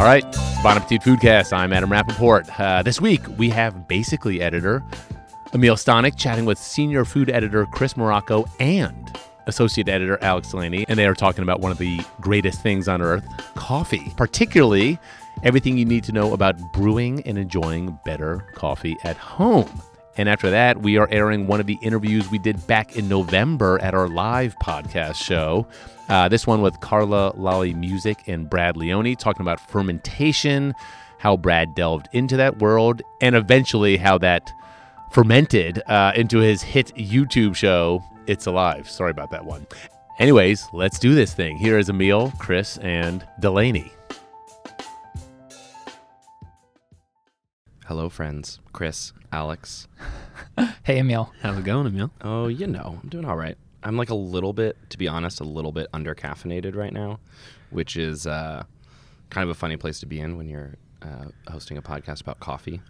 All 0.00 0.06
right, 0.06 0.24
Bon 0.62 0.78
Appetit 0.78 1.02
Foodcast. 1.02 1.52
I'm 1.52 1.74
Adam 1.74 1.92
Rapoport. 1.92 2.48
Uh, 2.58 2.82
this 2.82 3.02
week, 3.02 3.20
we 3.36 3.50
have 3.50 3.86
basically 3.86 4.40
editor 4.40 4.82
Amiel 5.52 5.74
Stanek 5.74 6.16
chatting 6.16 6.46
with 6.46 6.56
senior 6.56 7.04
food 7.04 7.28
editor 7.28 7.66
Chris 7.66 7.98
Morocco 7.98 8.46
and 8.60 9.14
associate 9.46 9.90
editor 9.90 10.16
Alex 10.22 10.52
Delaney. 10.52 10.86
And 10.88 10.98
they 10.98 11.06
are 11.06 11.14
talking 11.14 11.42
about 11.42 11.60
one 11.60 11.70
of 11.70 11.76
the 11.76 12.00
greatest 12.18 12.62
things 12.62 12.88
on 12.88 13.02
earth 13.02 13.26
coffee, 13.56 14.10
particularly 14.16 14.98
everything 15.42 15.76
you 15.76 15.84
need 15.84 16.04
to 16.04 16.12
know 16.12 16.32
about 16.32 16.56
brewing 16.72 17.22
and 17.26 17.36
enjoying 17.36 17.98
better 18.06 18.46
coffee 18.54 18.96
at 19.04 19.18
home. 19.18 19.68
And 20.16 20.30
after 20.30 20.48
that, 20.48 20.80
we 20.80 20.96
are 20.96 21.08
airing 21.10 21.46
one 21.46 21.60
of 21.60 21.66
the 21.66 21.78
interviews 21.82 22.30
we 22.30 22.38
did 22.38 22.66
back 22.66 22.96
in 22.96 23.06
November 23.06 23.78
at 23.82 23.94
our 23.94 24.08
live 24.08 24.56
podcast 24.62 25.16
show. 25.16 25.66
Uh, 26.10 26.28
this 26.28 26.44
one 26.44 26.60
with 26.60 26.80
Carla 26.80 27.32
Lalli 27.36 27.72
Music 27.72 28.18
and 28.26 28.50
Brad 28.50 28.76
Leone 28.76 29.14
talking 29.14 29.42
about 29.42 29.60
fermentation, 29.70 30.74
how 31.18 31.36
Brad 31.36 31.72
delved 31.76 32.08
into 32.12 32.36
that 32.36 32.58
world, 32.58 33.00
and 33.20 33.36
eventually 33.36 33.96
how 33.96 34.18
that 34.18 34.50
fermented 35.12 35.80
uh, 35.86 36.10
into 36.16 36.38
his 36.38 36.62
hit 36.62 36.92
YouTube 36.96 37.54
show, 37.54 38.02
It's 38.26 38.46
Alive. 38.46 38.90
Sorry 38.90 39.12
about 39.12 39.30
that 39.30 39.44
one. 39.44 39.68
Anyways, 40.18 40.66
let's 40.72 40.98
do 40.98 41.14
this 41.14 41.32
thing. 41.32 41.56
Here 41.58 41.78
is 41.78 41.88
Amiel, 41.88 42.32
Chris, 42.40 42.76
and 42.78 43.24
Delaney. 43.38 43.92
Hello, 47.86 48.08
friends. 48.08 48.58
Chris, 48.72 49.12
Alex. 49.32 49.86
Hey, 50.82 50.98
Amiel. 50.98 51.32
How's 51.40 51.58
it 51.58 51.64
going, 51.64 51.86
Amiel? 51.86 52.10
Oh, 52.20 52.48
you 52.48 52.66
know, 52.66 52.98
I'm 53.00 53.08
doing 53.08 53.24
all 53.24 53.36
right. 53.36 53.56
I'm 53.82 53.96
like 53.96 54.10
a 54.10 54.14
little 54.14 54.52
bit, 54.52 54.76
to 54.90 54.98
be 54.98 55.08
honest, 55.08 55.40
a 55.40 55.44
little 55.44 55.72
bit 55.72 55.86
under 55.92 56.14
caffeinated 56.14 56.76
right 56.76 56.92
now, 56.92 57.18
which 57.70 57.96
is 57.96 58.26
uh, 58.26 58.64
kind 59.30 59.44
of 59.44 59.50
a 59.50 59.58
funny 59.58 59.76
place 59.76 60.00
to 60.00 60.06
be 60.06 60.20
in 60.20 60.36
when 60.36 60.48
you're 60.48 60.74
uh, 61.02 61.26
hosting 61.50 61.78
a 61.78 61.82
podcast 61.82 62.20
about 62.20 62.40
coffee. 62.40 62.80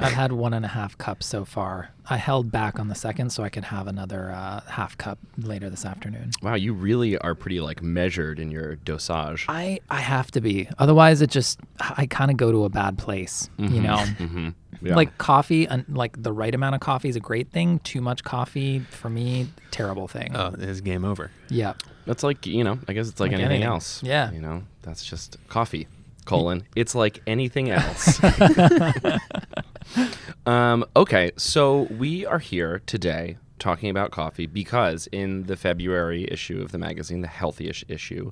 I've 0.00 0.12
had 0.12 0.32
one 0.32 0.54
and 0.54 0.64
a 0.64 0.68
half 0.68 0.96
cups 0.98 1.26
so 1.26 1.44
far. 1.44 1.90
I 2.08 2.16
held 2.16 2.50
back 2.50 2.80
on 2.80 2.88
the 2.88 2.94
second 2.94 3.30
so 3.30 3.42
I 3.44 3.48
could 3.50 3.64
have 3.64 3.86
another 3.86 4.32
uh, 4.32 4.60
half 4.68 4.98
cup 4.98 5.18
later 5.38 5.70
this 5.70 5.84
afternoon. 5.84 6.30
Wow, 6.42 6.54
you 6.54 6.72
really 6.72 7.16
are 7.18 7.34
pretty 7.34 7.60
like 7.60 7.82
measured 7.82 8.40
in 8.40 8.50
your 8.50 8.76
dosage. 8.76 9.46
I, 9.48 9.80
I 9.90 10.00
have 10.00 10.30
to 10.32 10.40
be. 10.40 10.68
Otherwise, 10.78 11.22
it 11.22 11.30
just, 11.30 11.60
I 11.78 12.06
kind 12.06 12.30
of 12.30 12.36
go 12.36 12.50
to 12.50 12.64
a 12.64 12.68
bad 12.68 12.98
place, 12.98 13.48
you 13.58 13.80
know? 13.80 13.98
hmm 13.98 14.48
Yeah. 14.82 14.94
Like 14.96 15.18
coffee, 15.18 15.66
and 15.68 15.84
like 15.88 16.20
the 16.22 16.32
right 16.32 16.54
amount 16.54 16.74
of 16.74 16.80
coffee 16.80 17.08
is 17.10 17.16
a 17.16 17.20
great 17.20 17.50
thing. 17.52 17.78
Too 17.80 18.00
much 18.00 18.24
coffee, 18.24 18.78
for 18.80 19.10
me, 19.10 19.48
terrible 19.70 20.08
thing. 20.08 20.34
Oh, 20.34 20.54
it's 20.58 20.80
game 20.80 21.04
over. 21.04 21.30
yeah. 21.48 21.74
that's 22.06 22.22
like 22.22 22.46
you 22.46 22.64
know, 22.64 22.78
I 22.88 22.92
guess 22.94 23.08
it's 23.08 23.20
like, 23.20 23.32
Like 23.32 23.40
anything, 23.40 23.56
anything. 23.62 23.68
else. 23.72 24.02
Yeah. 24.02 24.32
you 24.32 24.40
know, 24.40 24.62
that's 24.82 25.04
just 25.04 25.36
coffee. 25.48 25.86
Colon. 26.30 26.62
It's 26.76 26.94
like 26.94 27.22
anything 27.26 27.70
else. 27.70 28.20
um, 30.46 30.84
okay, 30.94 31.32
so 31.36 31.82
we 31.98 32.24
are 32.24 32.38
here 32.38 32.82
today 32.86 33.36
talking 33.58 33.90
about 33.90 34.12
coffee 34.12 34.46
because 34.46 35.08
in 35.12 35.44
the 35.44 35.56
February 35.56 36.26
issue 36.30 36.62
of 36.62 36.70
the 36.70 36.78
magazine, 36.78 37.20
the 37.20 37.28
Healthyish 37.28 37.82
issue, 37.88 38.30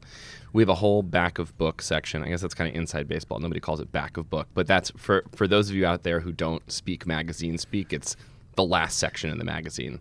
we 0.53 0.63
have 0.63 0.69
a 0.69 0.77
whole 0.77 1.03
back 1.03 1.39
of 1.39 1.57
book 1.59 1.83
section. 1.83 2.23
I 2.23 2.29
guess 2.29 2.41
that's 2.41 2.55
kind 2.55 2.71
of 2.71 2.77
inside 2.77 3.09
baseball. 3.09 3.41
Nobody 3.41 3.61
calls 3.61 3.81
it 3.81 3.91
back 3.91 4.17
of 4.17 4.31
book, 4.31 4.47
but 4.55 4.69
that's 4.69 4.93
for 4.97 5.25
for 5.35 5.49
those 5.49 5.69
of 5.69 5.75
you 5.75 5.85
out 5.85 6.05
there 6.05 6.21
who 6.21 6.33
don't 6.33 6.71
speak 6.71 7.07
magazine 7.07 7.59
speak. 7.59 7.93
It's 7.93 8.17
the 8.55 8.65
last 8.65 8.99
section 8.99 9.31
in 9.31 9.39
the 9.39 9.45
magazine 9.45 10.01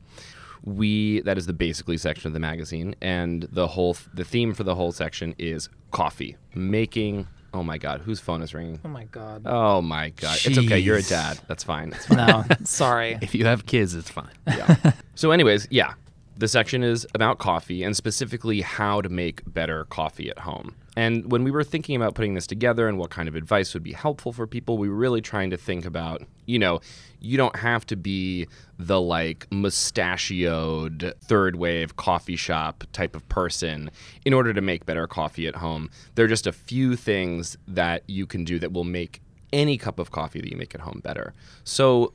we 0.64 1.22
that 1.22 1.38
is 1.38 1.45
the 1.45 1.53
basically 1.53 1.98
section 1.98 2.28
of 2.28 2.34
the 2.34 2.40
magazine 2.40 2.95
and 3.02 3.44
the 3.52 3.68
whole 3.68 3.95
the 4.14 4.25
theme 4.25 4.53
for 4.53 4.64
the 4.64 4.75
whole 4.75 4.92
section 4.92 5.36
is 5.38 5.70
coffee 5.92 6.36
making 6.56 7.28
oh 7.58 7.63
my 7.63 7.77
god 7.80 8.02
whose 8.02 8.19
phone 8.19 8.41
is 8.41 8.53
ringing? 8.53 8.80
Oh 8.86 8.88
my 8.88 9.05
God. 9.05 9.41
oh 9.45 9.81
my 9.81 10.09
god. 10.09 10.38
It's 10.45 10.57
okay 10.57 10.78
you're 10.78 10.97
a 10.97 11.01
dad. 11.01 11.40
That's 11.47 11.63
fine. 11.63 11.91
It's 11.94 12.06
fine. 12.06 12.18
no, 12.18 12.44
sorry. 12.63 13.18
If 13.22 13.34
you 13.34 13.45
have 13.45 13.66
kids, 13.66 13.95
it's 13.95 14.09
fine. 14.09 14.29
yeah. 14.47 14.91
So 15.16 15.31
anyways 15.31 15.67
yeah 15.72 15.94
the 16.38 16.48
section 16.48 16.84
is 16.84 17.06
about 17.16 17.40
coffee 17.40 17.84
and 17.84 17.96
specifically 17.96 18.62
how 18.62 19.02
to 19.02 19.09
make 19.09 19.42
better 19.52 19.86
coffee 19.86 20.30
at 20.30 20.40
home. 20.40 20.75
And 20.96 21.31
when 21.31 21.44
we 21.44 21.52
were 21.52 21.64
thinking 21.64 21.96
about 21.96 22.16
putting 22.16 22.34
this 22.34 22.48
together 22.48 22.88
and 22.88 22.98
what 22.98 23.09
kind 23.09 23.28
of 23.28 23.36
advice 23.36 23.74
would 23.74 23.84
be 23.84 23.94
helpful 23.94 24.31
for 24.31 24.47
people 24.47 24.78
we 24.78 24.90
were 24.90 24.96
really 24.96 25.22
trying 25.22 25.50
to 25.52 25.58
think 25.58 25.86
about 25.86 26.24
you 26.46 26.58
know 26.58 26.80
you 27.20 27.38
don't 27.38 27.56
have 27.56 27.86
to 27.88 27.96
be 27.96 28.47
the 28.78 29.00
like 29.02 29.47
mustachioed 29.52 31.14
third 31.22 31.56
wave 31.56 31.96
coffee 31.96 32.36
shop 32.36 32.84
type 32.94 33.16
of 33.16 33.28
person 33.30 33.90
in 34.26 34.34
order 34.34 34.53
to 34.53 34.62
make 34.62 34.86
better 34.86 35.08
coffee 35.08 35.47
at 35.47 35.56
home. 35.56 35.90
There 36.16 36.26
are 36.26 36.30
just 36.30 36.47
a 36.47 36.52
few 36.52 36.96
things 36.96 37.58
that 37.68 38.03
you 38.08 38.26
can 38.26 38.44
do 38.44 38.59
that 38.59 38.72
will 38.72 38.84
make 38.84 39.22
any 39.52 39.78
cup 39.78 39.97
of 39.97 40.12
coffee 40.12 40.42
that 40.42 40.52
you 40.52 40.58
make 40.58 40.76
at 40.76 40.81
home 40.81 41.02
better. 41.03 41.34
So 41.64 42.14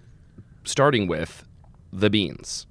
starting 0.64 1.08
with 1.08 1.44
the 1.92 2.10
beans. 2.10 2.66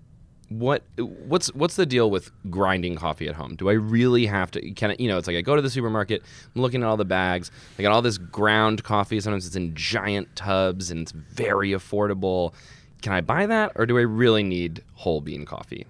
What 0.51 0.83
what's 0.97 1.47
what's 1.53 1.77
the 1.77 1.85
deal 1.85 2.11
with 2.11 2.29
grinding 2.49 2.95
coffee 2.95 3.29
at 3.29 3.35
home? 3.35 3.55
Do 3.55 3.69
I 3.69 3.73
really 3.73 4.25
have 4.25 4.51
to? 4.51 4.71
Can 4.71 4.91
I, 4.91 4.95
you 4.99 5.07
know? 5.07 5.17
It's 5.17 5.25
like 5.27 5.37
I 5.37 5.41
go 5.41 5.55
to 5.55 5.61
the 5.61 5.69
supermarket, 5.69 6.23
I'm 6.53 6.61
looking 6.61 6.83
at 6.83 6.87
all 6.87 6.97
the 6.97 7.05
bags. 7.05 7.51
I 7.79 7.81
got 7.81 7.93
all 7.93 8.01
this 8.01 8.17
ground 8.17 8.83
coffee. 8.83 9.21
Sometimes 9.21 9.47
it's 9.47 9.55
in 9.55 9.73
giant 9.75 10.35
tubs 10.35 10.91
and 10.91 11.01
it's 11.01 11.13
very 11.13 11.69
affordable. 11.69 12.53
Can 13.01 13.13
I 13.13 13.21
buy 13.21 13.45
that, 13.45 13.71
or 13.75 13.85
do 13.85 13.97
I 13.97 14.01
really 14.01 14.43
need 14.43 14.83
whole 14.93 15.21
bean 15.21 15.45
coffee? 15.45 15.87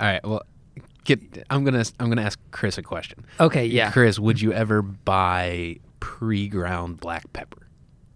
All 0.00 0.06
right. 0.06 0.24
Well, 0.24 0.42
get. 1.04 1.20
I'm 1.50 1.64
gonna. 1.64 1.84
I'm 2.00 2.08
gonna 2.08 2.22
ask 2.22 2.38
Chris 2.50 2.78
a 2.78 2.82
question. 2.82 3.26
Okay, 3.38 3.66
yeah. 3.66 3.90
Chris, 3.92 4.18
would 4.18 4.40
you 4.40 4.52
ever 4.54 4.80
buy 4.80 5.76
pre-ground 6.00 6.98
black 6.98 7.30
pepper? 7.32 7.68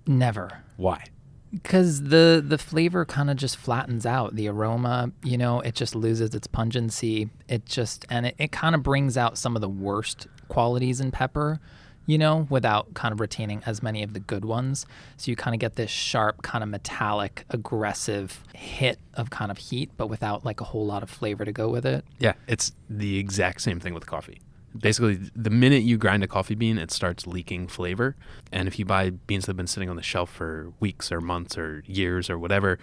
Never. 0.06 0.62
Why? 0.76 1.04
Because 1.52 2.04
the 2.04 2.42
the 2.46 2.58
flavor 2.58 3.04
kind 3.04 3.30
of 3.30 3.36
just 3.36 3.56
flattens 3.56 4.06
out. 4.06 4.34
The 4.34 4.48
aroma 4.48 5.12
you 5.22 5.36
know 5.36 5.60
it 5.60 5.74
just 5.74 5.94
loses 5.94 6.34
its 6.34 6.46
pungency. 6.46 7.28
It 7.48 7.66
just 7.66 8.06
and 8.08 8.26
it, 8.26 8.34
it 8.38 8.52
kind 8.52 8.74
of 8.74 8.82
brings 8.82 9.16
out 9.16 9.38
some 9.38 9.56
of 9.56 9.62
the 9.62 9.68
worst 9.68 10.26
qualities 10.48 11.00
in 11.00 11.10
pepper 11.10 11.60
you 12.04 12.18
know 12.18 12.46
without 12.50 12.92
kind 12.94 13.12
of 13.12 13.20
retaining 13.20 13.62
as 13.64 13.82
many 13.82 14.02
of 14.02 14.12
the 14.14 14.20
good 14.20 14.44
ones. 14.44 14.86
So 15.16 15.30
you 15.30 15.36
kind 15.36 15.54
of 15.54 15.60
get 15.60 15.76
this 15.76 15.90
sharp 15.90 16.42
kind 16.42 16.64
of 16.64 16.70
metallic 16.70 17.44
aggressive 17.50 18.42
hit 18.54 18.98
of 19.14 19.30
kind 19.30 19.50
of 19.50 19.58
heat 19.58 19.90
but 19.96 20.08
without 20.08 20.44
like 20.44 20.60
a 20.60 20.64
whole 20.64 20.86
lot 20.86 21.02
of 21.02 21.10
flavor 21.10 21.44
to 21.44 21.52
go 21.52 21.68
with 21.68 21.86
it. 21.86 22.04
Yeah, 22.18 22.34
it's 22.46 22.72
the 22.88 23.18
exact 23.18 23.60
same 23.60 23.78
thing 23.78 23.94
with 23.94 24.06
coffee. 24.06 24.40
Basically, 24.78 25.16
the 25.36 25.50
minute 25.50 25.82
you 25.82 25.98
grind 25.98 26.24
a 26.24 26.26
coffee 26.26 26.54
bean, 26.54 26.78
it 26.78 26.90
starts 26.90 27.26
leaking 27.26 27.68
flavor. 27.68 28.16
And 28.50 28.68
if 28.68 28.78
you 28.78 28.84
buy 28.84 29.10
beans 29.10 29.44
that 29.44 29.50
have 29.50 29.56
been 29.56 29.66
sitting 29.66 29.90
on 29.90 29.96
the 29.96 30.02
shelf 30.02 30.30
for 30.30 30.72
weeks 30.80 31.12
or 31.12 31.20
months 31.20 31.58
or 31.58 31.82
years 31.86 32.30
or 32.30 32.38
whatever, 32.38 32.78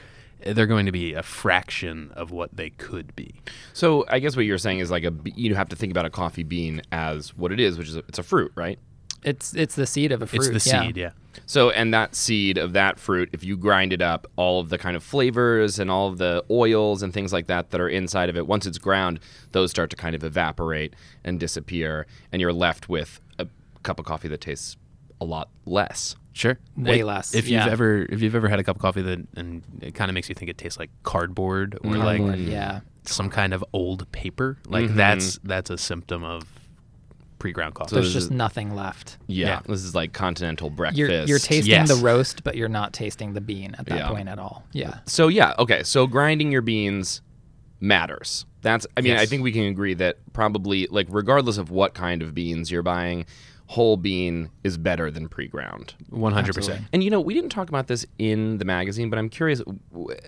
they're 0.46 0.68
going 0.68 0.86
to 0.86 0.92
be 0.92 1.14
a 1.14 1.24
fraction 1.24 2.12
of 2.16 2.32
what 2.32 2.56
they 2.56 2.70
could 2.70 3.16
be. 3.16 3.42
So 3.74 4.06
I 4.08 4.20
guess 4.20 4.36
what 4.36 4.46
you're 4.46 4.58
saying 4.58 4.80
is 4.80 4.90
like 4.90 5.04
a 5.04 5.14
you 5.24 5.54
have 5.56 5.70
to 5.70 5.76
think 5.76 5.92
about 5.92 6.06
a 6.06 6.10
coffee 6.10 6.44
bean 6.44 6.82
as 6.92 7.36
what 7.36 7.52
it 7.52 7.60
is, 7.60 7.78
which 7.78 7.90
is 7.90 7.98
a, 7.98 8.00
it's 8.08 8.20
a 8.20 8.24
fruit, 8.24 8.52
right? 8.56 8.80
It's 9.24 9.54
it's 9.56 9.76
the 9.76 9.86
seed 9.86 10.12
of 10.12 10.22
a 10.22 10.28
fruit 10.28 10.54
It's 10.56 10.64
the 10.66 10.70
yeah. 10.70 10.82
seed, 10.84 10.98
yeah. 10.98 11.12
So, 11.46 11.70
and 11.72 11.94
that 11.94 12.16
seed 12.16 12.58
of 12.58 12.74
that 12.74 13.00
fruit, 13.00 13.30
if 13.34 13.44
you 13.44 13.56
grind 13.58 13.94
it 13.94 14.02
up, 14.02 14.28
all 14.36 14.60
of 14.60 14.70
the 14.70 14.78
kind 14.78 14.96
of 14.98 15.04
flavors 15.04 15.80
and 15.80 15.90
all 15.90 16.08
of 16.08 16.18
the 16.18 16.44
oils 16.52 17.02
and 17.02 17.14
things 17.14 17.32
like 17.34 17.48
that 17.48 17.72
that 17.72 17.80
are 17.82 17.88
inside 17.90 18.30
of 18.30 18.36
it, 18.38 18.46
once 18.46 18.66
it's 18.66 18.78
ground, 18.78 19.20
those 19.52 19.72
start 19.72 19.90
to 19.92 19.96
kind 19.96 20.16
of 20.16 20.24
evaporate 20.24 20.94
and 21.24 21.40
disappear, 21.40 22.06
and 22.32 22.42
you're 22.42 22.54
left 22.54 22.90
with 22.90 23.20
a 23.40 23.48
cup 23.84 24.00
of 24.00 24.06
coffee 24.06 24.28
that 24.28 24.42
tastes 24.42 24.76
a 25.22 25.26
lot 25.26 25.50
less. 25.66 26.16
Sure. 26.34 26.58
Way 26.78 27.00
It- 27.00 27.06
less, 27.06 27.34
If 27.34 27.48
yeah. 27.48 27.64
you've 27.64 27.74
ever 27.74 28.06
if 28.10 28.22
you've 28.22 28.36
ever 28.36 28.48
had 28.50 28.60
a 28.60 28.64
cup 28.64 28.76
of 28.78 28.82
coffee 28.82 29.02
that 29.02 29.20
and 29.36 29.62
it 29.82 29.94
kind 29.96 30.10
of 30.10 30.14
makes 30.16 30.30
you 30.30 30.36
think 30.36 30.50
it 30.50 30.58
tastes 30.58 30.78
like 30.80 30.90
cardboard 31.04 31.78
or 31.84 31.98
like 31.98 32.22
yeah 32.38 32.82
some 33.06 33.30
kind 33.30 33.54
of 33.54 33.64
old 33.74 34.10
paper, 34.12 34.58
like 34.68 34.90
Mhm. 34.90 34.96
that's 34.96 35.40
that's 35.44 35.70
a 35.70 35.78
symptom 35.78 36.24
of 36.24 36.44
pre-ground 37.40 37.74
coffee. 37.74 37.96
there's 37.96 38.14
just 38.14 38.26
is- 38.26 38.32
nothing 38.32 38.76
left 38.76 39.18
Yeah, 39.28 39.48
Yeah. 39.48 39.60
this 39.66 39.84
is 39.84 39.96
like 39.96 40.14
continental 40.14 40.70
breakfast. 40.70 40.98
you're, 41.00 41.10
you're 41.26 41.40
tasting 41.40 41.72
Yes. 41.72 41.88
the 41.90 42.04
roast, 42.04 42.44
but 42.44 42.56
you're 42.56 42.70
not 42.70 42.94
tasting 42.94 43.34
the 43.34 43.42
bean 43.42 43.76
at 43.80 43.86
that 43.88 43.98
Yeah. 44.00 44.10
point 44.10 44.28
at 44.30 44.38
all. 44.40 44.66
Yeah. 44.74 45.00
So 45.06 45.28
yeah, 45.30 45.54
okay. 45.58 45.84
So 45.84 46.06
grinding 46.06 46.52
your 46.52 46.62
beans 46.62 47.22
matters. 47.80 48.46
That's 48.62 48.86
I 48.98 49.02
mean, 49.02 49.16
I 49.16 49.26
think 49.26 49.42
we 49.42 49.52
can 49.54 49.64
agree 49.64 49.94
that 49.96 50.18
probably 50.34 50.88
like 50.92 51.08
regardless 51.10 51.58
of 51.58 51.72
what 51.72 51.94
kind 51.94 52.22
of 52.22 52.36
beans 52.36 52.70
you're 52.70 52.84
buying, 52.84 53.26
whole 53.68 53.96
bean 53.98 54.50
is 54.64 54.78
better 54.78 55.10
than 55.10 55.30
pre-ground. 55.30 55.94
100%. 56.12 56.82
And 56.92 57.04
you 57.04 57.10
know, 57.10 57.22
we 57.22 57.34
didn't 57.34 57.52
talk 57.52 57.70
about 57.70 57.88
this 57.88 58.06
in 58.18 58.58
the 58.58 58.66
magazine, 58.66 59.10
but 59.10 59.18
I'm 59.18 59.30
curious. 59.30 59.62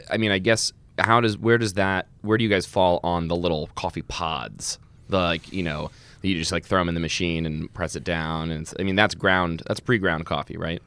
I 0.09 0.17
mean, 0.17 0.31
I 0.31 0.39
guess 0.39 0.71
how 0.97 1.19
does 1.19 1.37
where 1.37 1.57
does 1.57 1.73
that 1.73 2.07
where 2.21 2.37
do 2.37 2.43
you 2.45 2.49
guys 2.49 2.65
fall 2.65 2.99
on 3.03 3.27
the 3.27 3.35
little 3.35 3.67
coffee 3.75 4.03
pods? 4.03 4.79
The 5.09 5.17
like 5.17 5.51
you 5.51 5.63
know 5.63 5.91
you 6.21 6.35
just 6.35 6.51
like 6.51 6.65
throw 6.65 6.79
them 6.79 6.89
in 6.89 6.95
the 6.95 7.01
machine 7.01 7.45
and 7.45 7.73
press 7.73 7.95
it 7.95 8.03
down, 8.03 8.51
and 8.51 8.71
I 8.79 8.83
mean 8.83 8.95
that's 8.95 9.15
ground 9.15 9.63
that's 9.67 9.79
pre-ground 9.79 10.25
coffee, 10.25 10.57
right? 10.57 10.81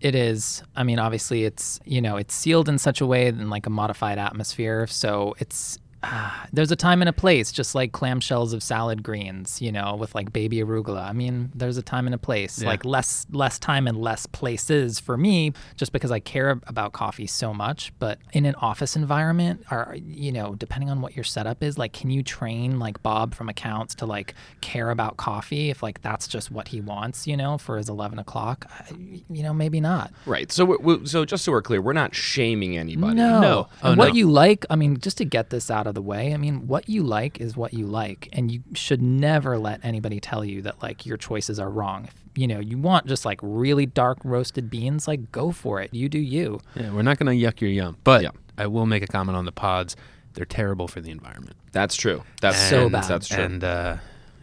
It 0.00 0.14
is. 0.14 0.62
I 0.74 0.84
mean, 0.84 0.98
obviously, 0.98 1.44
it's 1.44 1.80
you 1.84 2.00
know, 2.00 2.16
it's 2.16 2.34
sealed 2.34 2.68
in 2.68 2.78
such 2.78 3.00
a 3.00 3.06
way 3.06 3.26
in 3.26 3.48
like 3.50 3.66
a 3.66 3.70
modified 3.70 4.18
atmosphere, 4.18 4.86
so 4.86 5.34
it's 5.38 5.78
there's 6.52 6.70
a 6.70 6.76
time 6.76 7.02
and 7.02 7.08
a 7.08 7.12
place, 7.12 7.52
just 7.52 7.74
like 7.74 7.92
clamshells 7.92 8.52
of 8.52 8.62
salad 8.62 9.02
greens, 9.02 9.60
you 9.60 9.72
know, 9.72 9.96
with 9.96 10.14
like 10.14 10.32
baby 10.32 10.58
arugula. 10.58 11.08
I 11.08 11.12
mean, 11.12 11.50
there's 11.54 11.76
a 11.76 11.82
time 11.82 12.06
and 12.06 12.14
a 12.14 12.18
place. 12.18 12.60
Yeah. 12.60 12.68
Like 12.68 12.84
less 12.84 13.26
less 13.30 13.58
time 13.58 13.86
and 13.86 13.98
less 13.98 14.26
places 14.26 15.00
for 15.00 15.16
me, 15.16 15.52
just 15.76 15.92
because 15.92 16.10
I 16.10 16.20
care 16.20 16.60
about 16.66 16.92
coffee 16.92 17.26
so 17.26 17.52
much. 17.52 17.92
But 17.98 18.18
in 18.32 18.46
an 18.46 18.54
office 18.56 18.96
environment, 18.96 19.64
or 19.70 19.96
you 20.06 20.32
know, 20.32 20.54
depending 20.54 20.90
on 20.90 21.00
what 21.00 21.16
your 21.16 21.24
setup 21.24 21.62
is, 21.62 21.78
like, 21.78 21.92
can 21.92 22.10
you 22.10 22.22
train 22.22 22.78
like 22.78 23.02
Bob 23.02 23.34
from 23.34 23.48
accounts 23.48 23.94
to 23.96 24.06
like 24.06 24.34
care 24.60 24.90
about 24.90 25.16
coffee 25.16 25.70
if 25.70 25.82
like 25.82 26.02
that's 26.02 26.28
just 26.28 26.50
what 26.50 26.68
he 26.68 26.80
wants, 26.80 27.26
you 27.26 27.36
know, 27.36 27.58
for 27.58 27.76
his 27.76 27.88
eleven 27.88 28.18
o'clock? 28.18 28.66
I, 28.70 28.94
you 29.30 29.42
know, 29.42 29.52
maybe 29.52 29.80
not. 29.80 30.12
Right. 30.24 30.50
So, 30.52 30.64
we 30.64 31.06
so 31.06 31.24
just 31.24 31.44
so 31.44 31.52
we're 31.52 31.62
clear, 31.62 31.80
we're 31.80 31.92
not 31.92 32.14
shaming 32.14 32.76
anybody. 32.76 33.14
No. 33.14 33.40
No. 33.40 33.68
Oh, 33.82 33.94
what 33.94 34.08
no. 34.08 34.14
you 34.14 34.30
like, 34.30 34.64
I 34.70 34.76
mean, 34.76 34.98
just 34.98 35.18
to 35.18 35.24
get 35.24 35.50
this 35.50 35.70
out 35.70 35.86
of 35.86 35.95
the 35.96 36.02
way, 36.02 36.32
I 36.32 36.36
mean, 36.36 36.66
what 36.68 36.88
you 36.88 37.02
like 37.02 37.40
is 37.40 37.56
what 37.56 37.72
you 37.74 37.86
like. 37.86 38.28
And 38.32 38.52
you 38.52 38.62
should 38.74 39.02
never 39.02 39.58
let 39.58 39.84
anybody 39.84 40.20
tell 40.20 40.44
you 40.44 40.62
that, 40.62 40.82
like, 40.82 41.04
your 41.06 41.16
choices 41.16 41.58
are 41.58 41.70
wrong. 41.70 42.04
If, 42.04 42.14
you 42.36 42.46
know, 42.46 42.60
you 42.60 42.76
want 42.78 43.06
just 43.06 43.24
like 43.24 43.40
really 43.42 43.86
dark 43.86 44.18
roasted 44.22 44.68
beans, 44.70 45.08
like, 45.08 45.32
go 45.32 45.50
for 45.52 45.80
it. 45.80 45.92
You 45.94 46.08
do 46.08 46.18
you. 46.18 46.60
Yeah, 46.74 46.92
we're 46.92 47.02
not 47.02 47.18
going 47.18 47.36
to 47.36 47.46
yuck 47.46 47.60
your 47.60 47.70
yum, 47.70 47.96
but 48.04 48.22
Yeah. 48.22 48.30
I 48.58 48.66
will 48.66 48.86
make 48.86 49.02
a 49.02 49.06
comment 49.06 49.36
on 49.36 49.44
the 49.46 49.52
pods. 49.52 49.96
They're 50.34 50.44
terrible 50.44 50.86
for 50.88 51.00
the 51.00 51.10
environment. 51.10 51.56
That's 51.72 51.96
true. 51.96 52.22
That's 52.40 52.58
So 52.70 52.88
bad. 52.88 53.04
That's 53.04 53.28
true. 53.28 53.42
And 53.42 53.64
uh, 53.64 53.96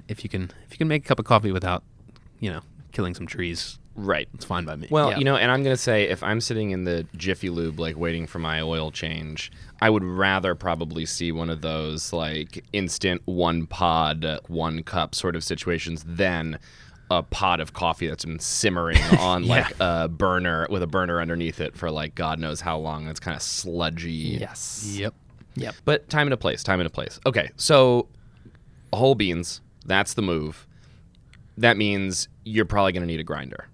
if 0.07 0.23
you 0.23 0.29
can, 0.29 0.51
if 0.65 0.71
you 0.71 0.77
can 0.77 0.87
make 0.87 1.05
a 1.05 1.07
cup 1.07 1.19
of 1.19 1.25
coffee 1.25 1.51
without, 1.51 1.83
you 2.39 2.51
know, 2.51 2.61
killing 2.91 3.13
some 3.15 3.27
trees, 3.27 3.79
right. 3.95 4.27
it's 4.33 4.45
fine 4.45 4.65
by 4.65 4.75
me. 4.75 4.87
Well, 4.89 5.11
Yeah. 5.11 5.17
you 5.19 5.23
know, 5.23 5.35
and 5.35 5.51
I'm 5.51 5.63
gonna 5.63 5.77
say 5.77 6.03
if 6.09 6.23
I'm 6.23 6.41
sitting 6.41 6.71
in 6.71 6.83
the 6.83 7.05
Jiffy 7.15 7.49
Lube, 7.49 7.79
like 7.79 7.97
waiting 7.97 8.27
for 8.27 8.39
my 8.39 8.61
oil 8.61 8.91
change, 8.91 9.51
I 9.81 9.89
would 9.89 10.03
rather 10.03 10.55
probably 10.55 11.05
see 11.05 11.31
one 11.31 11.49
of 11.49 11.61
those 11.61 12.13
like 12.13 12.63
instant 12.73 13.21
one 13.25 13.65
pod, 13.67 14.25
one 14.47 14.83
cup 14.83 15.15
sort 15.15 15.35
of 15.35 15.43
situations 15.43 16.03
than 16.07 16.59
a 17.11 17.21
pot 17.21 17.59
of 17.59 17.73
coffee 17.73 18.07
that's 18.07 18.25
been 18.25 18.39
simmering 18.39 18.97
on 19.19 19.43
Yeah. 19.43 19.49
like 19.67 19.75
a 19.79 20.07
burner 20.07 20.65
with 20.69 20.81
a 20.81 20.87
burner 20.87 21.19
underneath 21.21 21.59
it 21.61 21.75
for 21.77 21.91
like 21.91 22.15
God 22.15 22.39
knows 22.39 22.61
how 22.61 22.77
long. 22.77 23.07
It's 23.07 23.19
kind 23.19 23.35
of 23.35 23.41
sludgy. 23.43 24.37
Yes. 24.39 24.95
yep. 24.97 25.13
Yep. 25.55 25.75
But 25.85 26.09
time 26.09 26.25
and 26.27 26.33
a 26.33 26.37
place, 26.37 26.63
time 26.63 26.79
and 26.79 26.87
a 26.87 26.89
place. 26.89 27.19
Okay, 27.27 27.51
so 27.57 28.07
whole 28.91 29.13
beans, 29.13 29.61
that's 29.85 30.15
the 30.15 30.21
move. 30.23 30.65
That 31.57 31.77
means 31.77 32.27
you're 32.43 32.65
probably 32.65 32.91
going 32.93 33.03
to 33.03 33.07
need 33.07 33.19
a 33.19 33.23
grinder. 33.23 33.67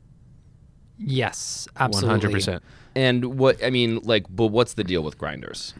Yes. 1.00 1.68
Absolutely. 1.78 2.10
hundred 2.10 2.32
percent. 2.32 2.64
And 2.96 3.38
what 3.40 3.64
I 3.64 3.70
mean, 3.70 4.00
like, 4.04 4.26
but 4.30 4.48
what's 4.48 4.74
the 4.74 4.84
deal 4.84 5.02
with 5.02 5.18
grinders? 5.18 5.74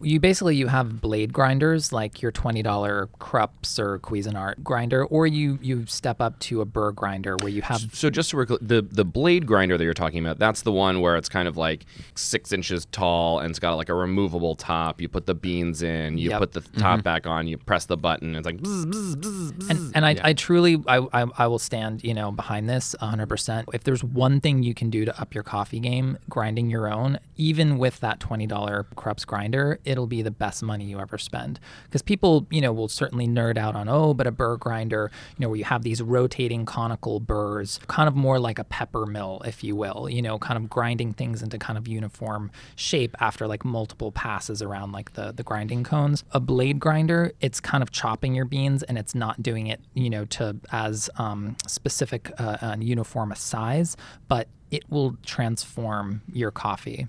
You 0.00 0.20
basically 0.20 0.56
you 0.56 0.66
have 0.66 1.00
blade 1.00 1.32
grinders 1.32 1.92
like 1.92 2.20
your 2.20 2.32
twenty 2.32 2.62
dollar 2.62 3.08
Krups 3.18 3.78
or 3.78 3.98
Cuisinart 3.98 4.62
grinder, 4.62 5.04
or 5.04 5.26
you 5.26 5.58
you 5.62 5.86
step 5.86 6.20
up 6.20 6.38
to 6.40 6.60
a 6.60 6.64
burr 6.64 6.92
grinder 6.92 7.36
where 7.38 7.48
you 7.48 7.62
have 7.62 7.80
So 7.92 8.10
just 8.10 8.30
to 8.30 8.36
work 8.36 8.48
the 8.60 8.82
the 8.82 9.04
blade 9.04 9.46
grinder 9.46 9.78
that 9.78 9.84
you're 9.84 9.94
talking 9.94 10.24
about, 10.24 10.38
that's 10.38 10.62
the 10.62 10.72
one 10.72 11.00
where 11.00 11.16
it's 11.16 11.28
kind 11.28 11.48
of 11.48 11.56
like 11.56 11.86
six 12.14 12.52
inches 12.52 12.86
tall 12.86 13.40
and 13.40 13.50
it's 13.50 13.58
got 13.58 13.74
like 13.74 13.88
a 13.88 13.94
removable 13.94 14.54
top. 14.54 15.00
You 15.00 15.08
put 15.08 15.26
the 15.26 15.34
beans 15.34 15.82
in, 15.82 16.18
you 16.18 16.30
Yep. 16.30 16.38
put 16.40 16.52
the 16.52 16.60
mm-hmm. 16.60 16.80
top 16.80 17.02
back 17.02 17.26
on, 17.26 17.46
you 17.46 17.56
press 17.56 17.86
the 17.86 17.96
button, 17.96 18.34
it's 18.34 18.46
like 18.46 18.58
bzz, 18.58 18.84
bzz, 18.84 19.14
bzz, 19.14 19.70
and, 19.70 19.96
and 19.96 20.04
I, 20.06 20.16
I 20.22 20.32
truly 20.32 20.82
I, 20.86 20.98
I, 21.12 21.26
I 21.38 21.46
will 21.46 21.58
stand 21.58 22.04
you 22.04 22.14
know 22.14 22.30
behind 22.32 22.68
this 22.68 22.94
100% 23.00 23.64
if 23.72 23.84
there's 23.84 24.04
one 24.04 24.40
thing 24.40 24.62
you 24.62 24.74
can 24.74 24.90
do 24.90 25.04
to 25.04 25.20
up 25.20 25.34
your 25.34 25.42
coffee 25.42 25.80
game 25.80 26.18
grinding 26.28 26.70
your 26.70 26.92
own 26.92 27.18
even 27.36 27.78
with 27.78 28.00
that 28.00 28.18
$20 28.20 28.86
Krups 28.96 29.24
grinder 29.24 29.78
it'll 29.86 30.06
be 30.06 30.22
the 30.22 30.30
best 30.30 30.62
money 30.62 30.84
you 30.84 30.98
ever 31.00 31.18
spend. 31.18 31.60
Because 31.84 32.02
people 32.02 32.46
you 32.50 32.60
know 32.60 32.72
will 32.72 32.88
certainly 32.88 33.26
nerd 33.26 33.56
out 33.56 33.74
on 33.74 33.88
oh 33.88 34.14
but 34.14 34.26
a 34.26 34.30
burr 34.30 34.56
grinder 34.56 35.10
you 35.36 35.42
know 35.42 35.48
where 35.48 35.58
you 35.58 35.64
have 35.64 35.82
these 35.82 36.02
rotating 36.02 36.64
conical 36.64 37.20
burrs 37.20 37.80
kind 37.86 38.08
of 38.08 38.14
more 38.14 38.38
like 38.38 38.58
a 38.58 38.64
pepper 38.64 39.06
mill 39.06 39.42
if 39.44 39.62
you 39.62 39.76
will 39.76 40.08
you 40.10 40.22
know 40.22 40.38
kind 40.38 40.56
of 40.56 40.68
grinding 40.68 41.12
things 41.12 41.42
into 41.42 41.58
kind 41.58 41.78
of 41.78 41.86
uniform 41.88 42.50
shape 42.74 43.16
after 43.20 43.46
like 43.46 43.64
multiple 43.64 44.12
passes 44.12 44.62
around 44.62 44.92
like 44.92 45.12
the 45.14 45.32
the 45.32 45.42
grinding 45.42 45.84
cones. 45.84 46.24
A 46.32 46.40
blade 46.40 46.80
grinder 46.80 47.32
it's 47.40 47.60
kind 47.60 47.82
of 47.82 47.90
chopping 47.90 48.34
your 48.34 48.44
beans 48.44 48.82
and 48.82 48.98
it's 48.98 49.14
not 49.14 49.42
doing 49.42 49.66
it 49.66 49.80
you 49.94 50.10
know 50.10 50.24
to 50.26 50.56
as 50.72 51.08
um, 51.16 51.56
specific 51.66 52.30
uh, 52.38 52.56
and 52.60 52.84
uniform 52.84 53.32
a 53.32 53.36
size 53.36 53.96
but 54.28 54.48
it 54.70 54.84
will 54.90 55.16
transform 55.24 56.22
your 56.32 56.50
coffee 56.50 57.06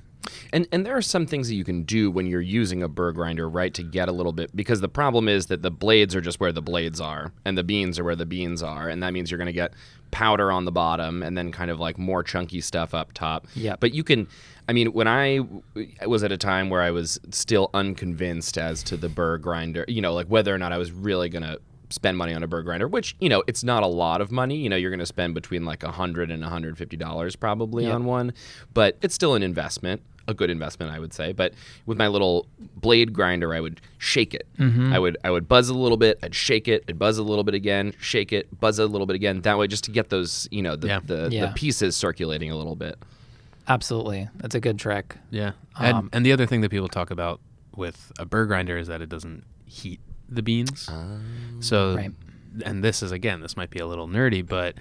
And 0.53 0.67
and 0.71 0.85
there 0.85 0.95
are 0.95 1.01
some 1.01 1.25
things 1.25 1.47
that 1.49 1.55
you 1.55 1.63
can 1.63 1.83
do 1.83 2.09
when 2.11 2.25
you're 2.27 2.41
using 2.41 2.83
a 2.83 2.87
burr 2.87 3.11
grinder, 3.11 3.49
right, 3.49 3.73
to 3.73 3.83
get 3.83 4.09
a 4.09 4.11
little 4.11 4.33
bit 4.33 4.55
because 4.55 4.81
the 4.81 4.89
problem 4.89 5.27
is 5.27 5.47
that 5.47 5.61
the 5.61 5.71
blades 5.71 6.15
are 6.15 6.21
just 6.21 6.39
where 6.39 6.51
the 6.51 6.61
blades 6.61 6.99
are 7.01 7.31
and 7.45 7.57
the 7.57 7.63
beans 7.63 7.99
are 7.99 8.03
where 8.03 8.15
the 8.15 8.25
beans 8.25 8.61
are, 8.63 8.89
and 8.89 9.01
that 9.03 9.13
means 9.13 9.29
you're 9.31 9.37
going 9.37 9.45
to 9.47 9.53
get 9.53 9.73
powder 10.11 10.51
on 10.51 10.63
the 10.65 10.71
bottom 10.71 11.21
and 11.21 11.37
then 11.37 11.51
kind 11.51 11.69
of 11.69 11.79
like 11.79 11.97
more 11.97 12.23
chunky 12.23 12.61
stuff 12.61 12.93
up 12.93 13.11
top. 13.13 13.45
Yeah. 13.55 13.75
But 13.79 13.93
you 13.93 14.03
can 14.03 14.27
I 14.69 14.73
mean, 14.73 14.91
when 14.91 15.07
I 15.07 15.39
was 16.05 16.23
at 16.23 16.31
a 16.31 16.37
time 16.37 16.69
where 16.69 16.81
I 16.81 16.91
was 16.91 17.19
still 17.31 17.69
unconvinced 17.73 18.57
as 18.57 18.83
to 18.83 18.97
the 18.97 19.07
burr 19.09 19.37
grinder, 19.37 19.85
you 19.87 20.01
know, 20.01 20.13
like 20.13 20.27
whether 20.27 20.53
or 20.53 20.57
not 20.57 20.73
I 20.73 20.77
was 20.77 20.91
really 20.91 21.29
going 21.29 21.43
to 21.43 21.59
spend 21.89 22.17
money 22.17 22.33
on 22.33 22.43
a 22.43 22.47
burr 22.47 22.63
grinder, 22.63 22.85
which, 22.85 23.15
you 23.21 23.29
know, 23.29 23.43
it's 23.47 23.63
not 23.63 23.81
a 23.81 23.87
lot 23.87 24.19
of 24.19 24.29
money. 24.29 24.57
You 24.57 24.67
know, 24.67 24.75
you're 24.75 24.91
going 24.91 24.99
to 24.99 25.05
spend 25.05 25.33
between 25.33 25.63
like 25.63 25.83
a 25.83 25.87
100 25.87 26.29
and 26.31 26.43
a 26.43 26.47
150 26.47 26.97
dollars 26.97 27.35
probably 27.37 27.85
Yep. 27.85 27.95
on 27.95 28.05
one, 28.05 28.33
but 28.73 28.97
it's 29.01 29.15
still 29.15 29.35
an 29.35 29.43
investment, 29.43 30.01
a 30.27 30.33
good 30.33 30.49
investment, 30.49 30.91
I 30.91 30.99
would 30.99 31.13
say. 31.13 31.31
But 31.33 31.53
with 31.85 31.97
my 31.97 32.07
little 32.07 32.47
blade 32.75 33.13
grinder, 33.13 33.53
I 33.53 33.59
would 33.61 33.79
shake 33.97 34.33
it. 34.33 34.45
I 34.59 34.99
would 34.99 35.17
I 35.23 35.31
would 35.31 35.47
buzz 35.47 35.69
a 35.69 35.73
little 35.73 35.97
bit, 35.97 36.19
I'd 36.21 36.35
shake 36.35 36.67
it, 36.67 36.83
I'd 36.89 36.99
buzz 36.99 37.17
a 37.17 37.23
little 37.23 37.43
bit 37.43 37.53
again, 37.55 37.93
shake 37.99 38.33
it, 38.33 38.59
buzz 38.59 38.77
a 38.79 38.85
little 38.85 39.07
bit 39.07 39.15
again. 39.15 39.41
That 39.41 39.57
way, 39.57 39.67
just 39.67 39.83
to 39.85 39.91
get 39.91 40.09
those, 40.09 40.47
you 40.51 40.61
know, 40.61 40.75
the 40.75 40.87
Yeah. 40.87 40.99
the, 41.03 41.29
Yeah. 41.31 41.45
the 41.47 41.51
pieces 41.53 41.95
circulating 41.95 42.51
a 42.51 42.55
little 42.57 42.75
bit. 42.75 42.97
absolutely 43.69 44.29
that's 44.37 44.55
a 44.55 44.59
good 44.61 44.79
trick 44.79 45.15
Yeah. 45.29 45.51
And, 45.79 45.97
Um, 45.97 46.09
and 46.13 46.25
the 46.25 46.31
other 46.31 46.45
thing 46.45 46.61
that 46.61 46.69
people 46.69 46.87
talk 46.87 47.11
about 47.11 47.41
with 47.75 48.11
a 48.17 48.25
burr 48.25 48.45
grinder 48.45 48.77
is 48.77 48.87
that 48.87 49.01
it 49.01 49.09
doesn't 49.09 49.43
heat 49.65 49.99
the 50.29 50.41
beans. 50.41 50.89
so, 51.59 51.95
Right. 51.95 52.11
and 52.65 52.83
this 52.83 53.03
is 53.03 53.11
again, 53.11 53.41
this 53.41 53.55
might 53.57 53.69
be 53.69 53.79
a 53.79 53.85
little 53.87 54.07
nerdy, 54.07 54.45
but 54.45 54.75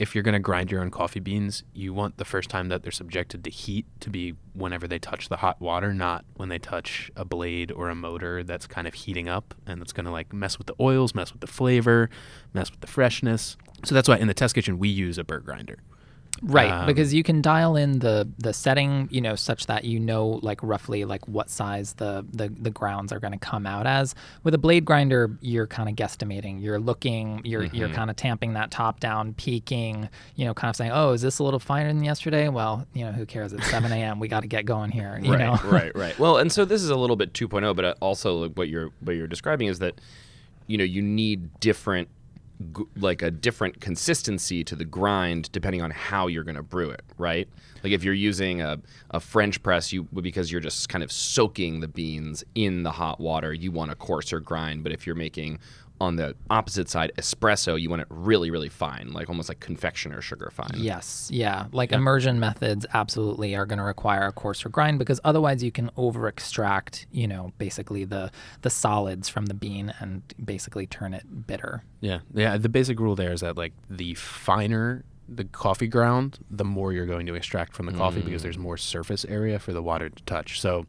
if 0.00 0.14
you're 0.14 0.24
going 0.24 0.32
to 0.32 0.40
grind 0.40 0.70
your 0.70 0.80
own 0.80 0.90
coffee 0.90 1.20
beans, 1.20 1.62
you 1.74 1.92
want 1.92 2.16
the 2.16 2.24
first 2.24 2.48
time 2.48 2.68
that 2.68 2.82
they're 2.82 2.90
subjected 2.90 3.44
to 3.44 3.50
heat 3.50 3.84
to 4.00 4.08
be 4.08 4.34
whenever 4.54 4.88
they 4.88 4.98
touch 4.98 5.28
the 5.28 5.36
hot 5.36 5.60
water, 5.60 5.92
not 5.92 6.24
when 6.36 6.48
they 6.48 6.58
touch 6.58 7.10
a 7.16 7.24
blade 7.24 7.70
or 7.70 7.90
a 7.90 7.94
motor 7.94 8.42
that's 8.42 8.66
kind 8.66 8.88
of 8.88 8.94
heating 8.94 9.28
up 9.28 9.54
and 9.66 9.78
that's 9.78 9.92
going 9.92 10.06
to 10.06 10.10
like 10.10 10.32
mess 10.32 10.56
with 10.56 10.66
the 10.66 10.74
oils, 10.80 11.14
mess 11.14 11.32
with 11.32 11.42
the 11.42 11.46
flavor, 11.46 12.08
mess 12.54 12.70
with 12.70 12.80
the 12.80 12.86
freshness. 12.86 13.58
So 13.84 13.94
that's 13.94 14.08
why 14.08 14.16
in 14.16 14.26
the 14.26 14.32
test 14.32 14.54
kitchen 14.54 14.78
we 14.78 14.88
use 14.88 15.18
a 15.18 15.24
burr 15.24 15.40
grinder. 15.40 15.76
Right, 16.42 16.70
Um, 16.70 16.86
because 16.86 17.12
you 17.12 17.22
can 17.22 17.42
dial 17.42 17.76
in 17.76 17.98
the 17.98 18.26
the 18.38 18.52
setting, 18.54 19.08
you 19.10 19.20
know, 19.20 19.34
such 19.34 19.66
that 19.66 19.84
you 19.84 20.00
know 20.00 20.40
like 20.42 20.58
roughly 20.62 21.04
like 21.04 21.28
what 21.28 21.50
size 21.50 21.92
the 21.94 22.24
the, 22.32 22.48
the 22.48 22.70
grounds 22.70 23.12
are 23.12 23.20
going 23.20 23.32
to 23.34 23.38
come 23.38 23.66
out 23.66 23.86
as. 23.86 24.14
With 24.42 24.54
a 24.54 24.58
blade 24.58 24.86
grinder, 24.86 25.36
you're 25.42 25.66
kind 25.66 25.88
of 25.90 25.96
guesstimating. 25.96 26.62
You're 26.62 26.78
looking, 26.80 27.42
you're 27.44 27.64
you're 27.64 27.88
Mm-hmm. 27.88 27.94
kind 27.94 28.08
of 28.10 28.16
tamping 28.16 28.54
that 28.54 28.70
top 28.70 29.00
down, 29.00 29.34
peaking, 29.34 30.08
you 30.36 30.46
know, 30.46 30.54
kind 30.54 30.70
of 30.70 30.76
saying, 30.76 30.92
"Oh, 30.92 31.12
is 31.12 31.20
this 31.20 31.40
a 31.40 31.44
little 31.44 31.60
finer 31.60 31.88
than 31.92 32.02
yesterday?" 32.02 32.48
Well, 32.48 32.86
you 32.94 33.04
know, 33.04 33.12
who 33.12 33.26
cares? 33.26 33.52
It's 33.52 33.68
7 33.70 33.92
a.m. 33.92 34.18
We 34.18 34.28
got 34.28 34.40
to 34.40 34.48
get 34.48 34.64
going 34.64 34.90
here. 34.92 35.20
You 35.22 35.32
right, 35.32 35.38
know, 35.40 35.58
right, 35.70 35.94
right. 35.94 36.18
Well, 36.18 36.38
and 36.38 36.50
so 36.50 36.64
this 36.64 36.82
is 36.82 36.88
a 36.90 36.96
little 36.96 37.16
bit 37.16 37.34
2.0, 37.34 37.76
but 37.76 37.84
uh, 37.84 37.94
also 38.00 38.36
like, 38.44 38.52
what 38.54 38.68
you're 38.70 38.90
what 39.00 39.14
you're 39.14 39.26
describing 39.26 39.68
is 39.68 39.78
that 39.80 40.00
you 40.66 40.78
know 40.78 40.84
you 40.84 41.02
need 41.02 41.60
different 41.60 42.08
like 42.96 43.22
a 43.22 43.30
different 43.30 43.80
consistency 43.80 44.62
to 44.64 44.76
the 44.76 44.84
grind 44.84 45.50
depending 45.52 45.80
on 45.82 45.90
how 45.90 46.26
you're 46.26 46.44
going 46.44 46.56
to 46.56 46.62
brew 46.62 46.90
it, 46.90 47.02
right? 47.16 47.48
Like 47.82 47.92
if 47.92 48.04
you're 48.04 48.14
using 48.14 48.60
a, 48.60 48.78
a 49.10 49.20
French 49.20 49.62
press, 49.62 49.92
you 49.92 50.04
because 50.04 50.52
you're 50.52 50.60
just 50.60 50.88
kind 50.88 51.02
of 51.02 51.10
soaking 51.10 51.80
the 51.80 51.88
beans 51.88 52.44
in 52.54 52.82
the 52.82 52.92
hot 52.92 53.18
water, 53.20 53.52
you 53.52 53.72
want 53.72 53.90
a 53.90 53.94
coarser 53.94 54.40
grind. 54.40 54.82
But 54.82 54.92
if 54.92 55.06
you're 55.06 55.16
making 55.16 55.58
on 56.00 56.16
the 56.16 56.34
opposite 56.48 56.88
side 56.88 57.12
espresso, 57.18 57.80
you 57.80 57.90
want 57.90 58.00
it 58.00 58.08
really, 58.10 58.50
really 58.50 58.70
fine, 58.70 59.12
like 59.12 59.28
almost 59.28 59.48
like 59.48 59.60
confectioner 59.60 60.22
sugar 60.22 60.50
fine. 60.50 60.70
Yes, 60.76 61.28
yeah. 61.30 61.66
Like 61.72 61.92
immersion 61.92 62.40
methods 62.40 62.86
absolutely 62.94 63.54
are 63.54 63.66
going 63.66 63.78
to 63.78 63.84
require 63.84 64.26
a 64.26 64.32
coarser 64.32 64.70
grind 64.70 64.98
because 64.98 65.20
otherwise 65.24 65.62
you 65.62 65.70
can 65.70 65.90
over 65.96 66.26
extract, 66.26 67.06
you 67.12 67.28
know, 67.28 67.52
basically 67.58 68.04
the 68.04 68.30
the 68.62 68.70
solids 68.70 69.28
from 69.28 69.46
the 69.46 69.54
bean 69.54 69.92
and 70.00 70.22
basically 70.42 70.86
turn 70.86 71.12
it 71.12 71.46
bitter. 71.46 71.84
Yeah, 72.00 72.20
yeah. 72.34 72.56
The 72.56 72.70
basic 72.70 72.98
rule 72.98 73.14
there 73.14 73.32
is 73.32 73.42
that 73.42 73.56
like 73.56 73.74
the 73.88 74.14
finer 74.14 75.04
the 75.32 75.44
coffee 75.44 75.86
ground, 75.86 76.40
the 76.50 76.64
more 76.64 76.92
you're 76.92 77.06
going 77.06 77.26
to 77.26 77.36
extract 77.36 77.74
from 77.74 77.86
the 77.86 77.92
coffee 77.92 78.20
because 78.20 78.40
mm. 78.40 78.44
there's 78.44 78.58
more 78.58 78.76
surface 78.76 79.24
area 79.26 79.60
for 79.60 79.72
the 79.72 79.80
water 79.80 80.08
to 80.08 80.22
touch. 80.24 80.60
So 80.60 80.86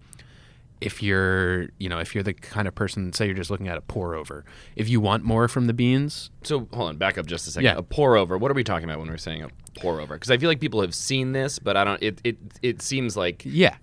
if 0.81 1.01
you're, 1.03 1.67
you 1.77 1.87
know, 1.87 1.99
if 1.99 2.13
you're 2.13 2.23
the 2.23 2.33
kind 2.33 2.67
of 2.67 2.75
person, 2.75 3.13
say 3.13 3.27
you're 3.27 3.35
just 3.35 3.51
looking 3.51 3.67
at 3.67 3.77
a 3.77 3.81
pour 3.81 4.15
over, 4.15 4.43
if 4.75 4.89
you 4.89 4.99
want 4.99 5.23
more 5.23 5.47
from 5.47 5.67
the 5.67 5.73
beans, 5.73 6.31
So 6.43 6.67
hold 6.73 6.89
on, 6.89 6.97
back 6.97 7.17
up 7.17 7.27
just 7.27 7.47
a 7.47 7.51
second. 7.51 7.65
Yeah. 7.65 7.77
A 7.77 7.83
pour 7.83 8.17
over. 8.17 8.37
What 8.37 8.49
are 8.51 8.55
we 8.55 8.63
talking 8.63 8.85
about 8.89 8.99
when 8.99 9.07
we're 9.07 9.17
saying 9.17 9.43
a 9.43 9.49
pour 9.79 10.01
over? 10.01 10.15
Because 10.15 10.31
I 10.31 10.37
feel 10.37 10.49
like 10.49 10.59
people 10.59 10.81
have 10.81 10.95
seen 10.95 11.31
this, 11.31 11.59
but 11.59 11.77
I 11.77 11.83
don't. 11.83 12.01
It 12.01 12.19
it 12.23 12.37
it 12.61 12.81
seems 12.81 13.15
like 13.15 13.43
yeah. 13.45 13.75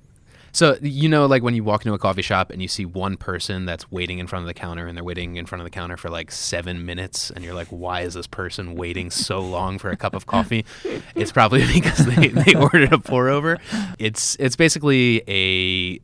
So 0.51 0.77
you 0.83 1.09
know, 1.09 1.27
like 1.27 1.43
when 1.43 1.55
you 1.55 1.63
walk 1.63 1.85
into 1.85 1.95
a 1.95 1.99
coffee 1.99 2.23
shop 2.23 2.51
and 2.51 2.61
you 2.61 2.67
see 2.67 2.85
one 2.85 3.17
person 3.17 3.65
that's 3.65 3.93
waiting 3.93 4.19
in 4.19 4.27
front 4.27 4.43
of 4.43 4.47
the 4.49 4.55
counter, 4.55 4.87
and 4.89 4.97
they're 4.97 5.05
waiting 5.05 5.37
in 5.37 5.47
front 5.47 5.61
of 5.61 5.67
the 5.67 5.71
counter 5.71 5.97
for 5.97 6.09
like 6.11 6.33
seven 6.33 6.85
minutes, 6.85 7.31
and 7.31 7.45
you're 7.45 7.55
like, 7.55 7.69
"Why 7.69 8.01
is 8.01 8.15
this 8.15 8.27
person 8.27 8.75
waiting 8.75 9.11
so 9.11 9.41
long 9.41 9.79
for 9.79 9.91
a 9.91 9.97
cup 9.97 10.15
of 10.15 10.27
coffee?" 10.27 10.65
It's 11.15 11.31
probably 11.33 11.65
because 11.73 12.07
they, 12.07 12.29
they 12.29 12.55
ordered 12.55 12.93
a 12.93 12.99
pour 12.99 13.29
over. 13.29 13.59
It's 13.99 14.37
it's 14.41 14.57
basically 14.57 15.23
a 15.29 16.01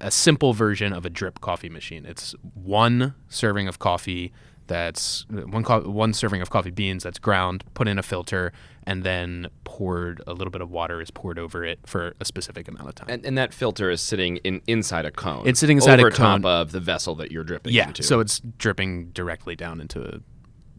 a 0.00 0.10
simple 0.10 0.52
version 0.52 0.92
of 0.92 1.04
a 1.04 1.10
drip 1.10 1.40
coffee 1.40 1.68
machine. 1.68 2.04
It's 2.06 2.34
one 2.54 3.14
serving 3.28 3.68
of 3.68 3.78
coffee 3.78 4.32
that's 4.70 5.26
one 5.28 5.64
co- 5.64 5.90
one 5.90 6.12
serving 6.12 6.40
of 6.40 6.48
coffee 6.48 6.70
beans 6.70 7.02
that's 7.02 7.18
ground, 7.18 7.64
put 7.74 7.88
in 7.88 7.98
a 7.98 8.04
filter, 8.04 8.52
and 8.84 9.02
then 9.02 9.48
poured. 9.64 10.22
A 10.28 10.32
little 10.32 10.52
bit 10.52 10.60
of 10.60 10.70
water 10.70 11.00
is 11.00 11.10
poured 11.10 11.40
over 11.40 11.64
it 11.64 11.80
for 11.86 12.14
a 12.20 12.24
specific 12.24 12.68
amount 12.68 12.88
of 12.88 12.94
time. 12.94 13.08
And, 13.10 13.26
and 13.26 13.36
that 13.36 13.52
filter 13.52 13.90
is 13.90 14.00
sitting 14.00 14.36
in 14.38 14.62
inside 14.68 15.06
a 15.06 15.10
cone. 15.10 15.48
It's 15.48 15.58
sitting 15.58 15.78
inside 15.78 15.98
a 15.98 16.04
cone. 16.04 16.42
top 16.42 16.44
of 16.44 16.70
the 16.70 16.78
vessel 16.78 17.16
that 17.16 17.32
you're 17.32 17.42
dripping 17.42 17.72
yeah, 17.72 17.88
into. 17.88 18.04
so 18.04 18.20
it's 18.20 18.38
dripping 18.58 19.10
directly 19.10 19.56
down 19.56 19.80
into 19.80 20.22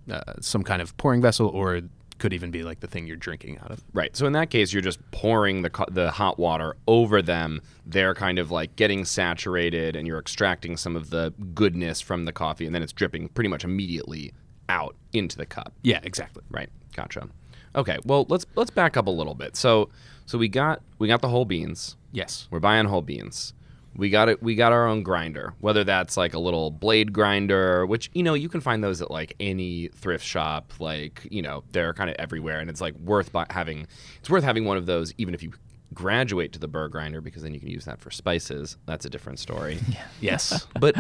uh, 0.10 0.22
some 0.40 0.64
kind 0.64 0.82
of 0.82 0.96
pouring 0.96 1.22
vessel, 1.22 1.48
or 1.48 1.82
could 2.22 2.34
even 2.34 2.52
be 2.52 2.62
like 2.62 2.80
the 2.80 2.88
thing 2.88 3.08
you're 3.08 3.18
drinking 3.18 3.58
out 3.64 3.72
of. 3.72 3.84
Right. 3.94 4.16
So 4.16 4.28
in 4.28 4.34
that 4.34 4.52
case, 4.52 4.72
you're 4.72 4.84
just 4.84 5.00
pouring 5.10 5.64
the 5.64 5.72
co- 5.72 5.88
the 5.90 6.12
hot 6.12 6.38
water 6.38 6.78
over 6.88 7.20
them. 7.22 7.62
They're 7.86 8.14
kind 8.14 8.38
of 8.38 8.52
like 8.52 8.76
getting 8.76 9.06
saturated, 9.06 9.96
and 9.96 10.08
you're 10.08 10.20
extracting 10.20 10.78
some 10.78 10.96
of 10.96 11.10
the 11.10 11.34
goodness 11.56 12.00
from 12.00 12.26
the 12.26 12.32
coffee, 12.32 12.68
and 12.68 12.76
then 12.76 12.84
it's 12.84 12.94
dripping 12.94 13.30
pretty 13.30 13.50
much 13.50 13.64
immediately 13.64 14.34
out 14.70 14.96
into 15.12 15.36
the 15.36 15.48
cup. 15.48 15.74
Yeah, 15.82 16.00
exactly. 16.04 16.44
Right. 16.52 16.70
Gotcha. 16.96 17.28
Okay. 17.76 17.98
Well, 18.06 18.28
let's 18.30 18.46
let's 18.56 18.70
back 18.70 18.96
up 18.96 19.08
a 19.08 19.12
little 19.12 19.36
bit. 19.36 19.56
So 19.56 19.90
so 20.28 20.38
we 20.38 20.48
got 20.48 20.82
we 21.00 21.08
got 21.08 21.22
the 21.22 21.30
whole 21.30 21.46
beans. 21.46 21.98
Yes. 22.12 22.48
We're 22.52 22.60
buying 22.60 22.86
whole 22.86 23.02
beans. 23.02 23.54
We 23.96 24.10
got 24.10 24.30
it. 24.30 24.42
We 24.42 24.56
got 24.56 24.72
our 24.72 24.88
own 24.88 25.04
grinder, 25.04 25.54
whether 25.60 25.84
that's 25.84 26.16
like 26.16 26.34
a 26.34 26.40
little 26.40 26.72
blade 26.72 27.12
grinder, 27.12 27.86
which 27.86 28.10
you 28.14 28.24
know 28.24 28.34
you 28.34 28.48
can 28.50 28.62
find 28.62 28.84
those 28.84 29.02
at 29.02 29.12
like 29.12 29.36
any 29.40 29.90
thrift 29.90 30.26
shop. 30.26 30.74
Like 30.80 31.28
you 31.30 31.42
know 31.42 31.64
they're 31.72 31.94
kind 31.94 32.10
of 32.10 32.16
everywhere, 32.18 32.60
and 32.60 32.70
it's 32.70 32.82
like 32.82 32.96
worth 32.96 33.32
having. 33.50 33.88
It's 34.20 34.30
worth 34.30 34.44
having 34.44 34.66
one 34.66 34.78
of 34.78 34.86
those, 34.86 35.14
even 35.18 35.34
if 35.34 35.44
you 35.44 35.52
graduate 35.94 36.54
to 36.54 36.60
the 36.60 36.68
burr 36.68 36.88
grinder, 36.88 37.22
because 37.22 37.44
then 37.44 37.54
you 37.54 37.60
can 37.60 37.70
use 37.70 37.86
that 37.86 38.00
for 38.00 38.12
spices. 38.12 38.78
That's 38.86 39.06
a 39.06 39.10
different 39.10 39.40
story. 39.40 39.80
Yes. 40.22 40.68
But 40.80 40.96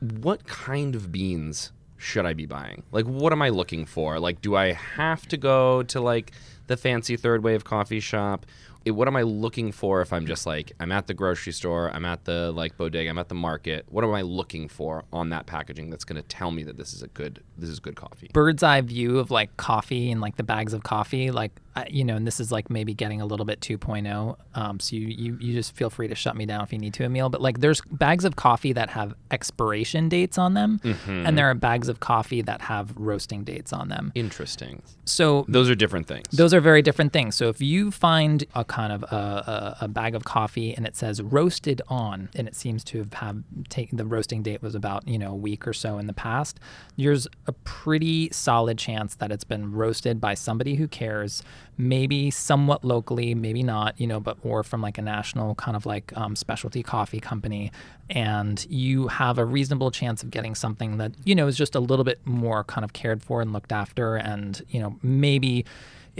what 0.00 0.46
kind 0.46 0.94
of 0.94 1.12
beans 1.12 1.72
should 1.96 2.24
I 2.24 2.32
be 2.32 2.46
buying? 2.46 2.82
Like, 2.92 3.04
what 3.04 3.32
am 3.32 3.42
I 3.42 3.50
looking 3.50 3.84
for? 3.84 4.18
Like, 4.18 4.40
do 4.40 4.56
I 4.56 4.72
have 4.72 5.26
to 5.28 5.36
go 5.36 5.82
to 5.84 6.00
like 6.00 6.32
the 6.66 6.76
fancy 6.76 7.16
third 7.16 7.42
wave 7.42 7.64
coffee 7.64 8.00
shop? 8.00 8.46
It, 8.84 8.92
what 8.92 9.08
am 9.08 9.16
I 9.16 9.22
looking 9.22 9.72
for 9.72 10.00
if 10.00 10.12
I'm 10.12 10.26
just 10.26 10.46
like 10.46 10.72
I'm 10.80 10.90
at 10.90 11.06
the 11.06 11.14
grocery 11.14 11.52
store, 11.52 11.90
I'm 11.90 12.04
at 12.04 12.24
the 12.24 12.50
like 12.52 12.76
bodega, 12.76 13.10
I'm 13.10 13.18
at 13.18 13.28
the 13.28 13.34
market? 13.34 13.84
What 13.88 14.04
am 14.04 14.14
I 14.14 14.22
looking 14.22 14.68
for 14.68 15.04
on 15.12 15.30
that 15.30 15.46
packaging 15.46 15.90
that's 15.90 16.04
going 16.04 16.20
to 16.20 16.26
tell 16.26 16.50
me 16.50 16.62
that 16.62 16.76
this 16.76 16.94
is 16.94 17.02
a 17.02 17.08
good 17.08 17.42
this 17.60 17.70
is 17.70 17.78
good 17.80 17.96
coffee? 17.96 18.28
bird's 18.32 18.62
eye 18.62 18.80
view 18.80 19.18
of 19.18 19.30
like 19.30 19.56
coffee 19.56 20.10
and 20.10 20.20
like 20.20 20.36
the 20.36 20.42
bags 20.42 20.72
of 20.72 20.82
coffee 20.82 21.30
like 21.30 21.52
I- 21.76 21.86
you 21.88 22.04
know 22.04 22.16
and 22.16 22.26
this 22.26 22.40
is 22.40 22.50
like 22.50 22.68
maybe 22.68 22.94
getting 22.94 23.20
a 23.20 23.26
little 23.26 23.46
bit 23.46 23.60
2.0 23.60 24.36
um, 24.56 24.80
so 24.80 24.96
you, 24.96 25.06
you 25.06 25.38
you 25.40 25.52
just 25.54 25.74
feel 25.76 25.88
free 25.90 26.08
to 26.08 26.14
shut 26.16 26.34
me 26.36 26.44
down 26.46 26.62
if 26.64 26.72
you 26.72 26.78
need 26.78 26.94
to 26.94 27.04
amiel 27.04 27.28
but 27.28 27.40
like 27.40 27.60
there's 27.60 27.80
bags 27.92 28.24
of 28.24 28.34
coffee 28.36 28.72
that 28.72 28.90
have 28.90 29.14
expiration 29.30 30.08
dates 30.08 30.36
on 30.38 30.54
them 30.54 30.80
and 31.06 31.38
there 31.38 31.48
are 31.50 31.54
bags 31.54 31.88
of 31.88 32.00
coffee 32.00 32.42
that 32.42 32.60
have 32.62 32.92
roasting 32.96 33.44
dates 33.44 33.72
on 33.72 33.88
them 33.88 34.10
Interesting. 34.14 34.82
so 35.04 35.44
Those 35.48 35.70
are 35.70 35.74
different 35.74 36.06
things. 36.06 36.26
those 36.32 36.52
are 36.54 36.60
very 36.60 36.82
different 36.82 37.12
things. 37.12 37.34
So 37.36 37.48
if 37.48 37.60
you 37.60 37.90
find 37.90 38.44
a 38.54 38.64
kind 38.64 38.92
of 38.92 39.02
a, 39.04 39.76
a, 39.80 39.84
a 39.84 39.88
bag 39.88 40.14
of 40.14 40.24
coffee 40.24 40.74
and 40.74 40.86
it 40.86 40.96
says 40.96 41.20
roasted 41.22 41.82
on, 41.88 42.28
and 42.34 42.46
it 42.48 42.54
seems 42.54 42.82
to 42.84 42.98
have, 42.98 43.12
have 43.14 43.36
taken 43.68 43.96
the 43.98 44.06
roasting 44.06 44.42
date 44.42 44.62
was 44.62 44.74
about 44.74 45.06
you 45.06 45.18
know 45.18 45.32
a 45.32 45.36
week 45.36 45.66
or 45.66 45.72
so 45.72 45.98
in 45.98 46.06
the 46.06 46.12
past, 46.12 46.58
there's 46.96 47.26
a 47.50 47.52
pretty 47.64 48.30
solid 48.30 48.78
chance 48.78 49.16
that 49.16 49.32
it's 49.32 49.44
been 49.44 49.72
roasted 49.72 50.20
by 50.20 50.34
somebody 50.34 50.76
who 50.76 50.86
cares, 50.86 51.42
maybe 51.76 52.30
somewhat 52.30 52.84
locally, 52.84 53.34
maybe 53.34 53.62
not, 53.62 54.00
you 54.00 54.06
know, 54.06 54.20
but 54.20 54.38
or 54.42 54.62
from 54.62 54.80
like 54.80 54.98
a 54.98 55.02
national 55.02 55.56
kind 55.56 55.76
of 55.76 55.84
like 55.84 56.16
um, 56.16 56.36
specialty 56.36 56.82
coffee 56.82 57.20
company, 57.20 57.72
and 58.08 58.66
you 58.70 59.08
have 59.08 59.36
a 59.38 59.44
reasonable 59.44 59.90
chance 59.90 60.22
of 60.22 60.30
getting 60.30 60.54
something 60.54 60.98
that 60.98 61.12
you 61.24 61.34
know 61.34 61.46
is 61.46 61.56
just 61.56 61.74
a 61.74 61.80
little 61.80 62.04
bit 62.04 62.20
more 62.24 62.64
kind 62.64 62.84
of 62.84 62.92
cared 62.92 63.22
for 63.22 63.42
and 63.42 63.52
looked 63.52 63.72
after, 63.72 64.16
and 64.16 64.62
you 64.70 64.80
know 64.80 64.96
maybe 65.02 65.64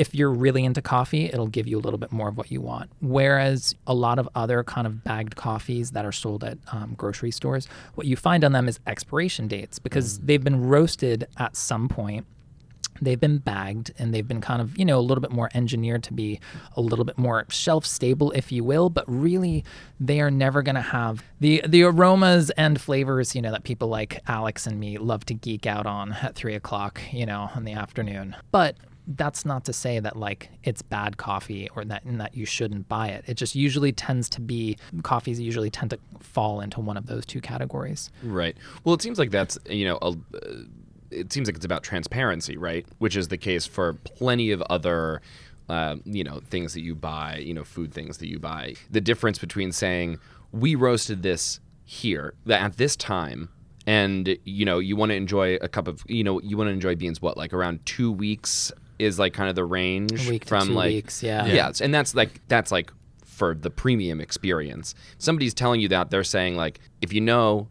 if 0.01 0.15
you're 0.15 0.33
really 0.33 0.65
into 0.65 0.81
coffee, 0.81 1.27
it'll 1.27 1.47
give 1.47 1.69
you 1.69 1.77
a 1.79 1.83
little 1.83 1.99
bit 1.99 2.11
more 2.11 2.31
of 2.31 2.39
what 2.39 2.51
you 2.51 2.59
want. 2.59 2.91
Whereas 3.03 3.75
a 3.87 3.93
lot 3.93 4.19
of 4.19 4.27
other 4.35 4.65
kind 4.65 4.87
of 4.87 5.05
bagged 5.05 5.37
coffees 5.37 5.91
that 5.91 6.07
are 6.07 6.13
sold 6.13 6.43
at 6.43 6.57
um, 6.73 6.95
grocery 6.97 7.31
stores, 7.31 7.69
what 7.97 8.07
you 8.07 8.17
find 8.17 8.43
on 8.43 8.53
them 8.53 8.67
is 8.67 8.81
expiration 8.87 9.47
dates 9.47 9.79
because 9.79 10.19
they've 10.21 10.43
been 10.43 10.67
roasted 10.67 11.29
at 11.37 11.55
some 11.55 11.87
point. 11.87 12.27
They've 13.03 13.21
been 13.21 13.39
bagged 13.39 13.93
and 13.99 14.15
they've 14.15 14.27
been 14.27 14.41
kind 14.41 14.63
of, 14.63 14.79
you 14.79 14.87
know, 14.87 14.99
a 14.99 15.05
little 15.05 15.21
bit 15.21 15.33
more 15.33 15.51
engineered 15.53 16.03
to 16.05 16.15
be 16.15 16.41
a 16.77 16.81
little 16.81 17.05
bit 17.05 17.19
more 17.19 17.45
shelf 17.51 17.85
stable, 17.85 18.31
if 18.31 18.51
you 18.51 18.65
will. 18.65 18.89
But 18.89 19.05
really, 19.07 19.65
they 19.99 20.23
are 20.23 20.31
never 20.31 20.63
going 20.63 20.77
to 20.77 20.81
have 20.81 21.23
the 21.41 21.63
the 21.67 21.83
aromas 21.83 22.49
and 22.57 22.81
flavors, 22.81 23.35
you 23.35 23.43
know, 23.43 23.53
that 23.53 23.65
people 23.65 23.89
like 23.89 24.23
Alex 24.27 24.67
and 24.67 24.81
me 24.81 24.97
love 24.97 25.27
to 25.27 25.35
geek 25.35 25.67
out 25.67 25.85
on 25.85 26.13
at 26.13 26.35
three 26.35 26.55
o'clock, 26.55 27.03
you 27.13 27.27
know, 27.27 27.51
in 27.55 27.65
the 27.65 27.73
afternoon. 27.73 28.37
But 28.51 28.77
that's 29.07 29.45
not 29.45 29.65
to 29.65 29.73
say 29.73 29.99
that 30.01 30.17
like 30.17 30.51
it's 30.63 30.83
bad 30.83 31.17
coffee 31.17 31.69
or 31.75 31.85
that 31.85 32.05
and 32.05 32.21
that 32.21 32.37
you 32.37 32.45
shouldn't 32.45 32.89
buy 32.89 33.09
it. 33.09 33.25
It 33.27 33.35
just 33.35 33.55
usually 33.55 33.93
tends 33.93 34.29
to 34.31 34.41
be 34.41 34.77
coffees 35.03 35.41
usually 35.41 35.71
tend 35.71 35.91
to 35.91 35.99
fall 36.21 36.61
into 36.61 36.81
one 36.81 36.97
of 36.97 37.07
those 37.07 37.27
two 37.27 37.41
categories. 37.41 38.11
Right. 38.23 38.57
Well, 38.85 38.95
it 38.95 39.03
seems 39.03 39.19
like 39.19 39.31
that's 39.31 39.59
you 39.69 39.87
know, 39.87 39.99
a, 40.03 40.15
it 41.11 41.33
seems 41.33 41.49
like 41.49 41.57
it's 41.57 41.65
about 41.65 41.83
transparency, 41.83 42.57
right? 42.57 42.87
Which 42.99 43.17
is 43.17 43.29
the 43.29 43.37
case 43.37 43.67
for 43.67 43.95
plenty 43.95 44.53
of 44.53 44.63
other, 44.63 45.23
uh, 45.69 45.97
you 46.05 46.25
know, 46.25 46.41
things 46.49 46.75
that 46.75 46.83
you 46.83 46.95
buy, 46.95 47.39
you 47.39 47.55
know, 47.55 47.65
food 47.65 47.93
things 47.93 48.19
that 48.19 48.29
you 48.29 48.39
buy. 48.39 48.75
The 48.91 49.01
difference 49.01 49.39
between 49.39 49.73
saying 49.73 50.19
we 50.53 50.75
roasted 50.75 51.23
this 51.23 51.61
here 51.85 52.35
at 52.49 52.77
this 52.77 52.97
time. 52.97 53.49
And 53.87 54.37
you 54.45 54.67
know 54.67 54.79
you 54.79 54.95
want 54.95 55.11
to 55.11 55.17
enjoy 55.17 55.57
a 55.57 55.67
cup 55.67 55.89
of 55.89 56.05
you 56.07 56.23
know 56.23 56.41
you 56.43 56.57
want 56.57 56.69
to 56.69 56.73
enjoy 56.73 56.95
beans 56.95 57.21
what 57.23 57.39
like 57.39 57.53
around 57.53 57.85
two 57.87 58.13
weeks 58.13 58.71
is 59.01 59.19
like 59.19 59.33
kind 59.33 59.49
of 59.49 59.55
the 59.57 59.65
range 59.65 60.47
from 60.47 60.69
two 60.69 60.73
like 60.75 60.89
weeks, 60.89 61.23
yeah. 61.23 61.47
yeah 61.47 61.73
and 61.81 61.93
that's 61.95 62.15
like 62.15 62.41
that's 62.49 62.71
like 62.71 62.93
for 63.25 63.55
the 63.55 63.71
premium 63.71 64.21
experience. 64.21 64.95
Somebody's 65.19 65.55
telling 65.55 65.81
you 65.81 65.89
that 65.89 66.11
they're 66.11 66.25
saying 66.25 66.57
like 66.57 66.79
if 67.01 67.13
you 67.13 67.21
know 67.21 67.69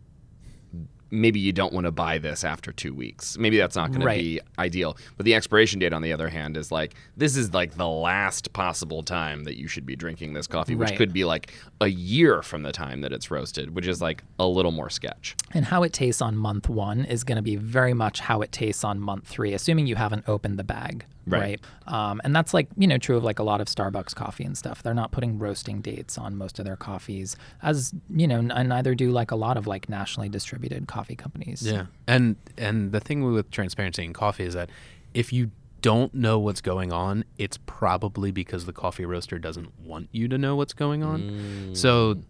maybe 1.12 1.40
you 1.40 1.52
don't 1.52 1.74
want 1.74 1.86
to 1.86 1.92
buy 1.92 2.20
this 2.20 2.44
after 2.44 2.72
2 2.72 2.94
weeks. 2.94 3.36
Maybe 3.38 3.58
that's 3.58 3.76
not 3.76 3.92
going 3.92 4.04
Right. 4.04 4.18
to 4.18 4.22
be 4.24 4.42
ideal. 4.60 4.96
But 5.18 5.26
the 5.26 5.34
expiration 5.34 5.80
date 5.80 5.92
on 5.92 6.04
the 6.04 6.14
other 6.14 6.30
hand 6.30 6.56
is 6.56 6.72
like 6.72 6.94
this 7.18 7.36
is 7.36 7.52
like 7.54 7.76
the 7.78 7.88
last 7.88 8.54
possible 8.54 9.02
time 9.02 9.44
that 9.46 9.58
you 9.58 9.68
should 9.68 9.86
be 9.88 9.96
drinking 9.96 10.34
this 10.34 10.46
coffee, 10.46 10.76
which 10.76 10.90
Right. 10.90 10.98
could 10.98 11.12
be 11.12 11.26
like 11.26 11.52
a 11.82 11.88
year 11.88 12.42
from 12.44 12.62
the 12.62 12.72
time 12.72 13.02
that 13.02 13.12
it's 13.12 13.32
roasted, 13.32 13.74
which 13.76 13.88
is 13.88 14.02
like 14.02 14.24
a 14.38 14.46
little 14.48 14.72
more 14.72 14.90
sketch. 14.90 15.36
And 15.52 15.66
how 15.66 15.82
it 15.84 15.94
tastes 15.94 16.22
on 16.22 16.36
month 16.38 16.70
one 16.70 17.06
is 17.06 17.24
going 17.24 17.38
to 17.38 17.42
be 17.42 17.56
very 17.56 17.96
much 17.96 18.20
how 18.20 18.42
it 18.42 18.52
tastes 18.52 18.84
on 18.84 19.00
month 19.00 19.28
three, 19.28 19.54
assuming 19.54 19.88
you 19.88 19.96
haven't 19.96 20.30
opened 20.30 20.60
the 20.60 20.64
bag. 20.64 21.06
Right. 21.28 21.62
Um, 21.86 22.22
and 22.24 22.36
that's 22.36 22.54
like, 22.54 22.70
you 22.78 22.88
know, 22.88 22.98
true 22.98 23.18
of 23.18 23.24
like 23.24 23.40
a 23.40 23.44
lot 23.44 23.62
of 23.62 23.68
Starbucks 23.68 24.16
coffee 24.16 24.44
and 24.44 24.58
stuff. 24.58 24.82
They're 24.82 24.94
not 24.94 25.12
putting 25.12 25.38
roasting 25.38 25.82
dates 25.82 26.18
on 26.18 26.36
most 26.36 26.58
of 26.60 26.66
their 26.66 26.76
coffees, 26.76 27.36
as, 27.62 27.94
you 28.10 28.28
know, 28.28 28.40
and 28.40 28.70
neither 28.70 28.96
do 28.96 29.12
like 29.12 29.32
a 29.32 29.36
lot 29.36 29.58
of 29.58 29.68
like 29.68 29.90
nationally 29.90 30.30
distributed 30.30 30.88
coffee 30.88 31.16
companies. 31.16 31.62
Yeah. 31.62 31.86
And 32.08 32.36
and 32.58 32.92
the 32.92 33.00
thing 33.00 33.24
with 33.24 33.52
transparency 33.52 34.04
in 34.04 34.14
coffee 34.14 34.46
is 34.46 34.54
that 34.56 34.70
if 35.14 35.32
you 35.32 35.52
don't 35.82 36.14
know 36.14 36.40
what's 36.40 36.62
going 36.62 36.92
on, 36.92 37.24
it's 37.38 37.58
probably 37.66 38.32
because 38.32 38.66
the 38.66 38.74
coffee 38.74 39.06
roaster 39.06 39.40
doesn't 39.40 39.80
want 39.80 40.10
you 40.12 40.28
to 40.28 40.38
know 40.38 40.56
what's 40.56 40.74
going 40.74 41.04
on. 41.04 41.72
So 41.74 42.22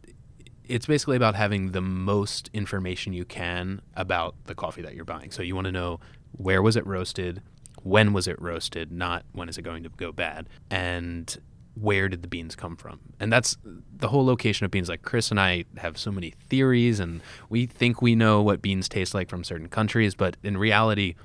it's 0.67 0.85
basically 0.85 1.17
about 1.17 1.35
having 1.35 1.71
the 1.71 1.81
most 1.81 2.49
information 2.53 3.11
you 3.11 3.25
can 3.25 3.81
about 3.95 4.35
the 4.45 4.53
coffee 4.53 4.83
that 4.83 4.93
you're 4.93 5.05
buying. 5.05 5.31
So 5.31 5.41
you 5.41 5.55
want 5.55 5.65
to 5.65 5.71
know 5.71 5.99
where 6.31 6.61
was 6.61 6.75
it 6.75 6.85
roasted, 6.85 7.41
when 7.83 8.13
was 8.13 8.27
it 8.27 8.41
roasted, 8.41 8.91
not 8.91 9.25
when 9.31 9.49
is 9.49 9.57
it 9.57 9.63
going 9.63 9.83
to 9.83 9.89
go 9.89 10.11
bad, 10.11 10.47
and 10.69 11.37
where 11.75 12.09
did 12.09 12.21
the 12.21 12.27
beans 12.27 12.55
come 12.55 12.75
from? 12.75 12.99
And 13.19 13.31
that's 13.31 13.57
the 13.95 14.09
whole 14.09 14.25
location 14.25 14.65
of 14.65 14.71
beans. 14.71 14.89
Like 14.89 15.01
Chris 15.01 15.31
and 15.31 15.39
I 15.39 15.65
have 15.77 15.97
so 15.97 16.11
many 16.11 16.33
theories, 16.49 16.99
and 16.99 17.21
we 17.49 17.65
think 17.65 18.01
we 18.01 18.15
know 18.15 18.41
what 18.41 18.61
beans 18.61 18.89
taste 18.89 19.13
like 19.13 19.29
from 19.29 19.43
certain 19.43 19.69
countries, 19.69 20.15
but 20.15 20.37
in 20.43 20.57
reality, 20.57 21.15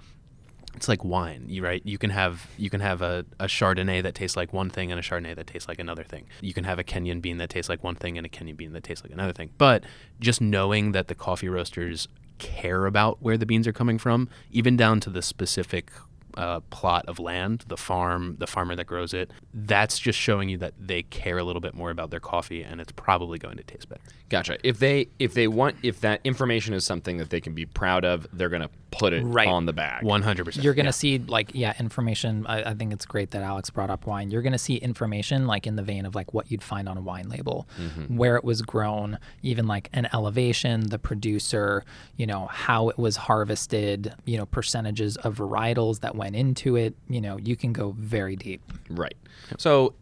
it's 0.77 0.89
like 0.89 1.05
wine, 1.05 1.49
right? 1.61 1.83
You 1.85 1.99
can 1.99 2.11
have 2.11 2.49
you 2.59 2.71
can 2.71 2.81
have 2.81 3.03
a, 3.03 3.25
a 3.39 3.47
Chardonnay 3.47 4.03
that 4.03 4.15
tastes 4.15 4.37
like 4.37 4.53
one 4.53 4.71
thing 4.71 4.91
and 4.91 4.99
a 4.99 5.03
Chardonnay 5.03 5.37
that 5.37 5.47
tastes 5.47 5.69
like 5.69 5.79
another 5.79 6.05
thing. 6.05 6.27
You 6.41 6.53
can 6.53 6.65
have 6.65 6.79
a 6.79 6.85
Kenyan 6.85 7.23
bean 7.23 7.39
that 7.39 7.51
tastes 7.51 7.69
like 7.69 7.85
one 7.85 7.95
thing 7.95 8.19
and 8.19 8.27
a 8.27 8.31
Kenyan 8.31 8.57
bean 8.57 8.73
that 8.73 8.85
tastes 8.85 9.05
like 9.05 9.13
another 9.13 9.33
thing. 9.33 9.51
But 9.57 9.85
just 10.21 10.41
knowing 10.41 10.93
that 10.93 11.09
the 11.09 11.15
coffee 11.15 11.49
roasters 11.49 12.09
care 12.39 12.87
about 12.87 13.23
where 13.23 13.39
the 13.39 13.47
beans 13.47 13.69
are 13.69 13.73
coming 13.73 13.99
from, 13.99 14.29
even 14.51 14.77
down 14.77 15.01
to 15.01 15.11
the 15.11 15.23
specific 15.23 15.93
uh, 16.37 16.61
plot 16.71 17.05
of 17.07 17.19
land, 17.19 17.65
the 17.69 17.77
farm, 17.77 18.37
the 18.39 18.47
farmer 18.47 18.77
that 18.77 18.87
grows 18.87 19.15
it. 19.15 19.31
That's 19.53 19.99
just 19.99 20.19
showing 20.19 20.49
you 20.49 20.59
that 20.59 20.75
they 20.79 21.03
care 21.03 21.39
a 21.39 21.45
little 21.45 21.61
bit 21.61 21.75
more 21.75 21.91
about 21.91 22.11
their 22.11 22.21
coffee, 22.21 22.63
and 22.63 22.81
it's 22.81 22.93
probably 22.93 23.39
going 23.39 23.57
to 23.57 23.63
taste 23.63 23.89
better. 23.89 24.03
Gotcha. 24.29 24.59
If 24.63 24.79
they 24.79 25.09
if 25.19 25.35
they 25.35 25.49
want 25.49 25.77
if 25.83 26.01
that 26.01 26.21
information 26.25 26.75
is 26.75 26.85
something 26.85 27.19
that 27.19 27.31
they 27.31 27.41
can 27.41 27.55
be 27.55 27.67
proud 27.67 28.05
of, 28.05 28.27
they're 28.33 28.49
gonna 28.49 28.71
put 28.99 29.13
it 29.13 29.23
Right. 29.25 29.49
on 29.49 29.67
the 29.67 29.73
bag. 29.73 30.03
One 30.03 30.23
hundred 30.23 30.45
percent. 30.45 30.65
You're 30.65 30.75
gonna 30.75 30.93
see 30.93 31.19
like 31.19 31.51
yeah 31.55 31.75
information. 31.79 32.47
I, 32.47 32.71
I 32.71 32.75
think 32.75 32.93
it's 32.93 33.07
great 33.07 33.31
that 33.33 33.43
Alex 33.43 33.71
brought 33.71 33.91
up 33.91 34.07
wine. 34.07 34.31
You're 34.31 34.43
gonna 34.43 34.59
see 34.59 34.77
information 34.77 35.47
like 35.47 35.67
in 35.67 35.77
the 35.77 35.83
vein 35.83 36.07
of 36.07 36.15
like 36.15 36.33
what 36.35 36.51
you'd 36.51 36.63
find 36.63 36.89
on 36.89 36.97
a 36.97 37.01
wine 37.01 37.29
label, 37.29 37.69
mm-hmm. 37.81 38.17
where 38.17 38.37
it 38.37 38.45
was 38.45 38.63
grown, 38.63 39.19
even 39.43 39.67
like 39.67 39.91
an 39.93 40.09
elevation, 40.13 40.89
the 40.89 40.99
producer, 40.99 41.85
you 42.17 42.27
know 42.27 42.47
how 42.47 42.89
it 42.89 42.99
was 42.99 43.17
harvested, 43.17 44.15
you 44.25 44.37
know 44.39 44.47
percentages 44.47 45.17
of 45.19 45.37
varietals 45.37 46.01
that 46.01 46.15
went 46.15 46.37
into 46.37 46.77
it. 46.77 46.95
You 47.09 47.21
know 47.21 47.39
you 47.39 47.57
can 47.57 47.73
go 47.73 47.95
very 47.99 48.37
deep. 48.37 48.63
Right. 48.89 49.17
So 49.59 49.95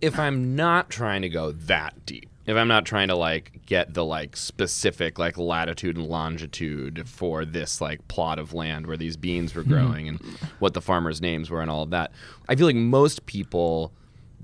if 0.00 0.18
I'm 0.18 0.56
not 0.56 0.90
trying 0.90 1.22
to 1.22 1.28
go 1.28 1.52
that 1.52 1.94
deep, 2.06 2.28
if 2.46 2.56
I'm 2.56 2.68
not 2.68 2.84
trying 2.84 3.08
to 3.08 3.14
like 3.14 3.64
get 3.66 3.94
the 3.94 4.04
like 4.04 4.36
specific 4.36 5.18
like 5.18 5.38
latitude 5.38 5.96
and 5.96 6.06
longitude 6.06 7.08
for 7.08 7.44
this 7.44 7.80
like 7.80 8.06
plot 8.08 8.38
of 8.38 8.52
land 8.52 8.86
where 8.86 8.96
these 8.96 9.16
beans 9.16 9.54
were 9.54 9.62
growing 9.62 10.08
and 10.08 10.20
what 10.58 10.74
the 10.74 10.80
farmers' 10.80 11.20
names 11.20 11.50
were 11.50 11.60
and 11.60 11.70
all 11.70 11.82
of 11.82 11.90
that, 11.90 12.12
I 12.48 12.56
feel 12.56 12.66
like 12.66 12.76
most 12.76 13.26
people 13.26 13.92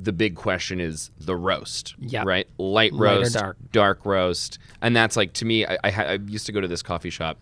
the 0.01 0.13
big 0.13 0.37
question 0.37 0.81
is 0.81 1.11
the 1.19 1.35
roast. 1.35 1.97
Yep. 1.99 2.25
Right? 2.25 2.47
Light 2.57 2.93
Light 2.93 3.01
roast, 3.01 3.35
dark. 3.35 3.57
dark 3.73 4.07
roast, 4.07 4.59
and 4.81 4.95
that's 4.95 5.17
like 5.17 5.33
to 5.35 5.45
me. 5.45 5.67
I, 5.67 5.77
I, 5.83 5.91
I 5.91 6.19
used 6.27 6.47
to 6.47 6.53
go 6.53 6.61
to 6.61 6.69
this 6.69 6.83
coffee 6.83 7.11
shop 7.11 7.39